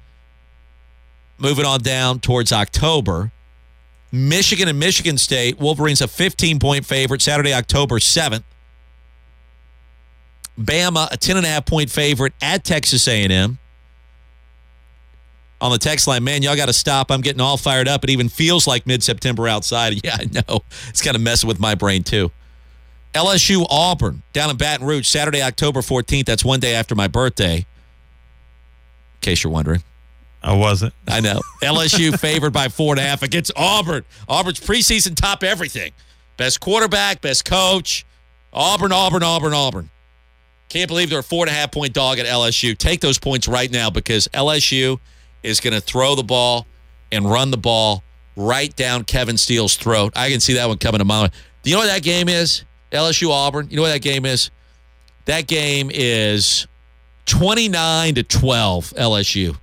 Moving 1.39 1.65
on 1.65 1.81
down 1.81 2.19
towards 2.19 2.53
October. 2.53 3.31
Michigan 4.11 4.69
and 4.69 4.79
Michigan 4.79 5.19
State. 5.19 5.59
Wolverines 5.59 6.01
a 6.01 6.07
15-point 6.07 6.85
favorite 6.87 7.23
Saturday, 7.23 7.53
October 7.53 7.97
7th. 7.99 8.45
Bama, 10.59 11.11
a 11.13 11.17
10.5 11.17 11.67
point 11.67 11.91
favorite 11.91 12.33
at 12.43 12.65
Texas 12.65 13.07
A&M. 13.07 13.59
On 15.61 15.73
the 15.73 15.79
text 15.79 16.07
line, 16.07 16.23
man, 16.23 16.43
y'all 16.43 16.57
got 16.57 16.67
to 16.67 16.73
stop. 16.73 17.11
I'm 17.11 17.21
getting 17.21 17.41
all 17.41 17.57
fired 17.57 17.89
up. 17.89 18.05
It 18.05 18.11
even 18.11 18.29
feels 18.29 18.67
like 18.67 18.87
mid-September 18.87 19.49
outside. 19.49 20.01
Yeah, 20.05 20.17
I 20.19 20.27
know. 20.27 20.61
It's 20.89 21.03
kind 21.03 21.17
of 21.17 21.23
messing 21.23 21.49
with 21.49 21.59
my 21.59 21.75
brain 21.75 22.03
too. 22.03 22.31
LSU 23.15 23.67
Auburn 23.69 24.23
down 24.33 24.51
in 24.51 24.57
Baton 24.57 24.87
Rouge, 24.87 25.07
Saturday, 25.07 25.43
October 25.43 25.81
14th. 25.81 26.27
That's 26.27 26.45
one 26.45 26.61
day 26.61 26.75
after 26.75 26.95
my 26.95 27.09
birthday. 27.09 27.59
In 27.59 27.65
case 29.21 29.43
you're 29.43 29.53
wondering. 29.53 29.83
Oh, 30.43 30.55
I 30.55 30.57
wasn't. 30.57 30.95
I 31.07 31.21
know. 31.21 31.41
LSU 31.63 32.19
favored 32.21 32.53
by 32.53 32.69
four 32.69 32.93
and 32.93 33.01
a 33.01 33.03
half 33.03 33.23
against 33.23 33.51
Auburn. 33.57 34.05
Auburn's 34.29 34.61
preseason 34.61 35.15
top 35.15 35.43
everything. 35.43 35.93
Best 36.37 36.61
quarterback, 36.61 37.21
best 37.21 37.45
coach. 37.45 38.07
Auburn, 38.53 38.93
Auburn, 38.93 39.23
Auburn, 39.23 39.53
Auburn. 39.53 39.91
Can't 40.69 40.89
believe 40.89 41.11
they're 41.11 41.21
a 41.21 41.23
four 41.25 41.45
and 41.45 41.51
a 41.51 41.55
half 41.55 41.73
point 41.73 41.93
dog 41.93 42.19
at 42.19 42.27
LSU. 42.27 42.77
Take 42.77 43.01
those 43.01 43.19
points 43.19 43.49
right 43.49 43.71
now 43.71 43.91
because 43.91 44.29
LSU 44.29 44.99
is 45.43 45.61
going 45.61 45.75
to 45.75 45.81
throw 45.81 46.15
the 46.15 46.23
ball 46.23 46.67
and 47.11 47.29
run 47.29 47.51
the 47.51 47.57
ball 47.57 48.03
right 48.37 48.75
down 48.77 49.05
Kevin 49.05 49.37
Steele's 49.37 49.77
throat. 49.77 50.13
I 50.15 50.31
can 50.31 50.41
see 50.41 50.55
that 50.55 50.69
one 50.69 50.79
coming 50.79 50.99
to 50.99 51.05
mind. 51.05 51.33
Do 51.63 51.71
you 51.71 51.77
know 51.77 51.81
what 51.81 51.87
that 51.87 52.03
game 52.03 52.29
is? 52.29 52.65
LSU 52.93 53.31
Auburn. 53.31 53.69
You 53.71 53.77
know 53.77 53.83
what 53.83 53.93
that 53.93 54.03
game 54.03 54.25
is? 54.25 54.51
That 55.25 55.47
game 55.47 55.91
is 55.93 56.67
29 57.27 58.15
to 58.15 58.23
12 58.23 58.95
LSU. 58.97 59.57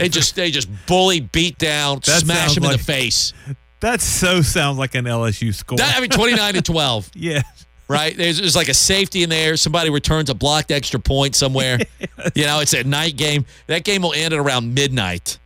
They 0.00 0.08
just 0.08 0.34
they 0.34 0.50
just 0.50 0.68
bully, 0.86 1.20
beat 1.20 1.58
down, 1.58 2.00
That 2.06 2.22
smash 2.22 2.36
sounds 2.38 2.54
them 2.56 2.64
in 2.64 2.72
the 2.72 2.78
face. 2.78 3.32
That 3.80 4.00
so 4.00 4.42
sounds 4.42 4.76
like 4.78 4.94
an 4.94 5.04
LSU 5.06 5.54
score. 5.54 5.78
That, 5.78 5.96
I 5.96 6.00
mean, 6.00 6.10
29 6.10 6.54
to 6.54 6.62
12. 6.72 7.10
yeah. 7.14 7.42
right? 7.88 8.14
There's, 8.16 8.38
there's 8.38 8.54
like 8.56 8.68
a 8.68 8.74
safety 8.74 9.22
in 9.22 9.30
there. 9.30 9.56
Somebody 9.56 9.88
returns 9.90 10.28
a 10.28 10.34
blocked 10.34 10.70
extra 10.70 11.00
point 11.00 11.34
somewhere. 11.34 11.78
You 12.34 12.44
know, 12.44 12.60
it's 12.60 12.74
a 12.74 12.84
night 12.84 13.16
game. 13.16 13.46
That 13.66 13.82
game 13.82 14.02
will 14.02 14.12
end 14.12 14.34
at 14.34 14.38
around 14.38 14.74
midnight, 14.74 15.38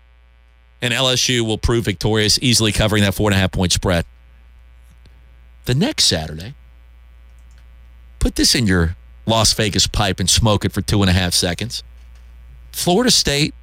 and 0.83 0.93
LSU 0.93 1.43
will 1.47 1.57
prove 1.57 1.85
victorious, 1.85 2.37
easily 2.43 2.73
covering 2.73 3.05
that 3.05 3.15
four 3.15 3.31
and 3.31 3.37
a 3.37 3.39
half 3.39 3.53
point 3.53 3.71
spread. 3.71 4.05
The 5.67 5.75
next 5.75 6.05
Saturday, 6.05 6.55
put 8.19 8.35
this 8.35 8.57
in 8.57 8.67
your 8.67 8.97
Las 9.25 9.53
Vegas 9.55 9.87
pipe 9.87 10.19
and 10.19 10.29
smoke 10.29 10.65
it 10.65 10.73
for 10.73 10.83
two 10.83 11.01
and 11.01 11.09
a 11.09 11.13
half 11.13 11.33
seconds. 11.33 11.85
Florida 12.73 13.11
State 13.13 13.55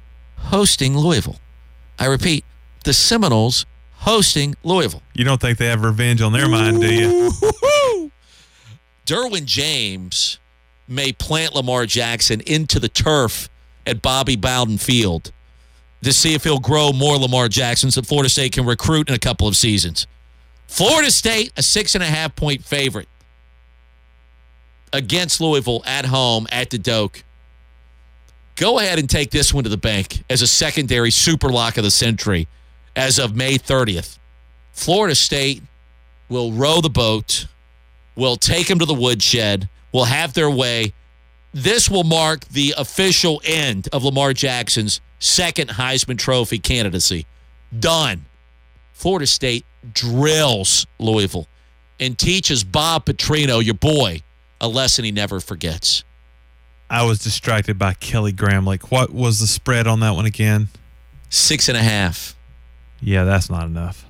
hosting 0.44 0.96
Louisville. 0.96 1.38
I 1.98 2.06
repeat, 2.06 2.44
the 2.84 2.92
Seminoles 2.92 3.66
hosting 3.94 4.54
Louisville. 4.62 5.02
You 5.14 5.24
don't 5.24 5.40
think 5.40 5.58
they 5.58 5.66
have 5.66 5.82
revenge 5.82 6.20
on 6.20 6.32
their 6.32 6.48
mind, 6.48 6.80
do 6.80 6.92
you? 6.92 8.10
Derwin 9.06 9.44
James 9.44 10.38
may 10.88 11.12
plant 11.12 11.54
Lamar 11.54 11.86
Jackson 11.86 12.40
into 12.42 12.78
the 12.78 12.88
turf 12.88 13.48
at 13.86 14.02
Bobby 14.02 14.36
Bowden 14.36 14.78
Field 14.78 15.32
to 16.02 16.12
see 16.12 16.34
if 16.34 16.44
he'll 16.44 16.58
grow 16.58 16.92
more 16.92 17.16
Lamar 17.16 17.48
Jacksons 17.48 17.94
that 17.94 18.06
Florida 18.06 18.28
State 18.28 18.52
can 18.52 18.66
recruit 18.66 19.08
in 19.08 19.14
a 19.14 19.18
couple 19.18 19.46
of 19.46 19.56
seasons. 19.56 20.06
Florida 20.66 21.10
State, 21.10 21.52
a 21.56 21.62
six 21.62 21.94
and 21.94 22.02
a 22.02 22.06
half 22.06 22.34
point 22.34 22.64
favorite 22.64 23.08
against 24.92 25.40
Louisville 25.40 25.82
at 25.86 26.06
home 26.06 26.46
at 26.50 26.70
the 26.70 26.78
Doak. 26.78 27.24
Go 28.62 28.78
ahead 28.78 29.00
and 29.00 29.10
take 29.10 29.32
this 29.32 29.52
one 29.52 29.64
to 29.64 29.70
the 29.70 29.76
bank 29.76 30.22
as 30.30 30.40
a 30.40 30.46
secondary 30.46 31.10
super 31.10 31.48
lock 31.48 31.78
of 31.78 31.82
the 31.82 31.90
century 31.90 32.46
as 32.94 33.18
of 33.18 33.34
May 33.34 33.58
30th. 33.58 34.20
Florida 34.70 35.16
State 35.16 35.64
will 36.28 36.52
row 36.52 36.80
the 36.80 36.88
boat 36.88 37.48
will 38.14 38.36
take 38.36 38.68
them 38.68 38.78
to 38.78 38.84
the 38.84 38.94
woodshed, 38.94 39.68
will 39.90 40.04
have 40.04 40.34
their 40.34 40.48
way. 40.48 40.92
This 41.52 41.90
will 41.90 42.04
mark 42.04 42.44
the 42.44 42.72
official 42.78 43.42
end 43.44 43.88
of 43.92 44.04
Lamar 44.04 44.32
Jackson's 44.32 45.00
second 45.18 45.70
Heisman 45.70 46.16
Trophy 46.16 46.60
candidacy. 46.60 47.26
Done. 47.76 48.26
Florida 48.92 49.26
State 49.26 49.66
drills 49.92 50.86
Louisville 51.00 51.48
and 51.98 52.16
teaches 52.16 52.62
Bob 52.62 53.06
Petrino, 53.06 53.60
your 53.60 53.74
boy, 53.74 54.22
a 54.60 54.68
lesson 54.68 55.04
he 55.04 55.10
never 55.10 55.40
forgets. 55.40 56.04
I 56.92 57.04
was 57.04 57.18
distracted 57.20 57.78
by 57.78 57.94
Kelly 57.94 58.32
Graham. 58.32 58.66
Like, 58.66 58.90
what 58.92 59.10
was 59.10 59.40
the 59.40 59.46
spread 59.46 59.86
on 59.86 60.00
that 60.00 60.10
one 60.10 60.26
again? 60.26 60.68
Six 61.30 61.70
and 61.70 61.78
a 61.78 61.82
half, 61.82 62.36
Yeah, 63.00 63.24
that's 63.24 63.48
not 63.48 63.64
enough. 63.64 64.04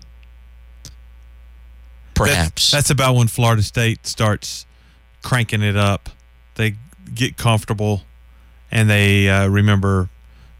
perhaps. 2.15 2.71
That's, 2.71 2.71
that's 2.71 2.91
about 2.91 3.15
when 3.15 3.29
Florida 3.29 3.63
State 3.63 4.07
starts 4.07 4.67
cranking 5.23 5.63
it 5.63 5.77
up. 5.77 6.11
They 6.57 6.75
get 7.15 7.37
comfortable 7.37 8.03
and 8.71 8.91
they 8.91 9.29
uh, 9.29 9.47
remember 9.49 10.09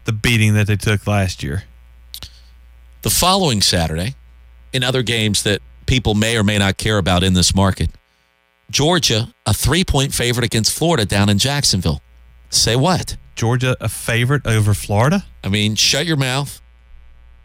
the 0.05 0.13
beating 0.13 0.53
that 0.53 0.67
they 0.67 0.75
took 0.77 1.05
last 1.05 1.43
year. 1.43 1.63
the 3.01 3.09
following 3.09 3.61
Saturday, 3.61 4.15
in 4.71 4.83
other 4.83 5.03
games 5.03 5.43
that 5.43 5.61
people 5.85 6.15
may 6.15 6.37
or 6.37 6.43
may 6.43 6.57
not 6.57 6.77
care 6.77 6.97
about 6.97 7.21
in 7.23 7.33
this 7.33 7.53
market, 7.53 7.89
Georgia, 8.71 9.33
a 9.45 9.53
three 9.53 9.83
point 9.83 10.13
favorite 10.13 10.45
against 10.45 10.71
Florida 10.71 11.05
down 11.05 11.27
in 11.29 11.37
Jacksonville. 11.37 12.01
Say 12.53 12.75
what? 12.75 13.17
Georgia 13.35 13.75
a 13.81 13.89
favorite 13.89 14.45
over 14.45 14.73
Florida? 14.73 15.25
I 15.43 15.49
mean, 15.49 15.75
shut 15.75 16.05
your 16.05 16.17
mouth, 16.17 16.61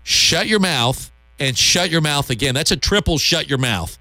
shut 0.02 0.46
your 0.46 0.60
mouth, 0.60 1.10
and 1.38 1.56
shut 1.56 1.90
your 1.90 2.02
mouth 2.02 2.28
again. 2.28 2.54
That's 2.54 2.70
a 2.70 2.76
triple 2.76 3.16
shut 3.16 3.48
your 3.48 3.58
mouth. 3.58 3.98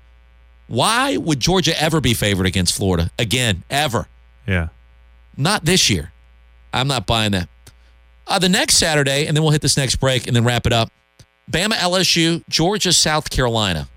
Why 0.68 1.16
would 1.16 1.40
Georgia 1.40 1.82
ever 1.82 2.02
be 2.02 2.14
favored 2.14 2.46
against 2.46 2.76
Florida 2.76 3.10
again? 3.18 3.64
Ever? 3.70 4.08
Yeah. 4.46 4.68
Not 5.38 5.64
this 5.64 5.90
year. 5.90 6.12
I'm 6.74 6.90
not 6.90 7.08
buying 7.08 7.32
that. 7.32 7.48
Uh, 8.28 8.40
the 8.40 8.50
next 8.50 8.76
Saturday, 8.76 9.28
and 9.28 9.36
then 9.36 9.44
we'll 9.44 9.54
hit 9.54 9.62
this 9.62 9.78
next 9.78 9.96
break 9.96 10.28
and 10.28 10.36
then 10.36 10.44
wrap 10.44 10.68
it 10.68 10.74
up. 10.74 10.92
Bama 11.50 11.76
LSU, 11.76 12.44
Georgia, 12.50 12.92
South 12.92 13.30
Carolina. 13.30 13.88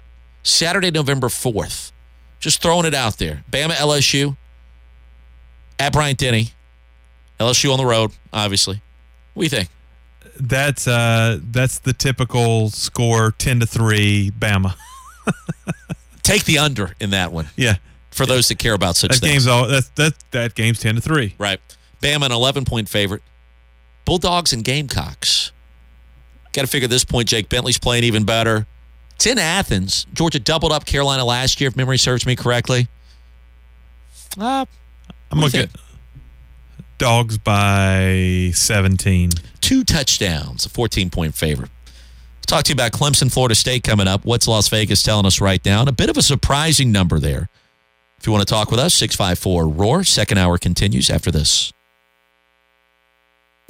Saturday, 0.45 0.93
November 0.93 1.27
4th. 1.27 1.91
Just 2.39 2.63
throwing 2.63 2.87
it 2.87 2.95
out 2.95 3.19
there. 3.19 3.43
Bama 3.51 3.73
LSU 3.73 4.37
at 5.81 5.93
Bryant 5.93 6.19
Denny. 6.19 6.53
LSU 7.41 7.73
on 7.73 7.79
the 7.79 7.87
road, 7.87 8.13
obviously. 8.33 8.81
What 9.35 9.43
do 9.43 9.45
you 9.45 9.51
think? 9.51 9.69
That's 10.39 10.87
uh 10.87 11.39
that's 11.51 11.79
the 11.81 11.93
typical 11.93 12.71
score 12.71 13.33
10 13.33 13.61
to 13.61 13.67
3 13.67 14.31
Bama. 14.39 14.75
Take 16.23 16.45
the 16.45 16.59
under 16.59 16.95
in 17.01 17.11
that 17.11 17.33
one 17.33 17.49
Yeah. 17.57 17.77
for 18.11 18.27
those 18.27 18.49
that 18.49 18.59
care 18.59 18.75
about 18.75 18.97
such 18.97 19.13
That 19.13 19.19
things. 19.21 19.33
game's 19.33 19.47
all 19.47 19.67
that 19.67 19.91
that 19.97 20.15
that 20.31 20.55
game's 20.55 20.79
10 20.81 20.95
to 20.97 21.01
3. 21.01 21.35
Right. 21.39 21.61
Bama, 22.03 22.27
an 22.27 22.33
11 22.33 22.65
point 22.65 22.89
favorite. 22.89 23.23
Bulldogs 24.05 24.53
and 24.53 24.65
Gamecocks. 24.65 25.53
Got 26.53 26.63
to 26.63 26.67
figure 26.67 26.89
this 26.89 27.05
point, 27.05 27.29
Jake 27.29 27.49
Bentley's 27.49 27.79
playing 27.79 28.05
even 28.05 28.25
better. 28.25 28.67
It's 29.15 29.27
in 29.27 29.39
Athens. 29.39 30.07
Georgia 30.15 30.41
doubled 30.41 30.73
up 30.73 30.85
Carolina 30.87 31.25
last 31.25 31.61
year, 31.61 31.69
if 31.69 31.77
memory 31.77 31.99
serves 31.99 32.25
me 32.27 32.35
correctly. 32.35 32.89
Uh, 34.39 34.65
I'm 35.31 35.41
What 35.41 35.53
do 35.53 35.59
you 35.59 35.63
looking 35.65 35.75
at 35.75 35.90
dogs 37.01 37.39
by 37.39 38.51
17. 38.53 39.31
two 39.61 39.83
touchdowns, 39.85 40.67
a 40.67 40.69
14 40.69 41.11
point 41.11 41.35
favorite. 41.35 41.71
Talk 42.47 42.65
to 42.65 42.69
you 42.71 42.75
about 42.75 42.93
Clemson, 42.93 43.33
Florida 43.33 43.55
State 43.55 43.83
coming 43.83 44.07
up. 44.07 44.25
What's 44.25 44.47
Las 44.47 44.69
Vegas 44.69 45.03
telling 45.03 45.25
us 45.25 45.41
right 45.41 45.65
now? 45.65 45.81
And 45.81 45.89
a 45.89 45.93
bit 45.93 46.11
of 46.11 46.17
a 46.17 46.23
surprising 46.23 46.93
number 46.93 47.19
there. 47.19 47.49
If 48.19 48.27
you 48.27 48.33
want 48.33 48.47
to 48.47 48.53
talk 48.53 48.71
with 48.71 48.79
us, 48.79 48.95
654 48.95 49.69
Roar. 49.69 50.05
Second 50.05 50.39
hour 50.39 50.59
continues 50.59 51.09
after 51.09 51.31
this. 51.31 51.73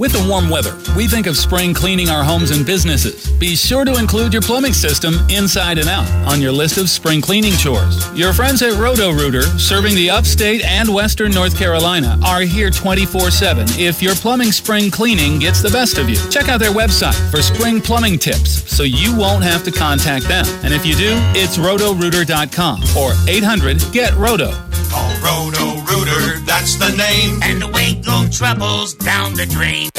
With 0.00 0.12
the 0.12 0.26
warm 0.26 0.48
weather, 0.48 0.74
we 0.96 1.06
think 1.06 1.26
of 1.26 1.36
spring 1.36 1.74
cleaning 1.74 2.08
our 2.08 2.24
homes 2.24 2.52
and 2.52 2.64
businesses. 2.64 3.30
Be 3.32 3.54
sure 3.54 3.84
to 3.84 3.98
include 3.98 4.32
your 4.32 4.40
plumbing 4.40 4.72
system 4.72 5.12
inside 5.28 5.76
and 5.76 5.90
out 5.90 6.08
on 6.26 6.40
your 6.40 6.52
list 6.52 6.78
of 6.78 6.88
spring 6.88 7.20
cleaning 7.20 7.52
chores. 7.52 8.10
Your 8.18 8.32
friends 8.32 8.62
at 8.62 8.80
Roto 8.80 9.10
Rooter, 9.12 9.42
serving 9.42 9.94
the 9.94 10.08
upstate 10.08 10.64
and 10.64 10.88
western 10.88 11.32
North 11.32 11.54
Carolina, 11.54 12.18
are 12.24 12.40
here 12.40 12.70
24 12.70 13.30
7 13.30 13.66
if 13.72 14.00
your 14.00 14.14
plumbing 14.14 14.52
spring 14.52 14.90
cleaning 14.90 15.38
gets 15.38 15.60
the 15.60 15.68
best 15.68 15.98
of 15.98 16.08
you. 16.08 16.16
Check 16.30 16.48
out 16.48 16.60
their 16.60 16.72
website 16.72 17.30
for 17.30 17.42
spring 17.42 17.82
plumbing 17.82 18.18
tips 18.18 18.72
so 18.74 18.84
you 18.84 19.14
won't 19.14 19.44
have 19.44 19.64
to 19.64 19.70
contact 19.70 20.26
them. 20.28 20.46
And 20.64 20.72
if 20.72 20.86
you 20.86 20.94
do, 20.94 21.12
it's 21.36 21.58
rotorooter.com 21.58 22.80
or 22.96 23.12
800 23.28 23.92
GET 23.92 24.14
ROTO. 24.14 24.52
Call 24.88 25.14
Roto 25.20 25.69
Rooter, 26.10 26.38
that's 26.40 26.76
the 26.76 26.90
name. 26.96 27.40
And 27.42 27.62
away 27.62 27.94
go 28.04 28.26
troubles 28.30 28.94
down 28.94 29.34
the 29.34 29.46
drain. 29.46 29.90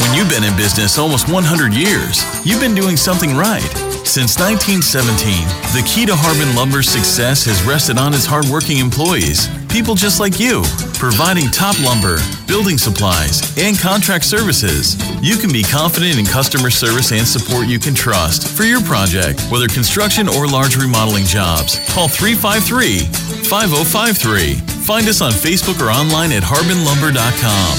When 0.00 0.14
you've 0.16 0.30
been 0.30 0.44
in 0.44 0.56
business 0.56 0.98
almost 0.98 1.28
100 1.28 1.72
years, 1.72 2.24
you've 2.46 2.60
been 2.60 2.74
doing 2.74 2.96
something 2.96 3.36
right. 3.36 3.60
Since 4.06 4.38
1917, 4.38 5.44
the 5.74 5.82
key 5.86 6.06
to 6.06 6.14
Harbin 6.16 6.54
Lumber's 6.56 6.88
success 6.88 7.44
has 7.44 7.62
rested 7.64 7.98
on 7.98 8.14
its 8.14 8.24
hardworking 8.24 8.78
employees, 8.78 9.48
people 9.76 9.94
just 9.94 10.20
like 10.20 10.40
you, 10.40 10.62
providing 10.94 11.50
top 11.50 11.78
lumber, 11.84 12.16
building 12.48 12.78
supplies, 12.78 13.42
and 13.58 13.78
contract 13.78 14.24
services. 14.24 14.96
You 15.22 15.36
can 15.36 15.52
be 15.52 15.62
confident 15.62 16.18
in 16.18 16.24
customer 16.24 16.70
service 16.70 17.12
and 17.12 17.28
support 17.28 17.66
you 17.66 17.78
can 17.78 17.94
trust 17.94 18.48
for 18.56 18.62
your 18.62 18.80
project, 18.80 19.42
whether 19.50 19.68
construction 19.68 20.30
or 20.30 20.48
large 20.48 20.78
remodeling 20.78 21.26
jobs. 21.26 21.78
Call 21.90 22.08
353 22.08 23.00
5053. 23.44 24.54
Find 24.86 25.06
us 25.08 25.20
on 25.20 25.32
Facebook 25.32 25.78
or 25.86 25.90
online 25.90 26.32
at 26.32 26.42
harbinlumber.com. 26.42 27.76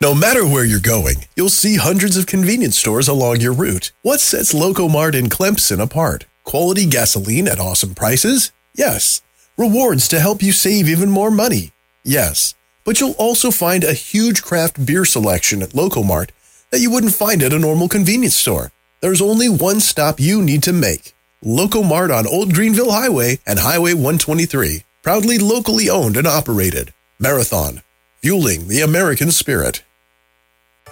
No 0.00 0.14
matter 0.14 0.46
where 0.46 0.64
you're 0.64 0.80
going, 0.80 1.26
you'll 1.36 1.50
see 1.50 1.76
hundreds 1.76 2.16
of 2.16 2.24
convenience 2.24 2.78
stores 2.78 3.08
along 3.08 3.42
your 3.42 3.52
route. 3.52 3.92
What 4.00 4.20
sets 4.20 4.54
Locomart 4.54 5.14
in 5.14 5.26
Clemson 5.28 5.82
apart? 5.82 6.24
Quality 6.44 6.86
gasoline 6.86 7.46
at 7.46 7.60
awesome 7.60 7.94
prices? 7.94 8.52
Yes. 8.74 9.20
Rewards 9.58 10.08
to 10.08 10.20
help 10.20 10.42
you 10.42 10.52
save 10.52 10.88
even 10.88 11.10
more 11.10 11.30
money? 11.30 11.72
Yes. 12.04 12.54
But 12.84 13.00
you'll 13.00 13.12
also 13.12 13.50
find 13.50 13.84
a 13.84 13.92
huge 13.92 14.42
craft 14.42 14.84
beer 14.86 15.04
selection 15.04 15.62
at 15.62 15.70
Locomart 15.70 16.30
that 16.70 16.80
you 16.80 16.90
wouldn't 16.90 17.14
find 17.14 17.42
at 17.42 17.52
a 17.52 17.58
normal 17.58 17.88
convenience 17.88 18.36
store. 18.36 18.72
There's 19.00 19.20
only 19.20 19.48
one 19.48 19.80
stop 19.80 20.20
you 20.20 20.42
need 20.42 20.62
to 20.64 20.72
make. 20.72 21.14
Locomart 21.44 22.16
on 22.16 22.26
Old 22.26 22.54
Greenville 22.54 22.92
Highway 22.92 23.38
and 23.46 23.58
Highway 23.58 23.94
123. 23.94 24.84
Proudly 25.02 25.38
locally 25.38 25.88
owned 25.88 26.16
and 26.16 26.26
operated. 26.26 26.92
Marathon. 27.18 27.82
Fueling 28.22 28.68
the 28.68 28.82
American 28.82 29.30
spirit. 29.30 29.82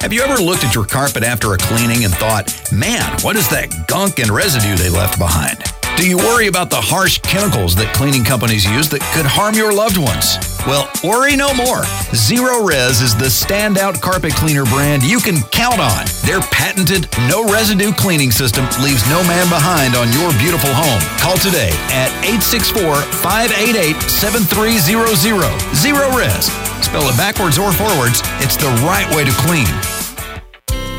Have 0.01 0.13
you 0.13 0.23
ever 0.23 0.41
looked 0.41 0.65
at 0.65 0.75
your 0.75 0.87
carpet 0.87 1.25
after 1.25 1.53
a 1.53 1.59
cleaning 1.59 2.05
and 2.05 2.15
thought, 2.15 2.73
man, 2.73 3.19
what 3.23 3.37
is 3.37 3.49
that 3.51 3.89
gunk 3.89 4.21
and 4.21 4.31
residue 4.31 4.77
they 4.77 4.91
left 4.91 5.19
behind? 5.19 5.59
Do 5.99 6.09
you 6.09 6.17
worry 6.17 6.47
about 6.47 6.71
the 6.71 6.79
harsh 6.79 7.19
chemicals 7.27 7.75
that 7.75 7.91
cleaning 7.91 8.23
companies 8.23 8.63
use 8.63 8.87
that 8.95 9.03
could 9.11 9.27
harm 9.27 9.59
your 9.59 9.75
loved 9.75 9.99
ones? 9.99 10.39
Well, 10.63 10.87
worry 11.03 11.35
no 11.35 11.51
more. 11.59 11.83
Zerorez 12.15 13.03
is 13.03 13.19
the 13.19 13.27
standout 13.27 13.99
carpet 13.99 14.31
cleaner 14.31 14.63
brand 14.63 15.03
you 15.03 15.19
can 15.19 15.43
count 15.51 15.83
on. 15.83 16.07
Their 16.23 16.39
patented 16.55 17.11
no 17.27 17.43
residue 17.51 17.91
cleaning 17.91 18.31
system 18.31 18.63
leaves 18.79 19.03
no 19.11 19.27
man 19.27 19.51
behind 19.51 19.99
on 19.99 20.07
your 20.15 20.31
beautiful 20.39 20.71
home. 20.71 21.03
Call 21.19 21.35
today 21.35 21.75
at 21.91 22.15
864 22.23 23.03
588 23.19 23.99
7300. 23.99 25.51
Zerorez. 25.75 26.47
Spell 26.79 27.11
it 27.11 27.19
backwards 27.19 27.59
or 27.59 27.75
forwards, 27.75 28.23
it's 28.39 28.55
the 28.55 28.71
right 28.87 29.11
way 29.19 29.27
to 29.27 29.35
clean. 29.43 29.98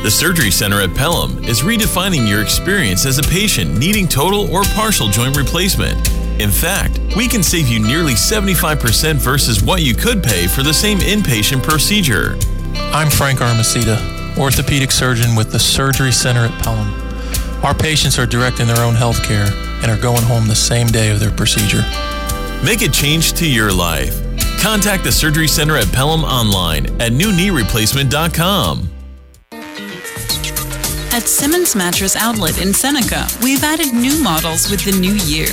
The 0.02 0.10
Surgery 0.10 0.50
Center 0.50 0.80
at 0.80 0.94
Pelham 0.94 1.44
is 1.44 1.60
redefining 1.60 2.26
your 2.26 2.40
experience 2.40 3.04
as 3.04 3.18
a 3.18 3.22
patient 3.22 3.76
needing 3.76 4.08
total 4.08 4.50
or 4.50 4.62
partial 4.74 5.08
joint 5.08 5.36
replacement. 5.36 6.08
In 6.40 6.50
fact, 6.50 6.98
we 7.18 7.28
can 7.28 7.42
save 7.42 7.68
you 7.68 7.80
nearly 7.80 8.14
75% 8.14 9.16
versus 9.16 9.62
what 9.62 9.82
you 9.82 9.94
could 9.94 10.22
pay 10.22 10.46
for 10.46 10.62
the 10.62 10.72
same 10.72 11.00
inpatient 11.00 11.62
procedure. 11.62 12.38
I'm 12.94 13.10
Frank 13.10 13.40
Armacida, 13.40 14.38
orthopedic 14.38 14.90
surgeon 14.90 15.36
with 15.36 15.52
the 15.52 15.58
Surgery 15.58 16.12
Center 16.12 16.46
at 16.46 16.62
Pelham. 16.62 16.88
Our 17.62 17.74
patients 17.74 18.18
are 18.18 18.24
directing 18.24 18.68
their 18.68 18.82
own 18.82 18.94
health 18.94 19.22
care 19.22 19.52
and 19.82 19.90
are 19.90 20.00
going 20.00 20.22
home 20.22 20.48
the 20.48 20.54
same 20.54 20.86
day 20.86 21.10
of 21.10 21.20
their 21.20 21.30
procedure. 21.30 21.84
Make 22.64 22.80
a 22.80 22.88
change 22.88 23.34
to 23.34 23.46
your 23.46 23.70
life. 23.70 24.18
Contact 24.62 25.04
the 25.04 25.12
Surgery 25.12 25.46
Center 25.46 25.76
at 25.76 25.92
Pelham 25.92 26.24
online 26.24 26.86
at 27.02 27.12
newkneereplacement.com. 27.12 28.89
At 31.12 31.26
Simmons 31.26 31.74
Mattress 31.74 32.14
Outlet 32.14 32.62
in 32.62 32.72
Seneca, 32.72 33.26
we've 33.42 33.64
added 33.64 33.92
new 33.92 34.22
models 34.22 34.70
with 34.70 34.84
the 34.84 34.92
new 34.92 35.14
year. 35.26 35.48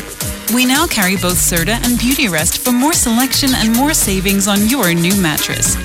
We 0.54 0.68
now 0.68 0.86
carry 0.86 1.16
both 1.16 1.36
Serta 1.36 1.82
and 1.82 1.98
Beautyrest 1.98 2.60
for 2.60 2.72
more 2.72 2.94
selection 2.94 3.50
and 3.56 3.76
more 3.76 3.96
savings 3.96 4.48
on 4.48 4.68
your 4.68 4.94
new 4.94 5.20
mattress. 5.20 5.76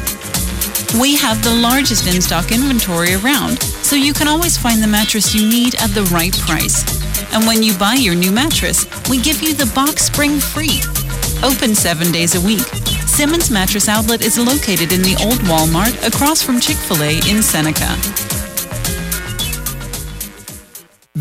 We 1.00 1.16
have 1.16 1.42
the 1.42 1.58
largest 1.62 2.06
in 2.06 2.20
stock 2.20 2.52
inventory 2.52 3.14
around, 3.14 3.62
so 3.62 3.96
you 3.96 4.12
can 4.12 4.28
always 4.28 4.58
find 4.58 4.82
the 4.82 4.86
mattress 4.86 5.34
you 5.34 5.48
need 5.48 5.74
at 5.76 5.90
the 5.90 6.04
right 6.12 6.36
price. 6.40 6.84
And 7.32 7.46
when 7.46 7.62
you 7.62 7.72
buy 7.78 7.94
your 7.94 8.14
new 8.14 8.30
mattress, 8.30 8.84
we 9.08 9.22
give 9.22 9.42
you 9.42 9.54
the 9.54 9.72
box 9.74 10.02
spring 10.02 10.38
free. 10.38 10.80
Open 11.42 11.74
seven 11.74 12.12
days 12.12 12.34
a 12.34 12.46
week. 12.46 12.68
Simmons 13.08 13.50
Mattress 13.50 13.88
Outlet 13.88 14.20
is 14.20 14.38
located 14.38 14.92
in 14.92 15.00
the 15.00 15.16
old 15.24 15.40
Walmart 15.48 15.96
across 16.06 16.42
from 16.42 16.60
Chick 16.60 16.76
fil 16.76 17.02
A 17.02 17.16
in 17.26 17.42
Seneca. 17.42 17.96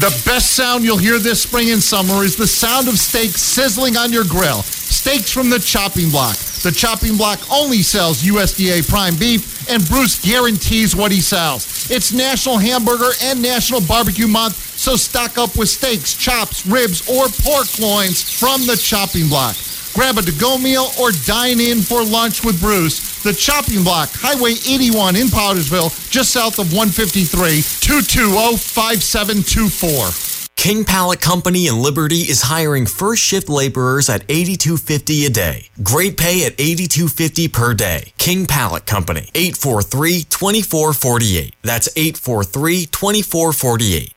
The 0.02 0.24
best 0.26 0.54
sound 0.54 0.84
you'll 0.84 0.98
hear 0.98 1.20
this 1.20 1.44
spring 1.44 1.70
and 1.70 1.82
summer 1.82 2.24
is 2.24 2.36
the 2.36 2.48
sound 2.48 2.88
of 2.88 2.98
steak 2.98 3.38
sizzling 3.38 3.98
on 3.98 4.12
your 4.12 4.24
grill. 4.24 4.64
steaks 4.64 5.32
from 5.32 5.52
the 5.52 5.60
chopping 5.60 6.10
block. 6.10 6.36
The 6.64 6.72
chopping 6.72 7.18
block 7.18 7.40
only 7.52 7.84
sells 7.84 8.24
USDA 8.24 8.90
prime 8.90 9.16
beef, 9.16 9.70
and 9.70 9.88
Bruce 9.88 10.20
guarantees 10.20 10.96
what 10.96 11.12
he 11.12 11.22
sells. 11.22 11.92
It's 11.92 12.12
National 12.12 12.58
Hamburger 12.58 13.12
and 13.22 13.44
National 13.44 13.80
Barbecue 13.80 14.28
Month, 14.28 14.58
so 14.76 14.96
stock 14.96 15.38
up 15.38 15.56
with 15.56 15.70
steaks, 15.70 16.16
chops, 16.16 16.66
ribs, 16.66 17.08
or 17.08 17.28
pork 17.46 17.68
loins 17.78 18.24
from 18.24 18.66
the 18.66 18.78
chopping 18.78 19.30
block. 19.30 19.56
Grab 19.94 20.18
a 20.18 20.24
to-go 20.24 20.58
meal 20.58 20.90
or 21.00 21.12
dine 21.28 21.60
in 21.60 21.82
for 21.82 22.04
lunch 22.04 22.44
with 22.44 22.60
Bruce. 22.60 23.11
The 23.24 23.34
Chopping 23.34 23.84
Block, 23.84 24.10
Highway 24.14 24.54
81 24.54 25.16
in 25.16 25.28
Powdersville, 25.28 25.92
just 26.10 26.32
south 26.32 26.58
of 26.58 26.74
153, 26.74 27.60
220-5724. 27.60 30.56
King 30.56 30.84
Pallet 30.86 31.22
Company 31.22 31.68
in 31.68 31.84
Liberty 31.84 32.22
is 32.22 32.42
hiring 32.42 32.88
first 32.88 33.22
shift 33.22 33.48
laborers 33.48 34.10
at 34.10 34.24
8250 34.28 35.28
a 35.28 35.30
day. 35.30 35.70
Great 35.84 36.18
pay 36.18 36.46
at 36.46 36.60
8250 36.60 37.48
per 37.48 37.76
day. 37.76 38.12
King 38.18 38.48
Pallet 38.48 38.88
Company, 38.88 39.30
843-2448. 39.36 41.52
That's 41.62 41.94
843-2448. 41.94 44.14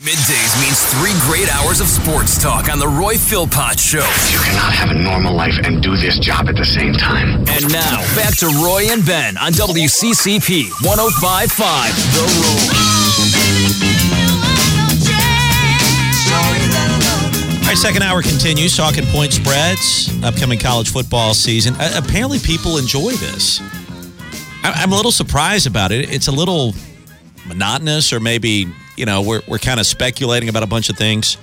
Middays 0.00 0.56
means 0.62 0.80
three 0.96 1.12
great 1.28 1.54
hours 1.54 1.80
of 1.82 1.86
sports 1.86 2.42
talk 2.42 2.70
on 2.72 2.78
the 2.78 2.88
Roy 2.88 3.18
Philpott 3.18 3.78
Show. 3.78 3.98
You 4.32 4.38
cannot 4.38 4.72
have 4.72 4.90
a 4.90 4.94
normal 4.94 5.34
life 5.34 5.58
and 5.62 5.82
do 5.82 5.94
this 5.94 6.18
job 6.18 6.48
at 6.48 6.56
the 6.56 6.64
same 6.64 6.94
time. 6.94 7.44
And 7.48 7.70
now, 7.70 8.00
back 8.16 8.34
to 8.38 8.46
Roy 8.64 8.86
and 8.88 9.04
Ben 9.04 9.36
on 9.36 9.52
WCCP 9.52 10.70
1055 10.80 11.92
The 12.14 13.30
All 17.60 17.66
right, 17.66 17.76
second 17.76 18.02
hour 18.02 18.22
continues. 18.22 18.74
Talking 18.76 19.04
point 19.06 19.34
spreads, 19.34 20.08
upcoming 20.24 20.58
college 20.58 20.90
football 20.90 21.34
season. 21.34 21.74
Uh, 21.78 22.00
apparently, 22.02 22.38
people 22.38 22.78
enjoy 22.78 23.12
this. 23.12 23.60
I- 24.64 24.72
I'm 24.76 24.92
a 24.92 24.96
little 24.96 25.12
surprised 25.12 25.66
about 25.66 25.92
it. 25.92 26.10
It's 26.10 26.26
a 26.28 26.32
little 26.32 26.74
monotonous, 27.46 28.12
or 28.14 28.18
maybe 28.20 28.66
you 29.00 29.06
know 29.06 29.22
we're 29.22 29.40
we're 29.48 29.58
kind 29.58 29.80
of 29.80 29.86
speculating 29.86 30.50
about 30.50 30.62
a 30.62 30.66
bunch 30.66 30.90
of 30.90 30.96
things. 30.96 31.38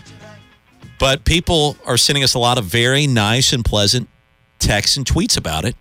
But 0.99 1.25
people 1.25 1.75
are 1.85 1.97
sending 1.97 2.23
us 2.23 2.35
a 2.35 2.39
lot 2.39 2.57
of 2.57 2.65
very 2.65 3.07
nice 3.07 3.51
and 3.51 3.65
pleasant 3.65 4.07
texts 4.59 4.95
and 4.97 5.05
tweets 5.05 5.37
about 5.37 5.65
it. 5.65 5.75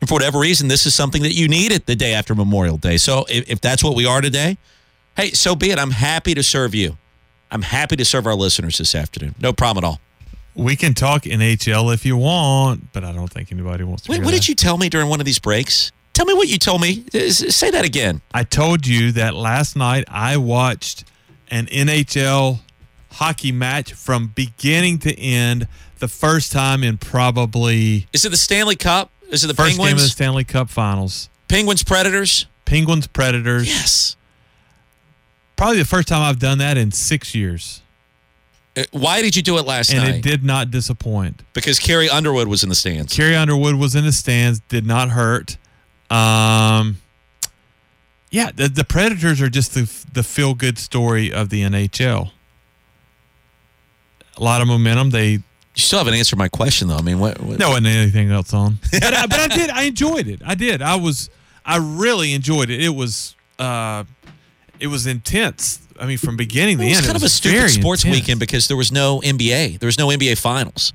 And 0.00 0.08
for 0.08 0.14
whatever 0.14 0.38
reason, 0.38 0.68
this 0.68 0.84
is 0.86 0.94
something 0.94 1.22
that 1.22 1.32
you 1.32 1.48
needed 1.48 1.86
the 1.86 1.96
day 1.96 2.12
after 2.12 2.34
Memorial 2.34 2.76
Day. 2.76 2.98
So 2.98 3.24
if, 3.28 3.48
if 3.50 3.60
that's 3.60 3.82
what 3.82 3.96
we 3.96 4.04
are 4.04 4.20
today, 4.20 4.58
hey, 5.16 5.30
so 5.30 5.54
be 5.54 5.70
it. 5.70 5.78
I'm 5.78 5.92
happy 5.92 6.34
to 6.34 6.42
serve 6.42 6.74
you. 6.74 6.98
I'm 7.50 7.62
happy 7.62 7.96
to 7.96 8.04
serve 8.04 8.26
our 8.26 8.34
listeners 8.34 8.76
this 8.76 8.94
afternoon. 8.94 9.34
No 9.40 9.52
problem 9.54 9.84
at 9.84 9.88
all. 9.88 10.00
We 10.54 10.76
can 10.76 10.92
talk 10.92 11.22
NHL 11.22 11.92
if 11.94 12.04
you 12.04 12.16
want, 12.16 12.92
but 12.92 13.02
I 13.02 13.12
don't 13.12 13.28
think 13.28 13.50
anybody 13.50 13.84
wants 13.84 14.04
to. 14.04 14.10
Wait, 14.10 14.18
what 14.18 14.32
that. 14.32 14.40
did 14.40 14.48
you 14.48 14.54
tell 14.54 14.76
me 14.76 14.88
during 14.88 15.08
one 15.08 15.20
of 15.20 15.26
these 15.26 15.38
breaks? 15.38 15.90
Tell 16.14 16.24
me 16.26 16.32
what 16.34 16.48
you 16.48 16.58
told 16.58 16.80
me. 16.80 17.04
Say 17.30 17.70
that 17.70 17.84
again. 17.84 18.22
I 18.32 18.44
told 18.44 18.86
you 18.86 19.12
that 19.12 19.34
last 19.34 19.76
night 19.76 20.04
I 20.08 20.36
watched 20.38 21.04
an 21.50 21.66
NHL 21.66 22.60
hockey 23.12 23.52
match 23.52 23.92
from 23.92 24.28
beginning 24.28 24.98
to 25.00 25.16
end, 25.18 25.68
the 25.98 26.08
first 26.08 26.50
time 26.52 26.82
in 26.82 26.98
probably 26.98 28.06
Is 28.12 28.24
it 28.24 28.30
the 28.30 28.36
Stanley 28.36 28.76
Cup? 28.76 29.10
Is 29.30 29.44
it 29.44 29.48
the 29.48 29.54
first 29.54 29.70
game 29.76 29.80
of 29.80 29.86
the 29.86 29.90
Penguins? 29.92 30.12
Stanley 30.12 30.44
Cup 30.44 30.70
Finals. 30.70 31.28
Penguins 31.48 31.82
Predators? 31.84 32.46
Penguins 32.64 33.06
Predators. 33.06 33.68
Yes. 33.68 34.16
Probably 35.56 35.78
the 35.78 35.84
first 35.84 36.08
time 36.08 36.22
I've 36.22 36.38
done 36.38 36.58
that 36.58 36.76
in 36.76 36.90
six 36.92 37.34
years, 37.34 37.80
Uh, 38.76 38.82
Why 38.90 39.22
did 39.22 39.36
you 39.36 39.42
do 39.42 39.56
it 39.58 39.66
last 39.66 39.90
and 39.92 40.02
night? 40.02 40.14
it 40.16 40.22
did 40.22 40.42
not 40.44 40.70
disappoint. 40.70 41.42
Because 41.52 41.78
Carrie 41.78 42.08
Underwood 42.08 42.48
was 42.48 42.62
in 42.64 42.68
the 42.68 42.74
stands. 42.74 43.14
Carrie 43.14 43.36
Underwood 43.36 43.76
was 43.76 43.94
in 43.94 44.04
the 44.04 44.10
stands, 44.12 44.60
did 44.68 44.84
not 44.86 45.10
hurt. 45.10 45.56
Um, 46.14 46.98
yeah, 48.30 48.50
the, 48.54 48.68
the 48.68 48.84
Predators 48.84 49.40
are 49.40 49.48
just 49.48 49.74
the 49.74 49.90
the 50.12 50.22
feel 50.22 50.54
good 50.54 50.78
story 50.78 51.32
of 51.32 51.48
the 51.50 51.62
NHL. 51.62 52.30
A 54.36 54.42
lot 54.42 54.60
of 54.60 54.66
momentum. 54.66 55.10
They 55.10 55.30
You 55.30 55.42
still 55.76 55.98
haven't 55.98 56.14
answered 56.14 56.38
my 56.38 56.48
question, 56.48 56.88
though. 56.88 56.96
I 56.96 57.02
mean, 57.02 57.18
what? 57.20 57.40
what 57.40 57.58
no 57.58 57.68
wasn't 57.70 57.86
anything 57.86 58.30
else 58.30 58.52
on, 58.52 58.78
but 58.92 59.14
I, 59.14 59.26
but 59.26 59.38
I 59.40 59.48
did. 59.48 59.70
I 59.70 59.82
enjoyed 59.84 60.26
it. 60.26 60.40
I 60.44 60.54
did. 60.54 60.82
I 60.82 60.96
was. 60.96 61.30
I 61.64 61.76
really 61.78 62.32
enjoyed 62.32 62.70
it. 62.70 62.82
It 62.82 62.90
was. 62.94 63.36
uh 63.58 64.04
It 64.80 64.88
was 64.88 65.06
intense. 65.06 65.80
I 66.00 66.06
mean, 66.06 66.18
from 66.18 66.36
beginning 66.36 66.78
to 66.78 66.82
end. 66.82 66.90
It 66.90 66.96
was 66.96 66.98
end, 66.98 67.06
kind 67.06 67.16
it 67.16 67.22
of 67.22 67.26
a 67.26 67.28
stupid 67.28 67.70
sports 67.70 68.04
intense. 68.04 68.20
weekend 68.20 68.40
because 68.40 68.66
there 68.66 68.76
was 68.76 68.90
no 68.90 69.20
NBA. 69.20 69.78
There 69.78 69.86
was 69.86 69.98
no 69.98 70.08
NBA 70.08 70.38
finals. 70.38 70.92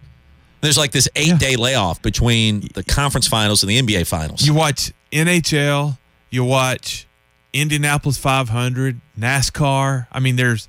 There's 0.61 0.77
like 0.77 0.91
this 0.91 1.07
eight 1.15 1.39
day 1.39 1.55
layoff 1.55 2.01
between 2.01 2.67
the 2.73 2.83
conference 2.83 3.27
finals 3.27 3.63
and 3.63 3.69
the 3.69 3.81
NBA 3.81 4.05
finals. 4.07 4.45
You 4.45 4.53
watch 4.53 4.91
NHL, 5.11 5.97
you 6.29 6.43
watch 6.43 7.07
Indianapolis 7.53 8.17
500, 8.17 8.99
NASCAR. 9.17 10.07
I 10.11 10.19
mean, 10.19 10.35
there's 10.35 10.67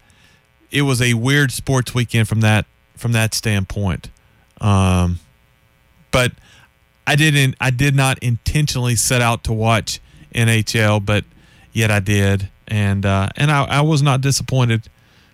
it 0.70 0.82
was 0.82 1.03
a 1.03 1.14
weird 1.14 1.51
sports 1.53 1.95
weekend 1.95 2.28
from 2.28 2.41
that 2.41 2.66
from 2.97 3.12
that 3.12 3.34
standpoint. 3.34 4.11
Um, 4.61 5.18
but 6.11 6.32
I 7.07 7.16
didn't 7.16 7.57
I 7.61 7.70
did 7.70 7.95
not 7.95 8.18
intentionally 8.20 8.97
set 8.97 9.20
out 9.22 9.45
to 9.45 9.53
watch 9.53 10.01
NHL, 10.34 11.05
but 11.05 11.24
yet 11.72 11.91
I 11.91 12.01
did, 12.01 12.49
and 12.68 13.05
uh, 13.05 13.28
and 13.36 13.51
I, 13.51 13.64
I 13.64 13.80
was 13.80 14.03
not 14.03 14.20
disappointed 14.20 14.88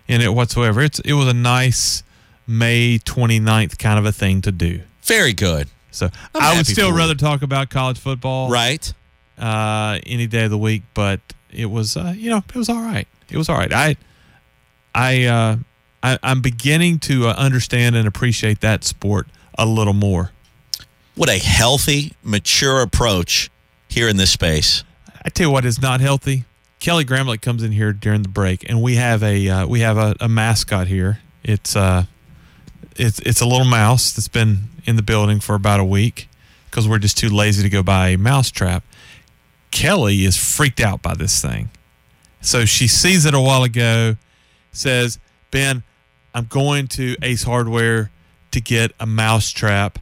in 0.07 0.21
it 0.21 0.33
whatsoever. 0.33 0.81
It's 0.81 0.99
it 0.99 1.13
was 1.13 1.27
a 1.27 1.33
nice 1.33 2.03
May 2.47 2.97
29th 2.99 3.77
kind 3.77 3.99
of 3.99 4.05
a 4.05 4.11
thing 4.11 4.41
to 4.41 4.51
do. 4.51 4.81
Very 5.03 5.33
good. 5.33 5.67
So 5.97 6.09
I'm 6.35 6.41
I 6.41 6.57
would 6.57 6.65
still 6.67 6.89
for 6.89 6.93
you. 6.93 6.97
rather 6.97 7.15
talk 7.15 7.41
about 7.41 7.69
college 7.69 7.99
football, 7.99 8.49
Right. 8.49 8.93
Uh, 9.37 9.99
any 10.05 10.25
day 10.27 10.45
of 10.45 10.49
the 10.51 10.57
week, 10.57 10.81
but 10.95 11.19
it 11.51 11.67
was, 11.67 11.95
uh, 11.95 12.13
you 12.17 12.29
know, 12.31 12.37
it 12.49 12.55
was 12.55 12.69
all 12.69 12.81
right. 12.81 13.07
It 13.29 13.37
was 13.37 13.49
all 13.49 13.57
right. 13.57 13.71
I, 13.71 13.95
I, 14.95 15.25
uh, 15.25 15.57
I 16.01 16.17
I'm 16.23 16.41
beginning 16.41 16.97
to 16.99 17.27
uh, 17.27 17.33
understand 17.33 17.95
and 17.95 18.07
appreciate 18.07 18.61
that 18.61 18.83
sport 18.83 19.27
a 19.57 19.65
little 19.65 19.93
more. 19.93 20.31
What 21.15 21.29
a 21.29 21.37
healthy, 21.37 22.13
mature 22.23 22.81
approach 22.81 23.49
here 23.89 24.07
in 24.07 24.17
this 24.17 24.31
space. 24.31 24.83
I 25.23 25.29
tell 25.29 25.47
you 25.47 25.51
what 25.51 25.65
is 25.65 25.81
not 25.81 25.99
healthy. 26.01 26.45
Kelly 26.79 27.05
Gramlich 27.05 27.41
comes 27.41 27.63
in 27.63 27.71
here 27.71 27.91
during 27.93 28.21
the 28.21 28.29
break, 28.29 28.67
and 28.69 28.81
we 28.81 28.95
have 28.95 29.23
a 29.23 29.49
uh, 29.49 29.67
we 29.67 29.79
have 29.81 29.97
a, 29.97 30.15
a 30.19 30.29
mascot 30.29 30.87
here. 30.87 31.19
It's 31.43 31.75
uh, 31.75 32.05
it's 32.95 33.19
it's 33.19 33.41
a 33.41 33.45
little 33.45 33.65
mouse 33.65 34.11
that's 34.13 34.27
been 34.27 34.69
in 34.87 34.95
the 34.95 35.03
building 35.03 35.39
for 35.39 35.53
about 35.53 35.79
a 35.79 35.85
week 35.85 36.29
because 36.65 36.87
we're 36.87 36.97
just 36.97 37.17
too 37.17 37.29
lazy 37.29 37.61
to 37.61 37.69
go 37.69 37.83
buy 37.83 38.09
a 38.09 38.17
mouse 38.17 38.49
trap. 38.49 38.83
Kelly 39.69 40.23
is 40.23 40.37
freaked 40.37 40.79
out 40.79 41.01
by 41.01 41.13
this 41.13 41.41
thing, 41.41 41.69
so 42.41 42.65
she 42.65 42.87
sees 42.87 43.25
it 43.25 43.33
a 43.33 43.41
while 43.41 43.63
ago. 43.63 44.15
Says, 44.71 45.19
"Ben, 45.51 45.83
I'm 46.33 46.45
going 46.45 46.87
to 46.89 47.15
Ace 47.21 47.43
Hardware 47.43 48.09
to 48.51 48.61
get 48.61 48.93
a 48.99 49.05
mouse 49.05 49.49
trap. 49.51 49.99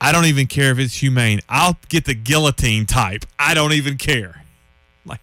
I 0.00 0.12
don't 0.12 0.26
even 0.26 0.46
care 0.46 0.70
if 0.70 0.78
it's 0.78 0.94
humane. 0.94 1.40
I'll 1.48 1.78
get 1.88 2.04
the 2.04 2.14
guillotine 2.14 2.86
type. 2.86 3.26
I 3.38 3.54
don't 3.54 3.72
even 3.72 3.98
care." 3.98 4.44
Like 5.04 5.20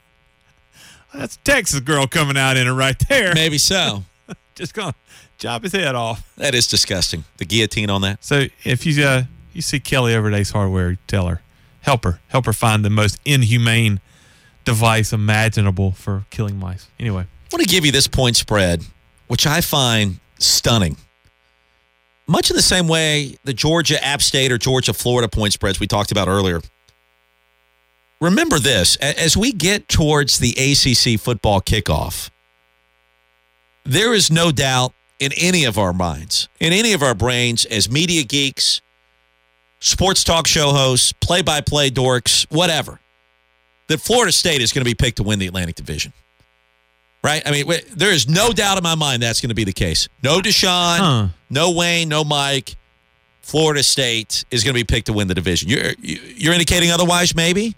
that's 1.13 1.35
a 1.35 1.39
Texas 1.39 1.79
girl 1.79 2.05
coming 2.05 2.37
out 2.37 2.57
in 2.57 2.67
it 2.67 2.71
right 2.71 2.99
there. 3.07 3.33
Maybe 3.33 3.57
so. 3.57 4.03
Just 4.55 4.73
gonna 4.73 4.93
chop 5.39 5.63
his 5.63 5.71
head 5.71 5.95
off. 5.95 6.31
That 6.35 6.53
is 6.53 6.67
disgusting. 6.67 7.23
The 7.37 7.45
guillotine 7.45 7.89
on 7.89 8.01
that. 8.01 8.23
So 8.23 8.45
if 8.63 8.85
you 8.85 9.03
uh, 9.03 9.23
you 9.53 9.61
see 9.61 9.79
Kelly 9.79 10.13
over 10.13 10.27
at 10.27 10.33
Ace 10.33 10.51
Hardware, 10.51 10.97
tell 11.07 11.27
her, 11.27 11.41
help 11.81 12.03
her, 12.03 12.19
help 12.27 12.45
her 12.45 12.53
find 12.53 12.85
the 12.85 12.89
most 12.89 13.19
inhumane 13.25 14.01
device 14.65 15.11
imaginable 15.11 15.93
for 15.93 16.25
killing 16.29 16.59
mice. 16.59 16.87
Anyway, 16.99 17.23
I 17.23 17.55
want 17.55 17.63
to 17.63 17.69
give 17.69 17.85
you 17.85 17.91
this 17.91 18.07
point 18.07 18.35
spread, 18.35 18.85
which 19.27 19.47
I 19.47 19.61
find 19.61 20.19
stunning. 20.37 20.97
Much 22.27 22.51
in 22.51 22.55
the 22.55 22.61
same 22.61 22.87
way 22.87 23.37
the 23.43 23.53
Georgia 23.53 24.03
App 24.03 24.21
State 24.21 24.51
or 24.51 24.59
Georgia 24.59 24.93
Florida 24.93 25.27
point 25.27 25.53
spreads 25.53 25.79
we 25.79 25.87
talked 25.87 26.11
about 26.11 26.27
earlier. 26.27 26.61
Remember 28.21 28.59
this 28.59 28.97
as 28.97 29.37
we 29.37 29.53
get 29.53 29.87
towards 29.87 30.39
the 30.39 30.51
ACC 30.51 31.19
football 31.19 31.61
kickoff, 31.61 32.29
there 33.85 34.13
is 34.13 34.29
no 34.29 34.51
doubt 34.51 34.93
in 35.19 35.31
any 35.37 35.65
of 35.65 35.77
our 35.77 35.93
minds, 35.93 36.47
in 36.59 36.71
any 36.73 36.93
of 36.93 37.03
our 37.03 37.13
brains, 37.13 37.65
as 37.65 37.89
media 37.89 38.23
geeks, 38.23 38.81
sports 39.79 40.23
talk 40.23 40.47
show 40.47 40.71
hosts, 40.71 41.11
play 41.13 41.41
by 41.41 41.61
play 41.61 41.89
dorks, 41.91 42.45
whatever, 42.49 42.99
that 43.87 43.99
Florida 43.99 44.31
State 44.31 44.61
is 44.61 44.71
going 44.71 44.83
to 44.83 44.89
be 44.89 44.95
picked 44.95 45.17
to 45.17 45.23
win 45.23 45.39
the 45.39 45.47
Atlantic 45.47 45.75
Division. 45.75 46.13
Right? 47.21 47.41
I 47.45 47.51
mean, 47.51 47.65
there 47.95 48.13
is 48.13 48.29
no 48.29 48.53
doubt 48.53 48.77
in 48.77 48.83
my 48.83 48.95
mind 48.95 49.21
that's 49.21 49.41
going 49.41 49.49
to 49.49 49.55
be 49.55 49.65
the 49.65 49.73
case. 49.73 50.07
No 50.23 50.39
Deshaun, 50.39 50.97
Huh. 50.99 51.27
no 51.49 51.71
Wayne, 51.71 52.07
no 52.07 52.23
Mike. 52.23 52.75
Florida 53.41 53.83
State 53.83 54.45
is 54.51 54.63
going 54.63 54.73
to 54.73 54.79
be 54.79 54.85
picked 54.85 55.07
to 55.07 55.13
win 55.13 55.27
the 55.27 55.33
division. 55.33 55.67
You're 55.69 55.91
you- 55.99 56.21
you're 56.35 56.53
indicating 56.53 56.91
otherwise, 56.91 57.35
maybe? 57.35 57.75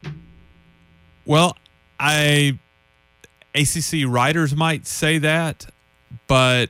well, 1.26 1.58
I 2.00 2.60
ACC 3.56 4.06
writers 4.06 4.56
might 4.56 4.86
say 4.86 5.18
that, 5.20 5.66
but 6.28 6.70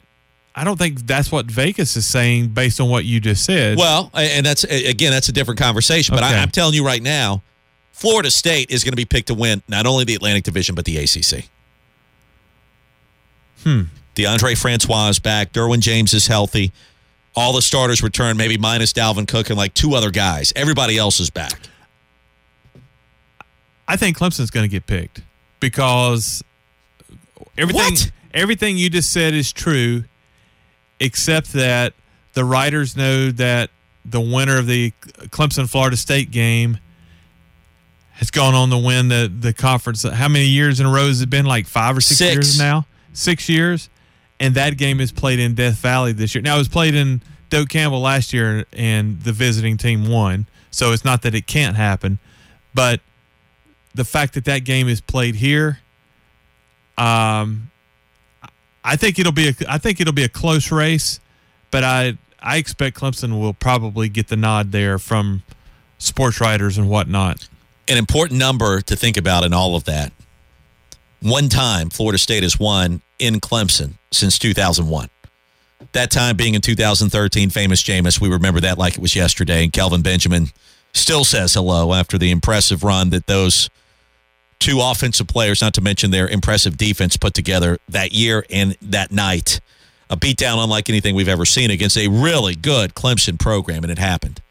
I 0.54 0.64
don't 0.66 0.78
think 0.78 1.08
that's 1.08 1.32
what 1.32 1.46
Vegas 1.46 1.96
is 1.96 2.06
saying 2.06 2.50
based 2.50 2.82
on 2.82 2.90
what 2.90 3.06
you 3.06 3.20
just 3.20 3.46
said. 3.46 3.78
Well, 3.78 4.12
and 4.14 4.46
that's 4.46 4.64
again, 4.66 5.12
that's 5.12 5.30
a 5.30 5.32
different 5.32 5.60
conversation. 5.60 6.14
But 6.16 6.24
Okay. 6.24 6.36
I, 6.36 6.42
I'm 6.42 6.50
telling 6.52 6.74
you 6.74 6.86
right 6.86 7.02
now, 7.02 7.42
Florida 7.94 8.30
State 8.30 8.70
is 8.70 8.84
going 8.84 8.92
to 8.92 8.98
be 8.98 9.06
picked 9.06 9.28
to 9.28 9.34
win 9.34 9.62
not 9.70 9.86
only 9.86 10.04
the 10.04 10.16
Atlantic 10.16 10.44
Division 10.44 10.76
but 10.76 10.86
the 10.86 10.98
ACC. 10.98 11.46
Hmm. 13.64 13.84
Deondre 14.16 14.60
Francois 14.60 15.10
is 15.10 15.20
back. 15.20 15.54
Derwin 15.54 15.80
James 15.80 16.14
is 16.14 16.28
healthy. 16.28 16.74
All 17.36 17.54
the 17.54 17.62
starters 17.62 18.04
return, 18.04 18.36
maybe 18.36 18.58
minus 18.58 18.92
Dalvin 18.92 19.28
Cook 19.28 19.50
and 19.50 19.58
like 19.58 19.74
two 19.74 19.94
other 19.94 20.12
guys. 20.12 20.52
Everybody 20.56 20.98
else 20.98 21.20
is 21.22 21.30
back. 21.30 21.60
I 23.88 23.96
think 23.96 24.18
Clemson's 24.18 24.52
going 24.52 24.64
to 24.66 24.72
get 24.72 24.86
picked 24.86 25.22
because 25.60 26.44
everything 27.58 27.96
everything 28.34 28.78
you 28.78 28.90
just 28.90 29.12
said 29.12 29.34
is 29.34 29.52
true, 29.54 30.04
except 31.02 31.52
that 31.54 31.94
the 32.34 32.46
writers 32.46 32.96
know 32.96 33.32
that 33.32 33.70
the 34.06 34.22
winner 34.22 34.58
of 34.58 34.68
the 34.68 34.92
Clemson 35.30 35.70
Florida 35.70 35.98
State 35.98 36.32
game 36.32 36.78
has 38.14 38.32
gone 38.32 38.54
on 38.54 38.70
to 38.70 38.78
win 38.78 39.10
the 39.10 39.30
the 39.40 39.52
conference. 39.52 40.04
How 40.04 40.28
many 40.30 40.46
years 40.46 40.80
in 40.80 40.86
a 40.86 40.92
row 40.92 41.08
has 41.08 41.22
it 41.22 41.30
been? 41.30 41.46
Like 41.46 41.66
five 41.68 41.98
or 41.98 42.02
six, 42.02 42.18
Six. 42.20 42.34
years 42.36 42.60
now. 42.60 42.86
Six 43.14 43.50
years, 43.50 43.90
and 44.40 44.56
that 44.56 44.78
game 44.78 45.02
is 45.02 45.12
played 45.12 45.40
in 45.40 45.54
Death 45.56 45.76
Valley 45.80 46.14
this 46.14 46.34
year. 46.34 46.42
Now 46.42 46.56
it 46.56 46.60
was 46.60 46.70
played 46.70 46.96
in 46.96 47.22
Doak 47.50 47.68
Campbell 47.68 48.00
last 48.00 48.32
year, 48.32 48.66
and 48.72 49.20
the 49.22 49.34
visiting 49.34 49.76
team 49.76 50.08
won. 50.08 50.48
So 50.70 50.94
it's 50.94 51.04
not 51.04 51.24
that 51.24 51.36
it 51.36 51.48
can't 51.48 51.76
happen, 51.76 52.20
but 52.74 53.02
the 53.94 54.06
fact 54.06 54.36
that 54.36 54.46
that 54.46 54.60
game 54.60 54.88
is 54.88 55.02
played 55.02 55.36
here, 55.36 55.80
um, 56.98 57.71
I 58.84 58.96
think 58.96 59.20
it'll 59.20 59.32
be 59.32 59.50
a 59.50 59.54
I 59.70 59.78
think 59.78 60.00
it'll 60.00 60.14
be 60.14 60.24
a 60.24 60.30
close 60.30 60.72
race, 60.72 61.20
but 61.70 61.84
I 61.84 62.18
I 62.40 62.58
expect 62.58 62.98
Clemson 62.98 63.40
will 63.40 63.54
probably 63.54 64.10
get 64.10 64.28
the 64.28 64.36
nod 64.36 64.72
there 64.72 64.98
from 64.98 65.44
sports 65.98 66.42
writers 66.42 66.78
and 66.78 66.90
whatnot. 66.90 67.48
An 67.88 67.98
important 67.98 68.40
number 68.40 68.82
to 68.82 68.96
think 68.96 69.18
about 69.18 69.44
in 69.44 69.54
all 69.54 69.76
of 69.76 69.84
that. 69.86 70.12
One 71.22 71.50
time 71.50 71.90
Florida 71.90 72.18
State 72.18 72.44
has 72.44 72.60
won 72.60 73.02
in 73.20 73.40
Clemson 73.40 73.94
since 74.12 74.40
2001. 74.40 75.10
That 75.94 76.10
time 76.10 76.38
being 76.38 76.56
in 76.56 76.62
2013, 76.62 77.50
famous 77.50 77.84
Jameis. 77.84 78.20
We 78.20 78.30
remember 78.30 78.60
that 78.62 78.78
like 78.78 78.94
it 78.94 79.02
was 79.02 79.16
yesterday. 79.16 79.64
And 79.64 79.74
Kelvin 79.74 80.02
Benjamin 80.02 80.48
still 80.94 81.24
says 81.24 81.54
hello 81.54 81.94
after 81.94 82.18
the 82.18 82.32
impressive 82.32 82.84
run 82.84 83.10
that 83.12 83.28
those 83.28 83.70
two 84.62 84.80
offensive 84.80 85.28
players, 85.28 85.60
not 85.62 85.74
to 85.74 85.82
mention 85.82 86.12
their 86.12 86.28
impressive 86.28 86.78
defense, 86.78 87.18
put 87.18 87.34
together 87.34 87.80
that 87.90 88.14
year 88.14 88.46
and 88.50 88.78
that 88.82 89.12
night. 89.12 89.60
A 90.10 90.16
beatdown 90.16 90.62
unlike 90.64 90.90
anything 90.90 91.16
we've 91.16 91.28
ever 91.28 91.46
seen 91.46 91.72
against 91.72 91.98
a 91.98 92.08
really 92.08 92.56
good 92.56 92.94
Clemson 92.94 93.40
program, 93.40 93.84
and 93.84 93.92
it 93.92 93.98
happened. 93.98 94.42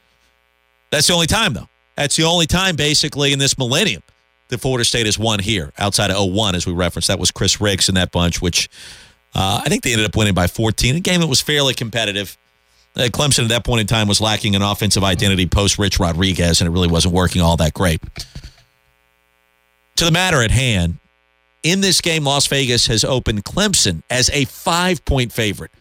That's 0.91 1.07
the 1.07 1.13
only 1.13 1.27
time, 1.27 1.53
though. 1.53 1.69
That's 1.97 2.17
the 2.17 2.25
only 2.25 2.47
time, 2.47 2.77
basically, 2.77 3.33
in 3.33 3.39
this 3.39 3.57
millennium 3.57 4.03
that 4.49 4.59
Florida 4.59 4.85
State 4.85 5.07
has 5.07 5.19
won 5.19 5.39
here 5.39 5.73
outside 5.79 6.11
of 6.11 6.33
01, 6.33 6.55
as 6.55 6.67
we 6.67 6.73
referenced. 6.73 7.09
That 7.09 7.19
was 7.19 7.31
Chris 7.31 7.61
Rix 7.61 7.89
and 7.89 7.97
that 7.97 8.11
bunch, 8.11 8.43
which 8.43 8.69
uh, 9.35 9.61
I 9.65 9.69
think 9.69 9.85
they 9.85 9.93
ended 9.93 10.07
up 10.07 10.17
winning 10.17 10.35
by 10.35 10.47
14. 10.47 10.97
A 10.97 11.01
game 11.01 11.21
that 11.21 11.27
was 11.29 11.41
fairly 11.41 11.75
competitive. 11.75 12.37
Uh, 12.97 13.03
Clemson 13.03 13.45
at 13.45 13.51
that 13.51 13.65
point 13.65 13.83
in 13.83 13.87
time 13.87 14.09
was 14.09 14.21
lacking 14.21 14.57
an 14.57 14.63
offensive 14.63 15.05
identity 15.05 15.47
post 15.47 15.79
Rich 15.79 16.01
Rodriguez, 16.01 16.61
and 16.61 16.67
it 16.67 16.71
really 16.71 16.89
wasn't 16.89 17.15
working 17.15 17.43
all 17.43 17.57
that 17.59 17.75
great. 17.75 18.01
To 20.01 20.07
the 20.07 20.13
matter 20.13 20.41
at 20.41 20.51
hand, 20.51 20.97
in 21.63 21.83
this 21.83 22.01
game, 22.01 22.25
Las 22.25 22.47
Vegas 22.47 22.87
has 22.87 23.05
opened 23.05 23.45
Clemson 23.45 24.03
as 24.09 24.31
a 24.31 24.47
five 24.47 25.05
point 25.05 25.31
favorite 25.31 25.73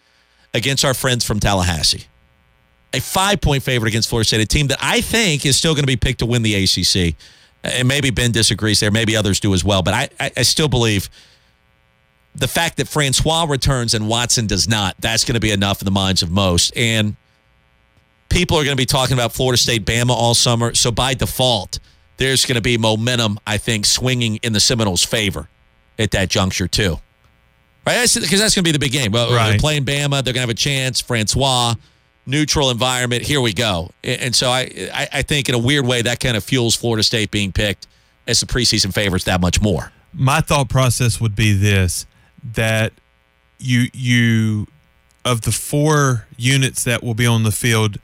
against 0.53 0.83
our 0.83 0.93
friends 0.93 1.23
from 1.23 1.39
Tallahassee. 1.39 2.03
A 2.93 2.99
five 2.99 3.39
point 3.39 3.63
favorite 3.63 3.87
against 3.87 4.09
Florida 4.09 4.27
State, 4.27 4.41
a 4.41 4.45
team 4.45 4.67
that 4.67 4.77
I 4.81 4.99
think 4.99 5.45
is 5.45 5.55
still 5.55 5.73
going 5.73 5.83
to 5.83 5.87
be 5.87 5.95
picked 5.95 6.19
to 6.19 6.25
win 6.25 6.41
the 6.41 6.53
ACC. 6.53 7.15
And 7.63 7.87
maybe 7.87 8.09
Ben 8.09 8.33
disagrees 8.33 8.81
there, 8.81 8.91
maybe 8.91 9.15
others 9.15 9.39
do 9.39 9.53
as 9.53 9.63
well. 9.63 9.83
But 9.83 9.93
I, 9.93 10.09
I, 10.19 10.31
I 10.35 10.41
still 10.41 10.67
believe 10.67 11.09
the 12.35 12.49
fact 12.49 12.75
that 12.75 12.89
Francois 12.89 13.45
returns 13.47 13.93
and 13.93 14.09
Watson 14.09 14.47
does 14.47 14.67
not, 14.67 14.97
that's 14.99 15.23
going 15.23 15.35
to 15.35 15.39
be 15.39 15.51
enough 15.51 15.79
in 15.81 15.85
the 15.85 15.91
minds 15.91 16.23
of 16.23 16.29
most. 16.29 16.75
And 16.75 17.15
people 18.27 18.57
are 18.57 18.65
going 18.65 18.75
to 18.75 18.81
be 18.81 18.85
talking 18.85 19.13
about 19.13 19.31
Florida 19.31 19.57
State 19.57 19.85
Bama 19.85 20.09
all 20.09 20.33
summer. 20.33 20.75
So 20.75 20.91
by 20.91 21.13
default, 21.13 21.79
there's 22.19 22.45
going 22.45 22.55
to 22.55 22.61
be 22.61 22.77
momentum, 22.77 23.39
I 23.47 23.57
think, 23.57 23.85
swinging 23.85 24.37
in 24.43 24.53
the 24.53 24.59
Seminoles' 24.59 25.03
favor 25.03 25.49
at 25.97 26.11
that 26.11 26.29
juncture, 26.29 26.67
too. 26.67 26.99
Right? 27.87 28.01
Because 28.13 28.39
that's 28.39 28.53
going 28.53 28.63
to 28.63 28.63
be 28.63 28.71
the 28.71 28.79
big 28.79 28.91
game. 28.91 29.11
Well, 29.11 29.33
Right. 29.33 29.51
They're 29.51 29.59
playing 29.59 29.85
Bama. 29.85 30.23
They're 30.23 30.33
going 30.33 30.35
to 30.35 30.39
have 30.41 30.49
a 30.49 30.53
chance. 30.53 31.01
Francois, 31.01 31.73
neutral 32.25 32.69
environment. 32.69 33.23
Here 33.23 33.41
we 33.41 33.53
go. 33.53 33.89
And 34.03 34.35
so 34.35 34.49
I, 34.51 34.89
I, 34.93 35.07
I 35.13 35.21
think 35.23 35.49
in 35.49 35.55
a 35.55 35.59
weird 35.59 35.87
way, 35.87 36.01
that 36.03 36.19
kind 36.19 36.37
of 36.37 36.43
fuels 36.43 36.75
Florida 36.75 37.03
State 37.03 37.31
being 37.31 37.51
picked 37.51 37.87
as 38.27 38.39
the 38.41 38.45
preseason 38.45 38.93
favorites 38.93 39.25
that 39.25 39.41
much 39.41 39.61
more. 39.61 39.91
My 40.13 40.41
thought 40.41 40.69
process 40.69 41.19
would 41.21 41.35
be 41.35 41.53
this: 41.53 42.05
that 42.53 42.93
you 43.59 43.87
you 43.93 44.67
of 45.25 45.41
the 45.41 45.51
four 45.51 46.27
units 46.37 46.83
that 46.83 47.03
will 47.03 47.13
be 47.13 47.25
on 47.25 47.43
the 47.43 47.51
field, 47.51 47.97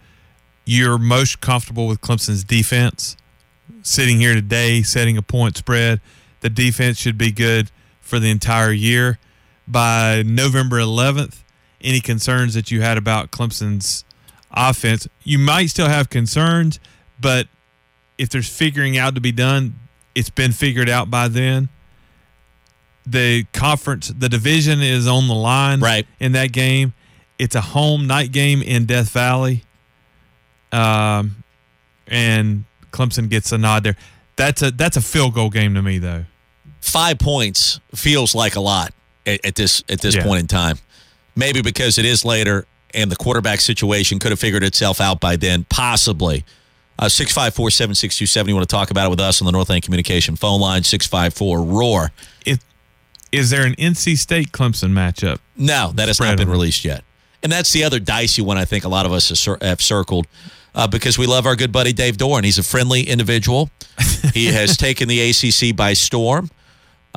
you're 0.66 0.97
most 0.97 1.41
comfortable 1.41 1.88
with 1.88 2.01
Clemson's 2.01 2.43
defense. 2.43 3.18
Sitting 3.82 4.20
here 4.20 4.34
today, 4.34 4.82
setting 4.82 5.18
a 5.18 5.22
point 5.22 5.57
spread, 5.57 6.01
the 6.41 6.49
defense 6.49 6.97
should 6.97 7.18
be 7.18 7.32
good 7.32 7.72
for 8.01 8.20
the 8.20 8.30
entire 8.30 8.72
year. 8.72 9.20
By 9.68 10.24
November 10.26 10.78
11th, 10.78 11.43
any 11.82 11.99
concerns 11.99 12.53
that 12.53 12.70
you 12.70 12.82
had 12.82 12.97
about 12.97 13.32
Clemson's 13.32 14.05
offense, 14.51 15.07
you 15.24 15.39
might 15.39 15.68
still 15.68 15.88
have 15.88 16.09
concerns, 16.09 16.80
but 17.20 17.47
if 18.18 18.30
there's 18.30 18.49
figuring 18.49 18.97
out 18.97 19.16
to 19.16 19.22
be 19.22 19.32
done, 19.32 19.76
it's 20.13 20.30
been 20.30 20.51
figured 20.51 20.89
out 20.89 21.09
by 21.09 21.28
then. 21.28 21.70
The 23.05 23.43
conference, 23.53 24.07
the 24.07 24.30
division 24.30 24.82
is 24.82 25.07
on 25.07 25.28
the 25.28 25.36
line 25.36 25.80
right. 25.80 26.07
in 26.20 26.32
that 26.32 26.51
game. 26.51 26.93
It's 27.38 27.55
a 27.55 27.61
home 27.61 28.07
night 28.07 28.32
game 28.32 28.61
in 28.61 28.86
Death 28.86 29.09
Valley. 29.09 29.63
Um, 30.72 31.43
and 32.07 32.66
Clemson 32.95 33.29
gets 33.29 33.51
a 33.51 33.57
nod 33.57 33.83
there. 33.83 33.95
That's 34.37 34.61
a 34.61 34.71
that's 34.71 34.97
a 34.97 35.01
field 35.01 35.33
goal 35.33 35.49
game 35.49 35.73
to 35.75 35.81
me 35.81 35.97
though. 35.97 36.25
Five 36.81 37.19
points 37.19 37.79
feels 37.93 38.33
like 38.35 38.55
a 38.55 38.59
lot 38.61 38.93
at, 39.25 39.43
at 39.45 39.55
this 39.55 39.83
at 39.89 40.01
this 40.01 40.15
Yeah. 40.15 40.23
point 40.23 40.41
in 40.41 40.47
time. 40.47 40.77
Maybe 41.35 41.61
because 41.61 41.97
it 41.97 42.05
is 42.05 42.23
later 42.23 42.65
and 42.93 43.11
the 43.11 43.15
quarterback 43.15 43.59
situation 43.59 44.19
could 44.19 44.31
have 44.31 44.39
figured 44.39 44.63
itself 44.63 45.01
out 45.01 45.19
by 45.19 45.35
then, 45.35 45.65
possibly. 45.69 46.45
Uh, 46.97 47.09
654 47.09 47.71
7627. 47.71 48.47
You 48.49 48.55
want 48.55 48.69
to 48.69 48.73
talk 48.73 48.89
about 48.89 49.07
it 49.07 49.09
with 49.09 49.19
us 49.19 49.41
on 49.41 49.45
the 49.45 49.51
Northland 49.51 49.83
Communication 49.83 50.37
phone 50.37 50.61
line, 50.61 50.83
654 50.83 51.61
Roar. 51.61 52.11
If, 52.45 52.59
is 53.33 53.49
there 53.49 53.65
an 53.65 53.75
NC 53.75 54.17
State 54.17 54.53
Clemson 54.53 54.91
matchup? 54.93 55.39
No, 55.57 55.91
that 55.95 56.07
has 56.07 56.21
not 56.21 56.37
been 56.37 56.47
released 56.49 56.85
yet. 56.85 57.03
And 57.43 57.51
that's 57.51 57.73
the 57.73 57.83
other 57.83 57.99
dicey 57.99 58.41
one 58.41 58.57
I 58.57 58.63
think 58.63 58.85
a 58.85 58.87
lot 58.87 59.05
of 59.05 59.11
us 59.11 59.45
have 59.61 59.81
circled 59.81 60.25
uh, 60.76 60.86
because 60.88 61.17
we 61.17 61.26
love 61.26 61.45
our 61.45 61.55
good 61.55 61.71
buddy 61.71 61.93
Dave 61.93 62.17
Doeren. 62.17 62.43
He's 62.43 62.59
a 62.59 62.63
friendly 62.63 63.03
individual. 63.03 63.69
he 64.34 64.45
has 64.53 64.78
taken 64.78 65.07
the 65.07 65.30
ACC 65.30 65.76
by 65.76 65.93
storm. 65.93 66.51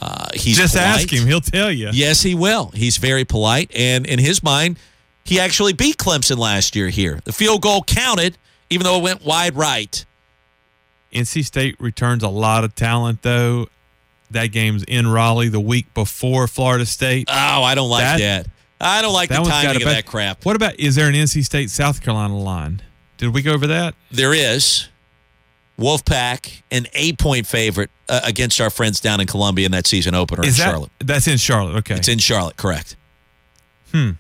Uh, 0.01 0.29
he's 0.33 0.57
Just 0.57 0.75
polite. 0.75 0.89
ask 0.89 1.13
him; 1.13 1.27
he'll 1.27 1.41
tell 1.41 1.71
you. 1.73 1.91
Yes, 1.93 2.23
he 2.23 2.35
will. 2.35 2.71
He's 2.73 2.97
very 2.99 3.25
polite. 3.25 3.71
And 3.75 4.07
in 4.07 4.21
his 4.21 4.45
mind, 4.45 4.79
he 5.25 5.41
actually 5.41 5.73
beat 5.73 5.97
Clemson 5.97 6.39
last 6.39 6.77
year 6.77 6.89
here. 6.89 7.21
The 7.25 7.33
field 7.33 7.63
goal 7.63 7.83
counted, 7.83 8.39
even 8.71 8.85
though 8.85 8.97
it 8.99 9.03
went 9.03 9.25
wide 9.25 9.57
right. 9.57 10.05
NC 11.13 11.45
State 11.45 11.77
returns 11.81 12.23
a 12.23 12.29
lot 12.29 12.63
of 12.65 12.75
talent 12.75 13.23
though. 13.23 13.67
That 14.31 14.49
game's 14.49 14.85
in 14.85 15.07
Raleigh 15.09 15.49
the 15.49 15.59
week 15.59 15.93
before 15.95 16.47
Florida 16.47 16.85
State. 16.85 17.29
Oh, 17.31 17.63
I 17.63 17.75
don't 17.75 17.89
like 17.89 18.19
that. 18.19 18.47
I 18.81 19.03
don't 19.03 19.15
like 19.15 19.31
the 19.31 19.37
timing 19.37 19.83
of 19.83 19.89
that 19.89 20.07
crap. 20.07 20.45
What 20.45 20.55
about 20.55 20.79
is 20.79 20.95
there 20.95 21.09
an 21.09 21.15
NC 21.15 21.45
State 21.45 21.71
South 21.71 22.03
Carolina 22.03 22.39
line? 22.39 22.83
Did 23.19 23.35
we 23.35 23.43
go 23.43 23.53
over 23.53 23.67
that? 23.67 23.95
There 24.11 24.33
is 24.33 24.89
Wolfpack, 25.79 26.63
an 26.71 26.87
eight 26.95 27.19
point 27.19 27.47
favorite 27.47 27.91
uh, 28.09 28.21
against 28.25 28.61
our 28.61 28.71
friends 28.71 29.01
down 29.01 29.21
in 29.21 29.27
Columbia 29.27 29.67
in 29.67 29.73
that 29.73 29.87
season 29.87 30.15
opener 30.15 30.45
Is 30.45 30.59
in 30.59 30.65
that 30.65 30.71
Charlotte. 30.71 30.91
that's 30.99 31.27
in 31.29 31.37
Charlotte? 31.39 31.77
Okay. 31.79 31.95
It's 31.97 32.09
in 32.09 32.19
Charlotte, 32.19 32.57
correct. 32.57 32.97
Hmm. 33.93 34.13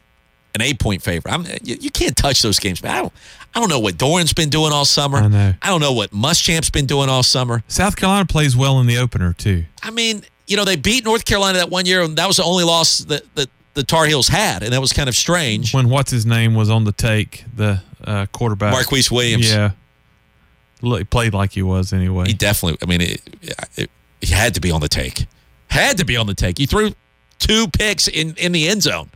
An 0.55 0.62
eight 0.62 0.78
point 0.78 1.03
favorite. 1.03 1.32
I'm, 1.32 1.44
you, 1.62 1.76
you 1.80 1.90
can't 1.90 2.16
touch 2.16 2.42
those 2.42 2.59
games, 2.59 2.82
man. 2.82 2.92
I 2.96 3.01
don't, 3.03 3.12
I 3.55 3.61
don't 3.61 3.68
know 3.68 3.80
what 3.80 3.96
Doeren's 3.96 4.32
been 4.32 4.49
doing 4.51 4.72
all 4.72 4.84
summer. 4.84 5.18
I 5.18 5.28
know. 5.28 5.55
I 5.62 5.68
don't 5.68 5.80
know 5.80 5.92
what 5.92 6.11
Muschamp's 6.11 6.70
been 6.70 6.86
doing 6.86 7.09
all 7.09 7.22
summer. 7.22 7.62
South 7.68 7.96
Carolina 7.96 8.26
plays 8.26 8.57
well 8.57 8.80
in 8.80 8.86
the 8.86 8.99
opener 8.99 9.32
too. 9.32 9.64
I 9.82 9.90
mean, 9.90 10.22
you 10.46 10.57
know, 10.57 10.64
they 10.64 10.76
beat 10.76 11.05
North 11.05 11.24
Carolina 11.24 11.59
that 11.59 11.70
one 11.70 11.86
year, 11.86 12.03
and 12.03 12.16
that 12.16 12.26
was 12.26 12.38
the 12.38 12.44
only 12.44 12.64
loss 12.64 12.99
that, 13.01 13.22
that 13.34 13.49
the 13.74 13.82
Tar 13.84 14.07
Heels 14.07 14.28
had, 14.28 14.62
and 14.62 14.72
that 14.72 14.80
was 14.80 14.92
kind 14.92 15.09
of 15.09 15.14
strange. 15.14 15.74
When 15.74 15.88
what's 15.88 16.11
his 16.11 16.24
name 16.24 16.55
was 16.55 16.70
on 16.70 16.84
the 16.84 16.92
take, 16.92 17.44
the 17.55 17.82
uh, 18.09 18.26
quarterback 18.32 18.72
Marquise 18.72 19.11
Williams. 19.11 19.52
Yeah, 19.52 19.70
he 20.80 21.04
played 21.04 21.34
like 21.34 21.52
he 21.52 21.62
was 21.62 21.92
anyway. 21.92 22.26
He 22.26 22.34
definitely, 22.34 22.78
I 22.82 22.86
mean, 22.86 23.00
it, 23.00 23.20
it, 23.76 23.90
he 24.20 24.32
had 24.34 24.54
to 24.54 24.61
be 24.61 24.70
on 24.70 24.80
the 24.80 24.88
take. 24.88 25.26
Had 25.68 25.98
to 25.98 26.04
be 26.04 26.16
on 26.16 26.26
the 26.26 26.34
take. 26.34 26.59
He 26.59 26.66
threw 26.66 26.92
two 27.38 27.68
picks 27.68 28.09
in, 28.09 28.34
in 28.36 28.52
the 28.52 28.68
end 28.68 28.82
zone. 28.82 29.11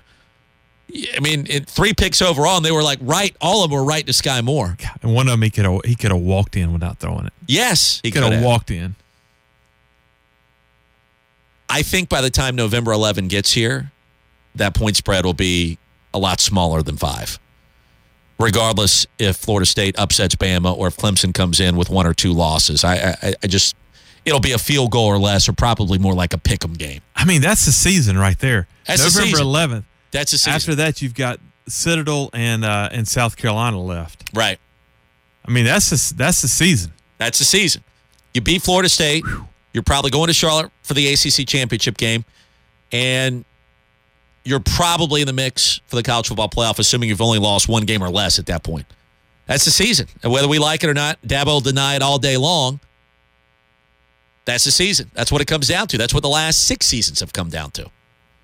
I 1.17 1.21
mean, 1.21 1.47
it, 1.49 1.67
three 1.67 1.95
picks 1.95 2.21
overall, 2.21 2.57
and 2.59 2.65
they 2.65 2.71
were 2.73 2.83
like 2.83 2.99
right. 3.01 3.35
All 3.41 3.65
of 3.65 3.71
them 3.71 3.79
were 3.79 3.85
right 3.85 4.05
to 4.07 4.13
Skai 4.13 4.45
Moore. 4.45 4.77
And 5.03 5.15
one 5.15 5.27
of 5.27 5.33
them 5.33 5.43
he 5.43 5.51
could 5.51 5.65
have 5.65 5.81
he 5.85 5.95
could 5.95 6.11
have 6.11 6.21
walked 6.21 6.55
in 6.57 6.73
without 6.73 6.99
throwing 6.99 7.25
it. 7.27 7.33
Yes, 7.47 8.01
He 8.03 8.11
could 8.11 8.23
have 8.23 8.43
walked 8.43 8.71
in. 8.71 8.95
I 11.69 11.81
think 11.83 12.11
by 12.11 12.21
the 12.21 12.29
time 12.29 12.55
November 12.55 12.93
11 12.93 13.29
gets 13.29 13.53
here, 13.53 13.93
that 14.55 14.75
point 14.75 14.97
spread 14.97 15.25
will 15.25 15.33
be 15.33 15.79
a 16.13 16.19
lot 16.19 16.39
smaller 16.39 16.83
than 16.83 16.99
five. 16.99 17.39
Regardless 18.43 19.07
if 19.19 19.37
Florida 19.37 19.67
State 19.67 19.95
upsets 19.99 20.35
Bama 20.35 20.77
or 20.77 20.89
if 20.89 20.97
Clemson 20.97 21.33
comes 21.33 21.61
in 21.61 21.77
with 21.77 21.89
one 21.91 22.07
or 22.07 22.15
two 22.15 22.33
losses, 22.33 22.85
I, 22.85 23.17
I, 23.23 23.35
I 23.43 23.47
just 23.47 23.77
it'll 24.25 24.41
be 24.41 24.53
a 24.53 24.59
field 24.59 24.91
goal 24.91 25.07
or 25.07 25.19
less, 25.19 25.49
or 25.49 25.53
probably 25.53 25.99
more 25.99 26.15
like 26.15 26.33
a 26.33 26.39
pick 26.39 26.65
'em 26.65 26.75
game. 26.75 27.01
I 27.15 27.25
mean, 27.25 27.41
that's 27.41 27.65
the 27.67 27.73
season 27.73 28.19
right 28.19 28.39
there. 28.39 28.67
That's 28.87 29.03
November 29.15 29.37
season. 29.37 29.47
11th. 29.47 29.85
That's 30.11 30.33
the 30.33 30.39
season. 30.39 30.53
After 30.55 30.75
that, 30.77 31.01
you've 31.03 31.15
got 31.15 31.41
Citadel 31.69 32.31
and 32.33 32.65
uh, 32.65 32.89
and 32.93 33.07
South 33.07 33.37
Carolina 33.37 33.81
left. 33.81 34.31
Right. 34.35 34.59
I 35.45 35.51
mean, 35.51 35.65
that's 35.65 35.91
the, 35.91 36.15
that's 36.17 36.43
the 36.43 36.49
season. 36.49 36.93
That's 37.19 37.39
the 37.39 37.45
season. 37.45 37.83
You 38.35 38.41
beat 38.41 38.63
Florida 38.63 38.89
State. 38.89 39.25
You're 39.73 39.83
probably 39.83 40.11
going 40.11 40.29
to 40.29 40.33
Charlotte 40.33 40.71
for 40.83 40.95
the 40.95 41.13
ACC 41.13 41.47
championship 41.47 41.97
game, 41.97 42.25
and 42.93 43.45
you're 44.45 44.61
probably 44.61 45.21
in 45.21 45.27
the 45.27 45.33
mix 45.33 45.81
for 45.87 45.97
the 45.97 46.03
college 46.03 46.29
football 46.29 46.49
playoff, 46.49 46.79
assuming 46.79 47.09
you've 47.09 47.21
only 47.21 47.39
lost 47.39 47.69
one 47.69 47.85
game 47.85 48.03
or 48.03 48.11
less 48.11 48.39
at 48.39 48.47
that 48.47 48.63
point. 48.63 48.87
That's 49.47 49.65
the 49.65 49.71
season. 49.71 50.07
And 50.23 50.33
whether 50.33 50.49
we 50.49 50.59
like 50.59 50.85
it 50.85 50.91
or 50.91 50.95
not, 50.95 51.21
Dabo 51.23 51.47
will 51.47 51.61
deny 51.61 51.97
it 51.97 52.03
all 52.03 52.19
day 52.19 52.37
long. 52.37 52.81
That's 54.45 54.65
the 54.65 54.71
season. 54.71 55.11
That's 55.15 55.31
what 55.31 55.41
it 55.41 55.47
comes 55.47 55.69
down 55.69 55.87
to. 55.89 55.99
That's 55.99 56.15
what 56.15 56.23
the 56.23 56.29
last 56.29 56.65
six 56.67 56.87
seasons 56.87 57.21
have 57.21 57.33
come 57.33 57.49
down 57.49 57.71
to. 57.73 57.91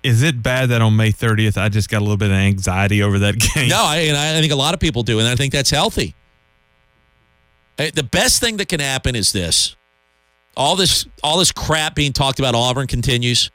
Is 0.01 0.23
it 0.23 0.41
bad 0.41 0.69
that 0.69 0.81
on 0.81 0.95
May 0.95 1.11
30th 1.11 1.57
I 1.57 1.67
just 1.67 1.89
got 1.89 1.99
a 1.99 2.05
little 2.05 2.17
bit 2.17 2.29
of 2.29 2.37
anxiety 2.37 3.03
over 3.03 3.19
that 3.19 3.37
game? 3.37 3.67
No, 3.67 3.83
I, 3.83 3.97
and 3.97 4.15
I 4.15 4.39
think 4.39 4.53
a 4.53 4.55
lot 4.55 4.73
of 4.73 4.79
people 4.79 5.03
do, 5.03 5.19
and 5.19 5.27
I 5.27 5.35
think 5.35 5.51
that's 5.51 5.69
healthy. 5.69 6.15
The 7.77 8.03
best 8.03 8.41
thing 8.41 8.57
that 8.57 8.67
can 8.67 8.81
happen 8.81 9.15
is 9.15 9.31
this: 9.31 9.75
all 10.55 10.75
this, 10.75 11.05
all 11.23 11.37
this 11.37 11.51
crap 11.53 11.95
being 11.95 12.11
talked 12.11 12.39
about 12.39 12.53
Auburn 12.55 12.87
continues. 12.87 13.51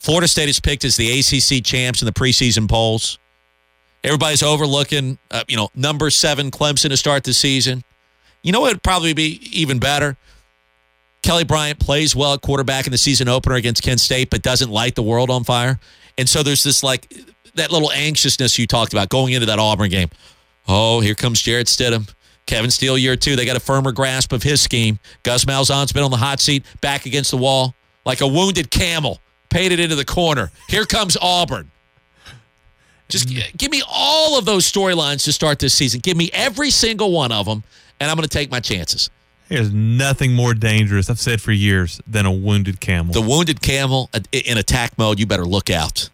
Florida 0.00 0.26
State 0.26 0.48
is 0.48 0.58
picked 0.58 0.84
as 0.84 0.96
the 0.96 1.20
ACC 1.20 1.64
champs 1.64 2.02
in 2.02 2.06
the 2.06 2.12
preseason 2.12 2.68
polls. 2.68 3.18
Everybody's 4.02 4.42
overlooking, 4.42 5.18
uh, 5.30 5.44
you 5.46 5.56
know, 5.56 5.68
number 5.74 6.08
seven 6.08 6.50
Clemson 6.50 6.88
to 6.88 6.96
start 6.96 7.22
the 7.22 7.34
season. 7.34 7.84
You 8.42 8.52
know 8.52 8.60
what 8.60 8.72
would 8.72 8.82
probably 8.82 9.12
be 9.12 9.40
even 9.52 9.78
better? 9.78 10.16
Kelly 11.22 11.44
Bryant 11.44 11.78
plays 11.78 12.16
well 12.16 12.32
at 12.32 12.40
quarterback 12.40 12.86
in 12.86 12.92
the 12.92 12.98
season 12.98 13.28
opener 13.28 13.56
against 13.56 13.82
Kent 13.82 14.00
State, 14.00 14.30
but 14.30 14.40
doesn't 14.40 14.70
light 14.70 14.94
the 14.94 15.02
world 15.02 15.28
on 15.28 15.44
fire. 15.44 15.78
And 16.16 16.26
so 16.26 16.42
there's 16.42 16.62
this 16.62 16.82
like 16.82 17.12
that 17.56 17.70
little 17.70 17.92
anxiousness 17.92 18.58
you 18.58 18.66
talked 18.66 18.94
about 18.94 19.10
going 19.10 19.34
into 19.34 19.46
that 19.46 19.58
Auburn 19.58 19.90
game. 19.90 20.08
Oh, 20.66 21.00
here 21.00 21.14
comes 21.14 21.42
Jarrett 21.42 21.66
Stidham. 21.66 22.12
Kevin 22.46 22.70
Steele, 22.70 22.96
year 22.96 23.16
two. 23.16 23.36
They 23.36 23.44
got 23.44 23.56
a 23.56 23.60
firmer 23.60 23.92
grasp 23.92 24.32
of 24.32 24.42
his 24.42 24.62
scheme. 24.62 24.98
Gus 25.22 25.44
Malzahn's 25.44 25.92
been 25.92 26.02
on 26.02 26.10
the 26.10 26.16
hot 26.16 26.40
seat, 26.40 26.64
back 26.80 27.04
against 27.04 27.30
the 27.30 27.36
wall, 27.36 27.74
like 28.06 28.22
a 28.22 28.26
wounded 28.26 28.70
camel, 28.70 29.20
paid 29.50 29.72
it 29.72 29.80
into 29.80 29.96
the 29.96 30.04
corner. 30.04 30.50
Here 30.68 30.86
comes 30.86 31.16
Auburn. 31.20 31.70
Just 33.08 33.28
g- 33.28 33.42
give 33.56 33.70
me 33.70 33.82
all 33.88 34.38
of 34.38 34.44
those 34.44 34.70
storylines 34.70 35.24
to 35.24 35.32
start 35.32 35.58
this 35.58 35.74
season. 35.74 36.00
Give 36.00 36.16
me 36.16 36.30
every 36.32 36.70
single 36.70 37.12
one 37.12 37.32
of 37.32 37.44
them, 37.44 37.64
and 37.98 38.10
I'm 38.10 38.16
going 38.16 38.28
to 38.28 38.32
take 38.32 38.50
my 38.50 38.60
chances. 38.60 39.10
There's 39.48 39.72
nothing 39.72 40.32
more 40.32 40.54
dangerous, 40.54 41.10
I've 41.10 41.18
said 41.18 41.40
for 41.40 41.50
years, 41.50 42.00
than 42.06 42.24
a 42.24 42.30
wounded 42.30 42.80
camel. 42.80 43.12
The 43.12 43.20
wounded 43.20 43.60
camel 43.60 44.08
in 44.32 44.58
attack 44.58 44.96
mode, 44.96 45.18
you 45.18 45.26
better 45.26 45.44
look 45.44 45.70
out. 45.70 46.08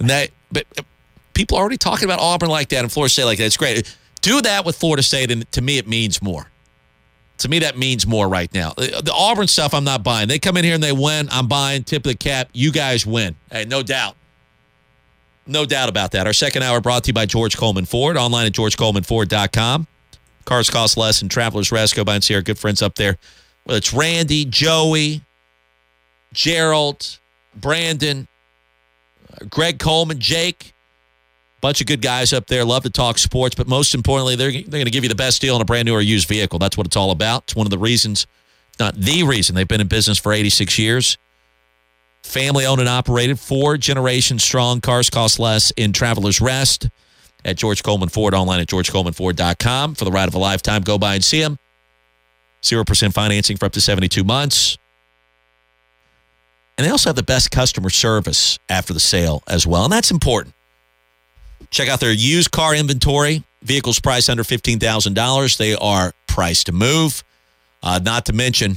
And 0.00 0.10
that, 0.10 0.30
but 0.50 0.66
uh, 0.76 0.82
people 1.34 1.56
are 1.56 1.60
already 1.60 1.76
talking 1.78 2.04
about 2.04 2.18
Auburn 2.18 2.48
like 2.48 2.68
that 2.70 2.80
and 2.80 2.90
Florida 2.90 3.10
State 3.10 3.26
like 3.26 3.38
that. 3.38 3.44
It's 3.44 3.56
great. 3.56 3.96
Do 4.22 4.40
that 4.42 4.64
with 4.64 4.76
Florida 4.76 5.04
State, 5.04 5.30
and 5.30 5.50
to 5.52 5.62
me, 5.62 5.78
it 5.78 5.86
means 5.86 6.20
more. 6.20 6.48
To 7.40 7.48
me, 7.48 7.58
that 7.60 7.76
means 7.78 8.06
more 8.06 8.28
right 8.28 8.52
now. 8.52 8.72
The 8.76 9.00
the 9.02 9.12
Auburn 9.12 9.46
stuff, 9.46 9.74
I'm 9.74 9.84
not 9.84 10.02
buying. 10.02 10.28
They 10.28 10.38
come 10.38 10.56
in 10.56 10.64
here 10.64 10.74
and 10.74 10.82
they 10.82 10.92
win. 10.92 11.28
I'm 11.30 11.48
buying. 11.48 11.84
Tip 11.84 12.04
of 12.04 12.12
the 12.12 12.16
cap. 12.16 12.48
You 12.52 12.70
guys 12.70 13.06
win. 13.06 13.34
Hey, 13.50 13.64
no 13.64 13.82
doubt. 13.82 14.16
No 15.46 15.64
doubt 15.66 15.88
about 15.88 16.12
that. 16.12 16.26
Our 16.26 16.32
second 16.32 16.62
hour 16.62 16.80
brought 16.80 17.04
to 17.04 17.08
you 17.08 17.14
by 17.14 17.26
George 17.26 17.56
Coleman 17.56 17.86
Ford. 17.86 18.16
Online 18.16 18.46
at 18.46 18.52
georgecolemanford.com. 18.52 19.86
Cars 20.44 20.70
cost 20.70 20.96
less 20.96 21.22
and 21.22 21.30
Travelers 21.30 21.72
Rest. 21.72 21.96
Go 21.96 22.04
by 22.04 22.14
and 22.16 22.24
see 22.24 22.34
our 22.34 22.42
good 22.42 22.58
friends 22.58 22.82
up 22.82 22.94
there. 22.96 23.16
Well, 23.66 23.76
it's 23.76 23.92
Randy, 23.92 24.44
Joey, 24.44 25.22
Gerald, 26.32 27.18
Brandon, 27.54 28.28
uh, 29.32 29.44
Greg 29.46 29.78
Coleman, 29.78 30.18
Jake. 30.18 30.72
Bunch 31.60 31.80
of 31.80 31.86
good 31.86 32.00
guys 32.00 32.32
up 32.32 32.46
there. 32.46 32.64
Love 32.64 32.84
to 32.84 32.90
talk 32.90 33.18
sports, 33.18 33.54
but 33.54 33.68
most 33.68 33.94
importantly, 33.94 34.34
they're, 34.34 34.50
they're 34.50 34.62
going 34.62 34.86
to 34.86 34.90
give 34.90 35.04
you 35.04 35.08
the 35.10 35.14
best 35.14 35.40
deal 35.42 35.54
on 35.54 35.60
a 35.60 35.64
brand 35.64 35.86
new 35.86 35.92
or 35.92 36.00
used 36.00 36.26
vehicle. 36.26 36.58
That's 36.58 36.76
what 36.76 36.86
it's 36.86 36.96
all 36.96 37.10
about. 37.10 37.44
It's 37.44 37.56
one 37.56 37.66
of 37.66 37.70
the 37.70 37.78
reasons, 37.78 38.26
not 38.78 38.94
the 38.94 39.24
reason, 39.24 39.54
they've 39.54 39.68
been 39.68 39.80
in 39.80 39.88
business 39.88 40.18
for 40.18 40.32
86 40.32 40.78
years. 40.78 41.18
Family 42.22 42.66
owned 42.66 42.80
and 42.80 42.88
operated, 42.88 43.38
four 43.38 43.76
generations 43.76 44.42
strong. 44.42 44.80
Cars 44.80 45.10
cost 45.10 45.38
less 45.38 45.70
in 45.72 45.92
Travelers 45.92 46.40
Rest 46.40 46.88
at 47.44 47.56
George 47.56 47.82
Coleman 47.82 48.08
Ford, 48.08 48.34
online 48.34 48.60
at 48.60 48.66
georgecolemanford.com. 48.68 49.94
For 49.94 50.04
the 50.04 50.10
ride 50.10 50.28
of 50.28 50.34
a 50.34 50.38
lifetime, 50.38 50.82
go 50.82 50.98
by 50.98 51.14
and 51.14 51.24
see 51.24 51.40
them. 51.40 51.58
0% 52.62 53.12
financing 53.14 53.56
for 53.56 53.66
up 53.66 53.72
to 53.72 53.80
72 53.80 54.22
months. 54.22 54.76
And 56.76 56.86
they 56.86 56.90
also 56.90 57.10
have 57.10 57.16
the 57.16 57.22
best 57.22 57.50
customer 57.50 57.90
service 57.90 58.58
after 58.68 58.92
the 58.92 59.00
sale 59.00 59.42
as 59.46 59.66
well. 59.66 59.84
And 59.84 59.92
that's 59.92 60.10
important. 60.10 60.54
Check 61.70 61.88
out 61.88 62.00
their 62.00 62.12
used 62.12 62.50
car 62.50 62.74
inventory. 62.74 63.44
Vehicles 63.62 64.00
priced 64.00 64.30
under 64.30 64.42
$15,000. 64.42 65.56
They 65.56 65.74
are 65.74 66.12
priced 66.26 66.66
to 66.66 66.72
move. 66.72 67.22
Uh, 67.82 68.00
not 68.02 68.26
to 68.26 68.32
mention, 68.32 68.76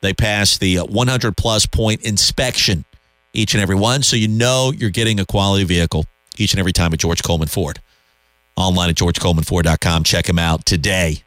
they 0.00 0.14
pass 0.14 0.58
the 0.58 0.78
uh, 0.78 0.84
100 0.84 1.36
plus 1.36 1.66
point 1.66 2.02
inspection 2.02 2.84
each 3.32 3.54
and 3.54 3.62
every 3.62 3.76
one. 3.76 4.02
So 4.02 4.16
you 4.16 4.28
know 4.28 4.72
you're 4.76 4.90
getting 4.90 5.20
a 5.20 5.26
quality 5.26 5.64
vehicle 5.64 6.06
each 6.38 6.52
and 6.52 6.60
every 6.60 6.72
time 6.72 6.92
at 6.92 7.00
George 7.00 7.22
Coleman 7.22 7.48
Ford. 7.48 7.80
Online 8.56 8.90
at 8.90 8.96
georgecolemanford.com. 8.96 10.04
Check 10.04 10.26
them 10.26 10.38
out 10.38 10.66
today. 10.66 11.22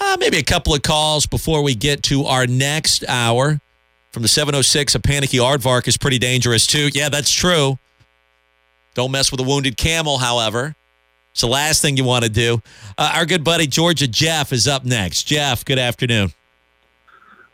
Uh, 0.00 0.16
maybe 0.18 0.38
a 0.38 0.42
couple 0.42 0.74
of 0.74 0.82
calls 0.82 1.26
before 1.26 1.62
we 1.62 1.74
get 1.74 2.02
to 2.04 2.24
our 2.24 2.46
next 2.46 3.04
hour. 3.08 3.60
From 4.10 4.22
the 4.22 4.28
706, 4.28 4.94
a 4.94 5.00
panicky 5.00 5.38
aardvark 5.38 5.88
is 5.88 5.96
pretty 5.96 6.18
dangerous 6.18 6.66
too. 6.66 6.90
Yeah, 6.92 7.08
that's 7.08 7.30
true. 7.30 7.78
Don't 8.94 9.10
mess 9.10 9.30
with 9.30 9.40
a 9.40 9.44
wounded 9.44 9.76
camel, 9.76 10.18
however. 10.18 10.74
It's 11.32 11.40
the 11.40 11.46
last 11.46 11.80
thing 11.80 11.96
you 11.96 12.04
want 12.04 12.24
to 12.24 12.30
do. 12.30 12.60
Uh, 12.98 13.12
our 13.14 13.24
good 13.24 13.42
buddy 13.42 13.66
Georgia 13.66 14.06
Jeff 14.06 14.52
is 14.52 14.68
up 14.68 14.84
next. 14.84 15.22
Jeff, 15.24 15.64
good 15.64 15.78
afternoon. 15.78 16.32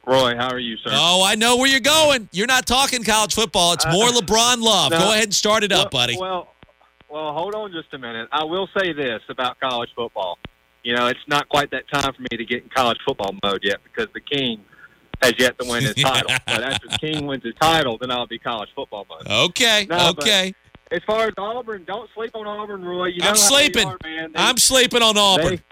Roy, 0.04 0.34
how 0.36 0.48
are 0.50 0.58
you, 0.58 0.76
sir? 0.78 0.90
Oh, 0.92 1.22
I 1.24 1.34
know 1.34 1.56
where 1.58 1.68
you're 1.68 1.80
going. 1.80 2.28
You're 2.32 2.46
not 2.46 2.66
talking 2.66 3.04
college 3.04 3.34
football. 3.34 3.74
It's 3.74 3.84
more 3.86 4.08
LeBron 4.08 4.60
love. 4.62 4.90
no. 4.90 4.98
Go 4.98 5.12
ahead 5.12 5.24
and 5.24 5.34
start 5.34 5.62
it 5.64 5.70
up, 5.70 5.90
buddy. 5.90 6.16
Well, 6.18 6.54
well, 7.10 7.32
hold 7.32 7.54
on 7.54 7.70
just 7.72 7.92
a 7.92 7.98
minute. 7.98 8.28
I 8.32 8.42
will 8.44 8.68
say 8.76 8.92
this 8.92 9.20
about 9.28 9.60
college 9.60 9.90
football. 9.94 10.38
You 10.82 10.94
know, 10.96 11.06
it's 11.08 11.20
not 11.28 11.48
quite 11.48 11.70
that 11.72 11.84
time 11.92 12.12
for 12.14 12.22
me 12.22 12.36
to 12.38 12.44
get 12.44 12.62
in 12.62 12.70
college 12.70 12.98
football 13.06 13.34
mode 13.44 13.60
yet 13.62 13.78
because 13.84 14.06
the 14.14 14.20
King 14.20 14.64
has 15.22 15.34
yet 15.38 15.58
to 15.58 15.68
win 15.68 15.84
his 15.84 15.94
title. 15.96 16.30
But 16.46 16.62
after 16.62 16.88
the 16.88 16.98
King 16.98 17.26
wins 17.26 17.44
his 17.44 17.54
title, 17.60 17.98
then 17.98 18.10
I'll 18.10 18.26
be 18.26 18.38
college 18.38 18.70
football 18.74 19.06
mode. 19.10 19.26
Okay, 19.50 19.86
No, 19.90 20.12
but 20.14 20.24
okay. 20.24 20.54
As 20.90 21.02
far 21.06 21.26
as 21.26 21.34
Auburn, 21.36 21.84
don't 21.84 22.08
sleep 22.14 22.30
on 22.34 22.46
Auburn, 22.46 22.84
Roy. 22.84 23.06
You 23.06 23.20
know 23.20 23.28
I'm 23.30 23.36
sleeping. 23.36 23.86
They 23.86 23.92
are, 23.92 23.98
man. 24.02 24.32
They- 24.32 24.38
I'm 24.38 24.56
sleeping 24.56 25.02
on 25.02 25.16
Auburn. 25.18 25.56
They- 25.56 25.62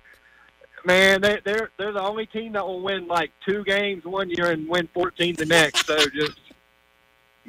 man, 0.84 1.20
they, 1.20 1.40
they're 1.44 1.70
they're 1.78 1.92
the 1.92 2.02
only 2.02 2.26
team 2.26 2.52
that 2.52 2.66
will 2.66 2.80
win 2.82 3.08
like 3.08 3.30
two 3.46 3.64
games 3.64 4.04
one 4.04 4.30
year 4.30 4.50
and 4.50 4.68
win 4.68 4.88
14 4.94 5.34
the 5.36 5.46
next. 5.46 5.86
So 5.86 5.96
just 6.14 6.38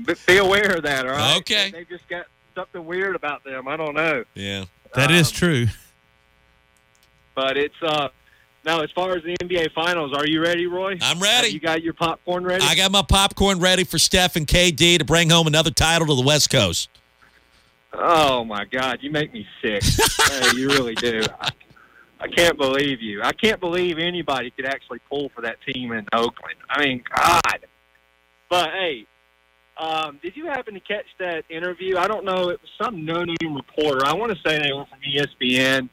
be- 0.05 0.13
be 0.25 0.37
aware 0.37 0.75
of 0.77 0.83
that. 0.83 1.05
All 1.05 1.11
right. 1.13 1.37
Okay. 1.37 1.71
They, 1.71 1.79
have 1.79 1.89
just 1.89 2.07
got 2.07 2.25
something 2.55 2.85
weird 2.85 3.15
about 3.15 3.43
them. 3.43 3.67
I 3.67 3.75
don't 3.77 3.93
know. 3.95 4.23
yeah. 4.33 4.65
That 4.95 5.11
is 5.11 5.29
true. 5.31 5.67
But 7.35 7.57
it's 7.57 7.75
uh 7.83 8.07
now 8.65 8.79
as 8.81 8.89
far 8.91 9.15
as 9.15 9.23
the 9.23 9.35
NBA 9.37 9.73
Finals, 9.73 10.13
are 10.13 10.25
you 10.25 10.41
ready, 10.41 10.65
Roy? 10.65 10.97
I'm 11.01 11.19
ready. 11.19 11.47
Have 11.47 11.53
you 11.53 11.59
got 11.59 11.83
your 11.83 11.93
popcorn 11.93 12.43
ready? 12.45 12.63
I 12.65 12.75
got 12.75 12.91
my 12.91 13.03
popcorn 13.03 13.59
ready 13.59 13.83
for 13.83 13.99
Steph 13.99 14.35
and 14.35 14.47
KD 14.47 14.97
to 14.99 15.05
bring 15.05 15.29
home 15.29 15.45
another 15.47 15.69
title 15.71 16.07
to 16.07 16.15
the 16.15 16.21
West 16.25 16.49
Coast. 16.49 16.89
Oh 17.99 18.43
my 18.43 18.65
God, 18.65 18.99
you 19.01 19.11
make 19.11 19.33
me 19.33 19.45
sick. 19.61 19.83
hey, 20.29 20.51
you 20.55 20.69
really 20.69 20.93
do. 20.95 21.23
I, 21.39 21.49
I 22.19 22.27
can't 22.27 22.57
believe 22.57 23.01
you. 23.01 23.21
I 23.23 23.31
can't 23.33 23.59
believe 23.59 23.97
anybody 23.97 24.51
could 24.51 24.65
actually 24.65 24.99
pull 25.09 25.29
for 25.35 25.41
that 25.41 25.57
team 25.67 25.91
in 25.91 26.05
Oakland. 26.13 26.57
I 26.69 26.83
mean, 26.83 27.03
God. 27.15 27.65
But 28.49 28.69
hey, 28.69 29.07
um, 29.79 30.19
did 30.21 30.35
you 30.35 30.45
happen 30.45 30.75
to 30.75 30.79
catch 30.79 31.05
that 31.19 31.43
interview? 31.49 31.97
I 31.97 32.07
don't 32.07 32.23
know. 32.23 32.49
It 32.49 32.59
was 32.61 32.69
some 32.81 33.03
no-name 33.03 33.55
reporter. 33.55 34.05
I 34.05 34.13
want 34.13 34.31
to 34.31 34.37
say 34.47 34.59
they 34.59 34.73
were 34.73 34.85
from 34.85 34.99
ESPN, 35.01 35.89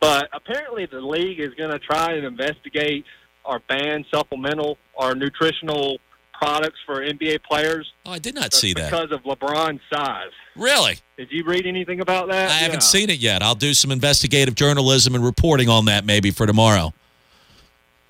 but 0.00 0.28
apparently 0.32 0.86
the 0.86 1.00
league 1.00 1.40
is 1.40 1.54
going 1.54 1.70
to 1.70 1.78
try 1.78 2.12
and 2.12 2.24
investigate 2.24 3.04
our 3.44 3.60
banned 3.68 4.06
supplemental, 4.12 4.76
our 4.98 5.14
nutritional 5.14 5.98
products 6.38 6.78
for 6.84 7.00
NBA 7.00 7.42
players. 7.42 7.92
Oh, 8.04 8.12
I 8.12 8.18
did 8.18 8.34
not 8.34 8.52
see 8.52 8.72
that. 8.74 8.90
because 8.90 9.10
of 9.12 9.22
LeBron's 9.24 9.80
size. 9.92 10.30
Really? 10.54 10.98
Did 11.16 11.28
you 11.30 11.44
read 11.44 11.66
anything 11.66 12.00
about 12.00 12.28
that? 12.28 12.50
I 12.50 12.54
haven't 12.54 12.82
seen 12.82 13.10
it 13.10 13.18
yet. 13.18 13.42
I'll 13.42 13.54
do 13.54 13.74
some 13.74 13.90
investigative 13.90 14.54
journalism 14.54 15.14
and 15.14 15.24
reporting 15.24 15.68
on 15.68 15.84
that 15.86 16.04
maybe 16.04 16.30
for 16.30 16.46
tomorrow. 16.46 16.92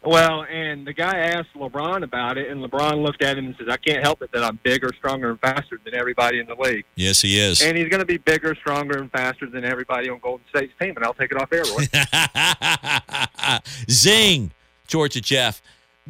Well, 0.06 0.44
and 0.44 0.86
the 0.86 0.92
guy 0.92 1.18
asked 1.18 1.48
LeBron 1.56 2.04
about 2.04 2.38
it, 2.38 2.48
and 2.48 2.62
LeBron 2.62 3.02
looked 3.02 3.22
at 3.22 3.36
him 3.36 3.46
and 3.46 3.56
says, 3.58 3.66
"I 3.68 3.76
can't 3.76 4.04
help 4.04 4.22
it 4.22 4.30
that 4.30 4.44
I'm 4.44 4.60
bigger, 4.62 4.92
stronger, 4.96 5.30
and 5.30 5.40
faster 5.40 5.80
than 5.84 5.94
everybody 5.96 6.38
in 6.38 6.46
the 6.46 6.54
league." 6.54 6.84
Yes, 6.94 7.22
he 7.22 7.40
is. 7.40 7.60
And 7.60 7.76
he's 7.76 7.88
going 7.88 7.98
to 7.98 8.06
be 8.06 8.18
bigger, 8.18 8.54
stronger, 8.54 8.98
and 8.98 9.10
faster 9.10 9.50
than 9.50 9.64
everybody 9.64 10.08
on 10.08 10.20
Golden 10.20 10.46
State's 10.48 10.72
team. 10.80 10.94
And 10.94 11.04
I'll 11.04 11.14
take 11.14 11.32
it 11.32 11.38
off 11.40 11.52
air, 11.52 11.64
Roy. 11.64 13.58
Zing, 13.90 14.52
Georgia 14.86 15.20
Jeff. 15.20 15.60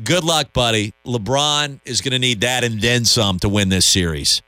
Good 0.04 0.24
luck, 0.24 0.52
buddy. 0.52 0.92
LeBron 1.06 1.80
is 1.86 2.02
going 2.02 2.12
to 2.12 2.18
need 2.18 2.42
that 2.42 2.64
and 2.64 2.80
then 2.80 3.06
some 3.06 3.38
to 3.38 3.48
win 3.48 3.70
this 3.70 3.86
series. 3.86 4.42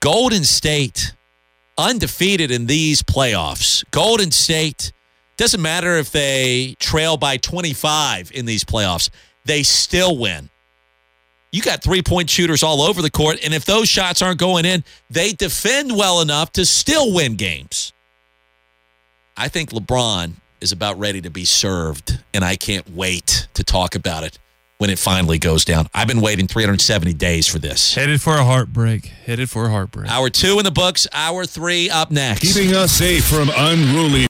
Golden 0.00 0.44
State, 0.44 1.14
undefeated 1.78 2.50
in 2.50 2.66
these 2.66 3.02
playoffs. 3.02 3.82
Golden 3.90 4.30
State, 4.30 4.92
doesn't 5.38 5.62
matter 5.62 5.96
if 5.96 6.10
they 6.10 6.76
trail 6.78 7.16
by 7.16 7.38
25 7.38 8.30
in 8.32 8.44
these 8.44 8.62
playoffs, 8.62 9.08
they 9.46 9.62
still 9.62 10.18
win. 10.18 10.50
You 11.50 11.62
got 11.62 11.82
three 11.82 12.02
point 12.02 12.28
shooters 12.28 12.62
all 12.62 12.82
over 12.82 13.00
the 13.00 13.10
court, 13.10 13.38
and 13.42 13.54
if 13.54 13.64
those 13.64 13.88
shots 13.88 14.20
aren't 14.20 14.38
going 14.38 14.66
in, 14.66 14.84
they 15.08 15.32
defend 15.32 15.96
well 15.96 16.20
enough 16.20 16.52
to 16.52 16.66
still 16.66 17.14
win 17.14 17.36
games. 17.36 17.94
I 19.34 19.48
think 19.48 19.70
LeBron 19.70 20.34
is 20.60 20.72
about 20.72 20.98
ready 20.98 21.22
to 21.22 21.30
be 21.30 21.46
served, 21.46 22.18
and 22.34 22.44
I 22.44 22.56
can't 22.56 22.90
wait 22.90 23.48
to 23.54 23.64
talk 23.64 23.94
about 23.94 24.24
it 24.24 24.38
when 24.78 24.90
it 24.90 24.98
finally 24.98 25.38
goes 25.38 25.64
down. 25.64 25.88
I've 25.92 26.06
been 26.06 26.20
waiting 26.20 26.46
370 26.46 27.12
days 27.14 27.46
for 27.48 27.58
this. 27.58 27.94
Headed 27.96 28.22
for 28.22 28.34
a 28.34 28.44
heartbreak. 28.44 29.06
Headed 29.06 29.50
for 29.50 29.66
a 29.66 29.70
heartbreak. 29.70 30.08
Hour 30.10 30.30
two 30.30 30.58
in 30.58 30.64
the 30.64 30.70
books, 30.70 31.06
hour 31.12 31.44
three 31.44 31.90
up 31.90 32.10
next. 32.10 32.54
Keeping 32.54 32.74
us 32.74 32.92
safe 32.92 33.26
from 33.26 33.50
unruly 33.54 34.26